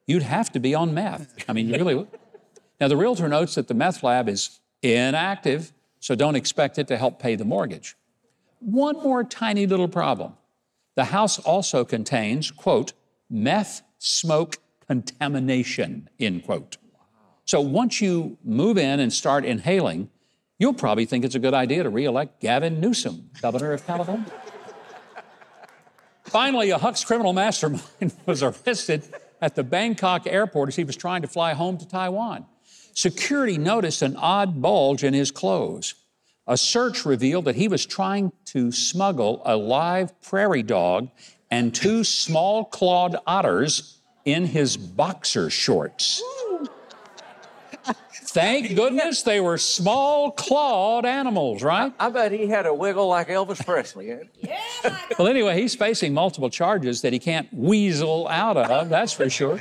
you'd 0.06 0.22
have 0.22 0.52
to 0.52 0.60
be 0.60 0.76
on 0.76 0.94
meth. 0.94 1.34
I 1.48 1.54
mean, 1.54 1.66
you 1.66 1.74
really 1.74 1.96
would. 1.96 2.06
Now, 2.80 2.86
the 2.86 2.96
realtor 2.96 3.26
notes 3.26 3.56
that 3.56 3.66
the 3.66 3.74
meth 3.74 4.04
lab 4.04 4.28
is 4.28 4.60
inactive, 4.80 5.72
so 5.98 6.14
don't 6.14 6.36
expect 6.36 6.78
it 6.78 6.86
to 6.86 6.96
help 6.96 7.18
pay 7.18 7.34
the 7.34 7.44
mortgage. 7.44 7.96
One 8.60 9.02
more 9.02 9.24
tiny 9.24 9.66
little 9.66 9.88
problem. 9.88 10.34
The 10.94 11.06
house 11.06 11.40
also 11.40 11.84
contains, 11.84 12.52
quote, 12.52 12.92
meth 13.28 13.82
smoke 13.98 14.58
contamination, 14.86 16.08
end 16.20 16.44
quote. 16.44 16.76
So 17.44 17.60
once 17.60 18.00
you 18.00 18.38
move 18.44 18.78
in 18.78 19.00
and 19.00 19.12
start 19.12 19.44
inhaling, 19.44 20.10
you'll 20.60 20.74
probably 20.74 21.06
think 21.06 21.24
it's 21.24 21.34
a 21.34 21.40
good 21.40 21.54
idea 21.54 21.82
to 21.82 21.90
reelect 21.90 22.40
Gavin 22.40 22.78
Newsom, 22.78 23.30
governor 23.42 23.72
of 23.72 23.84
California. 23.84 24.30
Finally, 26.26 26.70
a 26.70 26.78
Hux 26.78 27.06
criminal 27.06 27.32
mastermind 27.32 27.82
was 28.26 28.42
arrested 28.42 29.04
at 29.40 29.54
the 29.54 29.62
Bangkok 29.62 30.26
airport 30.26 30.68
as 30.68 30.76
he 30.76 30.84
was 30.84 30.96
trying 30.96 31.22
to 31.22 31.28
fly 31.28 31.54
home 31.54 31.78
to 31.78 31.86
Taiwan. 31.86 32.46
Security 32.94 33.58
noticed 33.58 34.02
an 34.02 34.16
odd 34.16 34.60
bulge 34.60 35.04
in 35.04 35.14
his 35.14 35.30
clothes. 35.30 35.94
A 36.46 36.56
search 36.56 37.04
revealed 37.04 37.44
that 37.44 37.56
he 37.56 37.68
was 37.68 37.84
trying 37.84 38.32
to 38.46 38.72
smuggle 38.72 39.42
a 39.44 39.56
live 39.56 40.18
prairie 40.22 40.62
dog 40.62 41.10
and 41.50 41.74
two 41.74 42.04
small 42.04 42.64
clawed 42.64 43.16
otters 43.26 43.98
in 44.24 44.46
his 44.46 44.76
boxer 44.76 45.50
shorts. 45.50 46.22
Thank 48.12 48.74
goodness 48.74 49.22
they 49.22 49.40
were 49.40 49.56
small 49.56 50.30
clawed 50.30 51.06
animals, 51.06 51.62
right? 51.62 51.92
I 51.98 52.10
bet 52.10 52.32
he 52.32 52.48
had 52.48 52.66
a 52.66 52.74
wiggle 52.74 53.08
like 53.08 53.28
Elvis 53.28 53.64
Presley. 53.64 54.10
Eh? 54.10 54.18
Yeah. 54.40 54.98
Well, 55.18 55.28
anyway, 55.28 55.60
he's 55.60 55.74
facing 55.74 56.12
multiple 56.12 56.50
charges 56.50 57.02
that 57.02 57.12
he 57.12 57.18
can't 57.18 57.48
weasel 57.52 58.28
out 58.28 58.56
of, 58.56 58.88
that's 58.88 59.12
for 59.12 59.30
sure. 59.30 59.60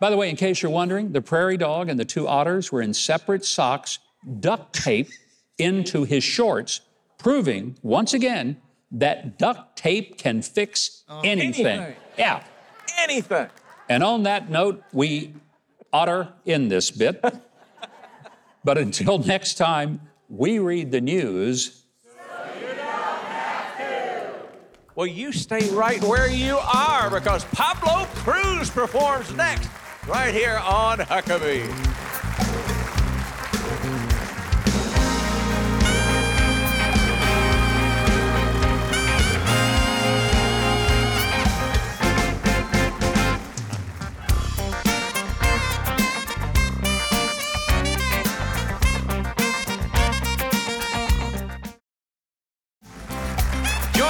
By 0.00 0.10
the 0.10 0.16
way, 0.16 0.28
in 0.28 0.36
case 0.36 0.60
you're 0.60 0.70
wondering, 0.70 1.12
the 1.12 1.22
prairie 1.22 1.56
dog 1.56 1.88
and 1.88 1.98
the 1.98 2.04
two 2.04 2.28
otters 2.28 2.70
were 2.70 2.82
in 2.82 2.92
separate 2.92 3.44
socks, 3.44 3.98
duct 4.40 4.74
taped 4.74 5.16
into 5.58 6.04
his 6.04 6.22
shorts, 6.22 6.80
proving 7.18 7.78
once 7.82 8.12
again 8.12 8.60
that 8.90 9.38
duct 9.38 9.76
tape 9.76 10.18
can 10.18 10.42
fix 10.42 11.04
uh, 11.08 11.20
anything. 11.24 11.66
anything. 11.66 11.96
Yeah. 12.18 12.44
Anything. 12.98 13.48
And 13.88 14.02
on 14.02 14.24
that 14.24 14.50
note, 14.50 14.82
we 14.92 15.34
otter 15.94 16.28
in 16.44 16.68
this 16.68 16.90
bit. 16.90 17.24
but 18.64 18.76
until 18.76 19.18
next 19.18 19.54
time, 19.54 20.00
we 20.28 20.58
read 20.58 20.90
the 20.90 21.00
news. 21.00 21.84
Well, 24.96 25.06
you 25.06 25.32
stay 25.32 25.68
right 25.70 26.02
where 26.04 26.30
you 26.30 26.56
are 26.58 27.10
because 27.10 27.44
Pablo 27.46 28.06
Cruise 28.14 28.70
performs 28.70 29.32
next, 29.34 29.68
right 30.06 30.32
here 30.32 30.58
on 30.58 30.98
Huckabee. 30.98 32.03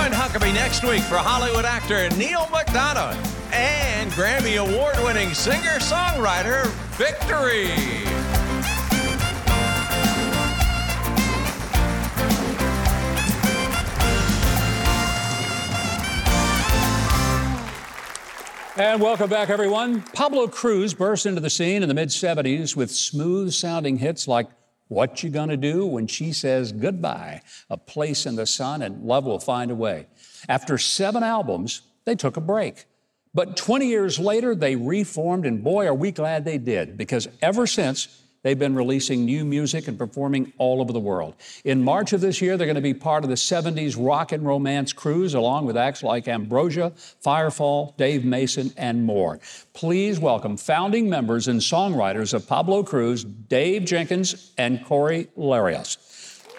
Join 0.05 0.13
Huckabee 0.13 0.53
next 0.53 0.85
week 0.85 1.01
for 1.05 1.17
Hollywood 1.17 1.65
actor 1.65 2.11
Neal 2.11 2.41
McDonough 2.51 3.17
and 3.55 4.11
Grammy 4.13 4.61
Award 4.61 4.97
winning 5.03 5.33
singer 5.33 5.79
songwriter 5.79 6.67
Victory. 6.99 7.71
And 18.77 19.01
welcome 19.01 19.31
back, 19.31 19.49
everyone. 19.49 20.03
Pablo 20.13 20.49
Cruise 20.49 20.93
burst 20.93 21.25
into 21.25 21.41
the 21.41 21.49
scene 21.49 21.83
in 21.83 21.89
the 21.89 21.95
mid 21.95 22.11
70s 22.11 22.77
with 22.77 22.91
smooth 22.91 23.55
sounding 23.55 23.97
hits 23.97 24.29
like 24.29 24.49
What 24.89 25.23
You 25.23 25.31
Gonna 25.31 25.57
Do 25.57 25.87
When 25.87 26.07
She 26.07 26.33
Says 26.33 26.73
Goodbye, 26.73 27.43
A 27.71 27.77
Place 27.77 28.27
in 28.27 28.37
the 28.37 28.47
Sun, 28.47 28.83
and 28.83 29.03
Love 29.05 29.25
Will 29.25 29.39
Find 29.39 29.71
a 29.71 29.75
Way. 29.75 30.07
After 30.49 30.79
seven 30.79 31.23
albums, 31.23 31.83
they 32.05 32.15
took 32.15 32.37
a 32.37 32.41
break. 32.41 32.85
But 33.33 33.57
20 33.57 33.87
years 33.87 34.19
later, 34.19 34.55
they 34.55 34.77
reformed, 34.77 35.47
and 35.47 35.65
boy, 35.65 35.87
are 35.87 35.95
we 35.95 36.13
glad 36.13 36.45
they 36.45 36.59
did, 36.59 36.97
because 36.97 37.29
ever 37.43 37.67
since, 37.67 38.24
they've 38.45 38.59
been 38.59 38.77
releasing 38.77 39.25
new 39.25 39.45
music 39.45 39.89
and 39.89 39.99
performing 39.99 40.53
all 40.59 40.81
over 40.81 40.93
the 40.93 41.01
world. 41.01 41.35
In 41.65 41.83
March 41.83 42.13
of 42.13 42.21
this 42.21 42.41
year, 42.41 42.57
they're 42.57 42.69
going 42.69 42.77
to 42.77 42.81
be 42.81 42.95
part 42.95 43.25
of 43.25 43.31
the 43.31 43.35
70s 43.35 43.97
rock 43.99 44.31
and 44.31 44.47
romance 44.47 44.93
cruise, 44.93 45.35
along 45.35 45.67
with 45.67 45.77
acts 45.77 46.05
like 46.05 46.29
Ambrosia, 46.29 46.93
Firefall, 47.25 47.97
Dave 47.97 48.25
Mason, 48.25 48.73
and 48.77 49.05
more. 49.05 49.41
Please 49.73 50.21
welcome 50.21 50.57
founding 50.57 51.11
members 51.11 51.49
and 51.49 51.61
songwriters 51.61 52.33
of 52.33 52.47
Pablo 52.47 52.85
Cruise, 52.85 53.25
Dave 53.25 53.85
Jenkins 53.85 54.53
and 54.57 54.85
Cory 54.85 55.27
Lerios. 55.37 55.99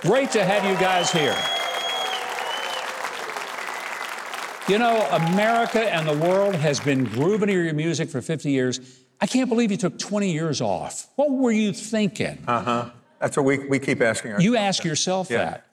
Great 0.01 0.31
to 0.31 0.43
have 0.43 0.65
you 0.65 0.77
guys 0.77 1.11
here. 1.11 1.37
You 4.67 4.79
know, 4.79 5.07
America 5.11 5.93
and 5.93 6.07
the 6.07 6.25
world 6.27 6.55
has 6.55 6.79
been 6.79 7.03
grooving 7.03 7.49
to 7.49 7.53
your 7.53 7.71
music 7.75 8.09
for 8.09 8.19
50 8.19 8.49
years. 8.49 9.04
I 9.21 9.27
can't 9.27 9.49
believe 9.49 9.71
you 9.71 9.77
took 9.77 9.97
20 9.97 10.31
years 10.31 10.61
off. 10.61 11.07
What 11.15 11.31
were 11.31 11.51
you 11.51 11.73
thinking? 11.73 12.37
Uh 12.47 12.61
huh. 12.61 12.89
That's 13.19 13.37
what 13.37 13.45
we, 13.45 13.59
we 13.67 13.79
keep 13.79 14.01
asking 14.01 14.31
ourselves. 14.31 14.45
You 14.45 14.57
ask 14.57 14.83
yourself 14.83 15.29
Yeah. 15.29 15.37
that. 15.37 15.65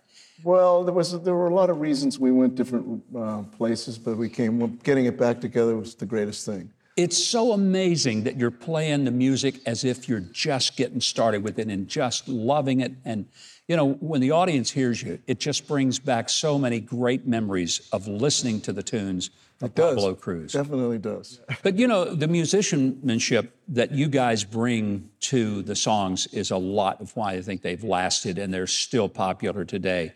Well, 0.45 0.83
there 0.83 0.95
was 0.95 1.21
there 1.23 1.35
were 1.35 1.47
a 1.47 1.55
lot 1.55 1.71
of 1.71 1.81
reasons 1.81 2.19
we 2.19 2.33
went 2.33 2.57
different 2.57 3.03
uh, 3.17 3.43
places, 3.57 3.97
but 3.97 4.17
we 4.17 4.29
came. 4.29 4.77
Getting 4.83 5.05
it 5.05 5.17
back 5.17 5.41
together 5.41 5.77
was 5.77 5.95
the 5.95 6.07
greatest 6.07 6.45
thing. 6.45 6.71
It's 6.97 7.17
so 7.23 7.53
amazing 7.53 8.25
that 8.25 8.37
you're 8.37 8.51
playing 8.51 9.05
the 9.05 9.13
music 9.13 9.61
as 9.67 9.85
if 9.85 10.09
you're 10.09 10.21
just 10.21 10.77
getting 10.77 11.01
started 11.01 11.43
with 11.45 11.59
it 11.59 11.69
and 11.69 11.89
just 11.89 12.29
loving 12.29 12.81
it. 12.81 12.93
And, 13.05 13.27
you 13.69 13.77
know, 13.77 13.93
when 13.95 14.21
the 14.21 14.33
audience 14.33 14.71
hears 14.71 15.01
you, 15.03 15.19
it 15.27 15.39
just 15.41 15.67
brings 15.67 15.99
back 15.99 16.29
so 16.29 16.59
many 16.59 16.81
great 16.81 17.27
memories 17.27 17.89
of 17.93 18.09
listening 18.09 18.61
to 18.63 18.73
the 18.75 18.83
tunes 18.83 19.31
of 19.63 19.71
It 19.71 19.75
does. 19.75 19.95
Pablo 19.95 20.15
Cruise. 20.15 20.53
Definitely 20.53 20.99
does. 20.99 21.41
But 21.63 21.79
you 21.79 21.87
know, 21.87 22.15
the 22.15 22.29
musicianship 22.29 23.57
that 23.69 23.93
you 23.93 24.09
guys 24.09 24.45
bring 24.45 25.11
to 25.21 25.63
the 25.63 25.77
songs 25.77 26.27
is 26.29 26.51
a 26.51 26.57
lot 26.57 27.01
of 27.01 27.15
why 27.17 27.33
I 27.35 27.43
think 27.43 27.63
they've 27.63 27.83
lasted 27.83 28.39
and 28.39 28.53
they're 28.53 28.67
still 28.67 29.09
popular 29.09 29.65
today. 29.65 30.15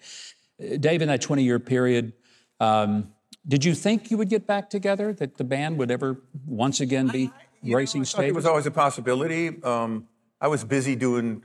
Uh, 0.61 0.77
Dave, 0.77 1.03
in 1.03 1.09
that 1.09 1.23
20 1.23 1.43
year 1.43 1.59
period, 1.59 2.13
um, 2.61 3.13
did 3.47 3.65
you 3.65 3.75
think 3.75 4.11
you 4.11 4.19
would 4.19 4.29
get 4.29 4.47
back 4.47 4.69
together, 4.69 5.13
that 5.13 5.37
the 5.37 5.45
band 5.45 5.79
would 5.79 5.91
ever 5.91 6.21
once 6.45 6.81
again 6.81 7.09
be 7.09 7.31
racing 7.63 8.03
I 8.03 8.05
thought 8.05 8.25
It 8.25 8.35
was 8.35 8.47
always 8.47 8.67
a 8.67 8.71
possibility. 8.71 9.63
Um, 9.63 10.09
I 10.41 10.49
was 10.49 10.65
busy 10.65 10.97
doing 10.97 11.45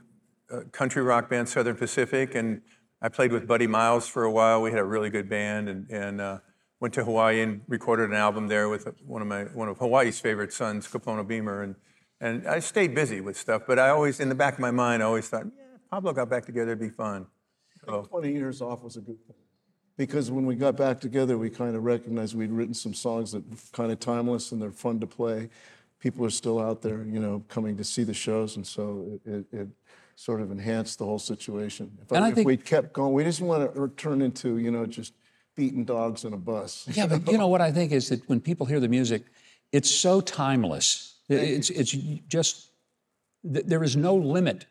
uh, 0.50 0.60
country 0.72 1.02
rock 1.02 1.30
band 1.30 1.48
Southern 1.48 1.76
Pacific, 1.76 2.34
and 2.34 2.62
I 3.00 3.08
played 3.08 3.32
with 3.32 3.46
Buddy 3.46 3.66
Miles 3.66 4.08
for 4.08 4.24
a 4.24 4.30
while. 4.30 4.62
We 4.62 4.70
had 4.70 4.80
a 4.80 4.84
really 4.84 5.10
good 5.10 5.28
band, 5.28 5.68
and, 5.68 5.90
and 5.90 6.20
uh, 6.20 6.38
went 6.82 6.92
to 6.92 7.04
Hawaii 7.04 7.40
and 7.40 7.60
recorded 7.68 8.10
an 8.10 8.16
album 8.16 8.48
there 8.48 8.68
with 8.68 8.88
one 9.06 9.22
of 9.22 9.28
my 9.28 9.44
one 9.44 9.68
of 9.68 9.78
Hawaii's 9.78 10.18
favorite 10.18 10.52
sons, 10.52 10.88
Kapono 10.88 11.24
Beamer, 11.26 11.62
and 11.62 11.76
and 12.20 12.46
I 12.46 12.58
stayed 12.58 12.92
busy 12.92 13.20
with 13.20 13.36
stuff. 13.38 13.62
But 13.68 13.78
I 13.78 13.90
always, 13.90 14.18
in 14.18 14.28
the 14.28 14.34
back 14.34 14.54
of 14.54 14.58
my 14.58 14.72
mind, 14.72 15.00
I 15.00 15.06
always 15.06 15.28
thought, 15.28 15.44
yeah, 15.46 15.62
Pablo 15.90 16.12
got 16.12 16.28
back 16.28 16.44
together, 16.44 16.72
it'd 16.72 16.80
be 16.80 16.88
fun. 16.88 17.26
So, 17.84 18.02
20 18.10 18.32
years 18.32 18.60
off 18.60 18.82
was 18.82 18.96
a 18.96 19.00
good 19.00 19.24
thing. 19.26 19.36
Because 19.96 20.30
when 20.30 20.44
we 20.44 20.54
got 20.56 20.76
back 20.76 21.00
together, 21.00 21.38
we 21.38 21.50
kind 21.50 21.76
of 21.76 21.84
recognized 21.84 22.34
we'd 22.34 22.50
written 22.50 22.74
some 22.74 22.94
songs 22.94 23.30
that 23.32 23.48
were 23.48 23.56
kind 23.72 23.92
of 23.92 24.00
timeless 24.00 24.50
and 24.52 24.60
they're 24.62 24.70
fun 24.70 24.98
to 25.00 25.06
play. 25.06 25.50
People 26.00 26.24
are 26.24 26.30
still 26.30 26.58
out 26.60 26.82
there, 26.82 27.04
you 27.04 27.20
know, 27.20 27.44
coming 27.48 27.76
to 27.76 27.84
see 27.84 28.02
the 28.02 28.14
shows, 28.14 28.56
and 28.56 28.66
so 28.66 29.20
it, 29.24 29.30
it, 29.30 29.46
it 29.52 29.68
sort 30.16 30.40
of 30.40 30.50
enhanced 30.50 30.98
the 30.98 31.04
whole 31.04 31.18
situation. 31.20 31.96
If, 32.02 32.10
And 32.10 32.24
I 32.24 32.28
if 32.30 32.34
think- 32.34 32.46
we 32.46 32.56
kept 32.56 32.92
going, 32.92 33.12
we 33.12 33.22
just 33.22 33.40
want 33.40 33.72
to 33.74 33.88
turn 33.96 34.20
into, 34.20 34.58
you 34.58 34.72
know, 34.72 34.84
just 34.86 35.14
beating 35.54 35.84
dogs 35.84 36.24
in 36.24 36.32
a 36.32 36.36
bus. 36.36 36.88
Yeah, 36.92 37.06
but 37.06 37.30
you 37.30 37.38
know 37.38 37.48
what 37.48 37.60
I 37.60 37.72
think 37.72 37.92
is 37.92 38.08
that 38.08 38.28
when 38.28 38.40
people 38.40 38.66
hear 38.66 38.80
the 38.80 38.88
music, 38.88 39.24
it's 39.70 39.90
so 39.90 40.20
timeless. 40.20 41.16
It's 41.28 41.70
it's 41.70 41.92
just 41.92 42.68
th- 43.50 43.64
there 43.66 43.82
is 43.82 43.96
no 43.96 44.14
limit 44.14 44.66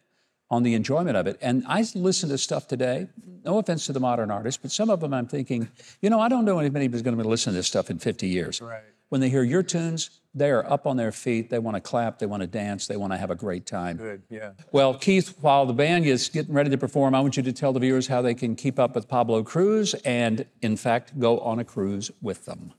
on 0.51 0.63
the 0.63 0.73
enjoyment 0.73 1.15
of 1.15 1.27
it. 1.27 1.37
And 1.41 1.63
I 1.67 1.85
listen 1.95 2.29
to 2.29 2.37
stuff 2.37 2.67
today. 2.67 3.07
No 3.45 3.57
offense 3.57 3.85
to 3.85 3.93
the 3.93 4.01
modern 4.01 4.29
artists, 4.29 4.59
but 4.61 4.69
some 4.69 4.89
of 4.89 4.99
them 4.99 5.13
I'm 5.13 5.27
thinking, 5.27 5.69
you 6.01 6.09
know, 6.09 6.19
I 6.19 6.27
don't 6.27 6.45
know 6.45 6.59
anybody 6.59 6.87
who's 6.87 7.01
going 7.01 7.17
to 7.17 7.23
listen 7.23 7.53
to 7.53 7.57
this 7.57 7.67
stuff 7.67 7.89
in 7.89 7.99
50 7.99 8.27
years. 8.27 8.61
Right. 8.61 8.83
When 9.09 9.21
they 9.21 9.29
hear 9.29 9.43
your 9.43 9.63
tunes, 9.63 10.20
they 10.33 10.49
are 10.49 10.69
up 10.71 10.87
on 10.87 10.97
their 10.97 11.11
feet. 11.11 11.49
They 11.49 11.59
want 11.59 11.75
to 11.75 11.81
clap. 11.81 12.19
They 12.19 12.25
want 12.25 12.41
to 12.41 12.47
dance. 12.47 12.87
They 12.87 12.95
want 12.97 13.11
to 13.13 13.17
have 13.17 13.31
a 13.31 13.35
great 13.35 13.65
time. 13.65 13.97
good, 13.97 14.23
yeah. 14.29 14.51
Well, 14.71 14.93
Keith, 14.93 15.35
while 15.41 15.65
the 15.65 15.73
band 15.73 16.05
is 16.05 16.29
getting 16.29 16.53
ready 16.53 16.69
to 16.69 16.77
perform, 16.77 17.13
I 17.13 17.19
want 17.19 17.37
you 17.37 17.43
to 17.43 17.53
tell 17.53 17.73
the 17.73 17.79
viewers 17.79 18.07
how 18.07 18.21
they 18.21 18.33
can 18.33 18.55
keep 18.55 18.79
up 18.79 18.95
with 18.95 19.07
Pablo 19.07 19.43
Cruise 19.43 19.93
and, 20.05 20.45
in 20.61 20.77
fact, 20.77 21.19
go 21.19 21.39
on 21.39 21.59
a 21.59 21.65
cruise 21.65 22.11
with 22.21 22.45
them. 22.45 22.73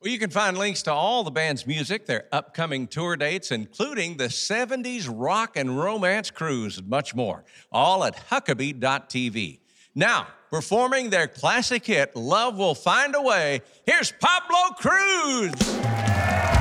Well, 0.00 0.12
you 0.12 0.18
can 0.20 0.30
find 0.30 0.56
links 0.56 0.82
to 0.82 0.92
all 0.92 1.24
the 1.24 1.30
band's 1.32 1.66
music, 1.66 2.06
their 2.06 2.26
upcoming 2.30 2.86
tour 2.86 3.16
dates, 3.16 3.50
including 3.50 4.16
the 4.16 4.28
70s 4.28 5.08
rock 5.12 5.56
and 5.56 5.76
romance 5.76 6.30
cruise, 6.30 6.78
and 6.78 6.88
much 6.88 7.16
more, 7.16 7.44
all 7.72 8.04
at 8.04 8.16
Huckabee.tv. 8.30 9.58
Now, 9.96 10.28
performing 10.50 11.10
their 11.10 11.28
classic 11.28 11.86
hit, 11.86 12.14
Love 12.16 12.56
Will 12.56 12.74
Find 12.74 13.14
a 13.14 13.22
Way, 13.22 13.62
here's 13.86 14.12
Pablo 14.12 14.74
Cruise. 14.76 16.57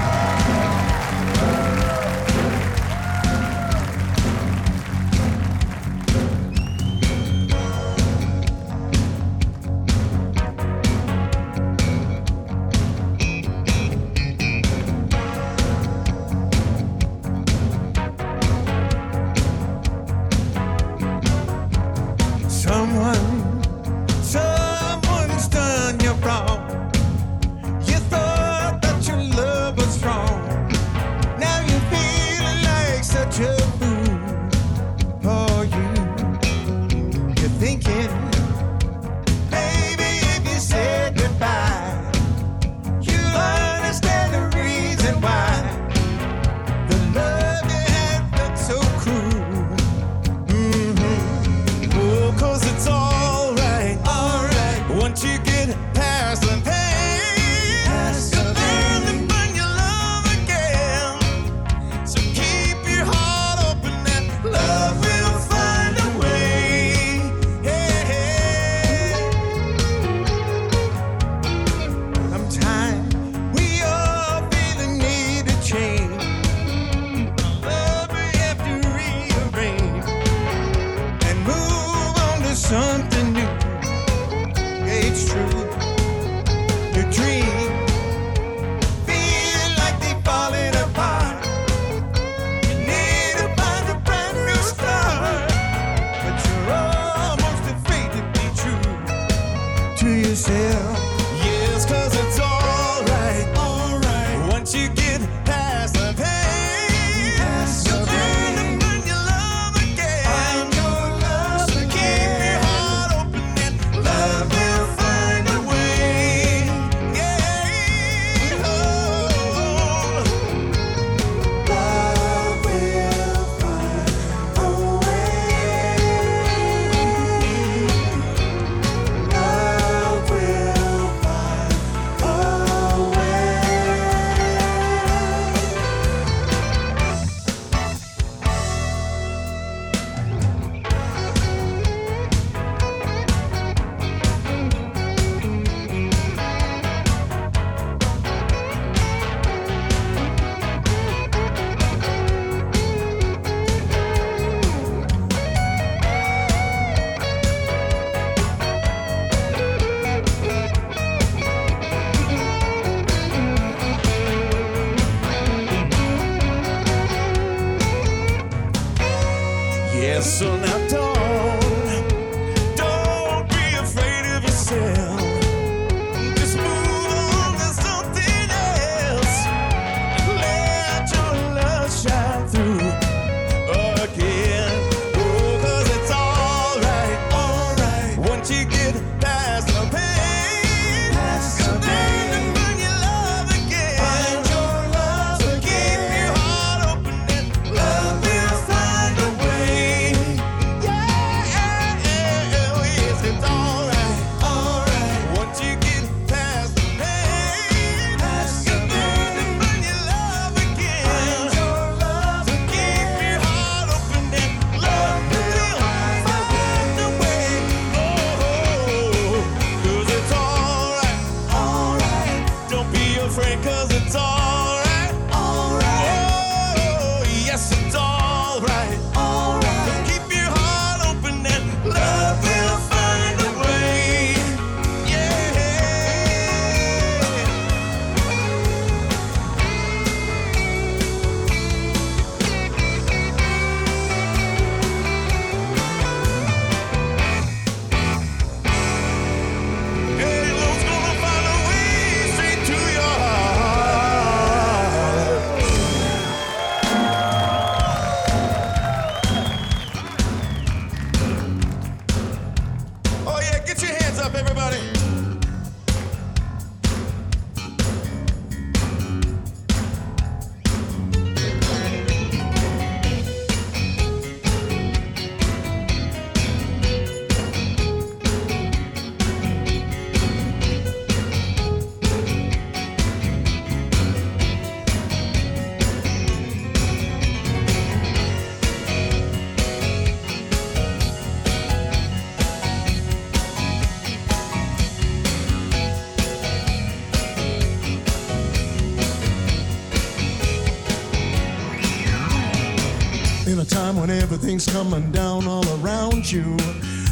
time 303.77 303.95
when 303.95 304.09
everything's 304.09 304.65
coming 304.65 305.11
down 305.11 305.47
all 305.47 305.67
around 305.79 306.31
you. 306.31 306.57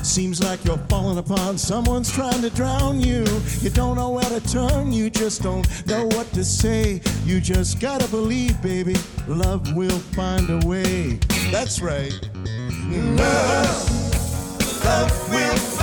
Seems 0.02 0.42
like 0.44 0.66
you're 0.66 0.84
falling 0.90 1.20
upon 1.20 1.60
someone's 1.60 2.12
trying 2.12 2.42
to 2.42 2.50
drown 2.50 3.00
you. 3.00 3.24
You 3.62 3.70
don't 3.70 3.96
know 3.98 4.10
where 4.10 4.32
to 4.36 4.42
turn, 4.52 4.92
you 4.92 5.12
just 5.12 5.44
don't 5.44 5.68
know 5.86 6.06
what 6.08 6.28
to 6.34 6.44
say. 6.44 7.02
You 7.24 7.40
just 7.40 7.80
gotta 7.80 8.08
believe, 8.08 8.60
baby, 8.64 8.96
love 9.28 9.76
will 9.76 10.00
find 10.18 10.50
a 10.50 10.66
way. 10.66 11.20
That's 11.52 11.82
right. 11.82 12.14
Love, 13.22 14.86
love 14.86 15.30
will 15.30 15.75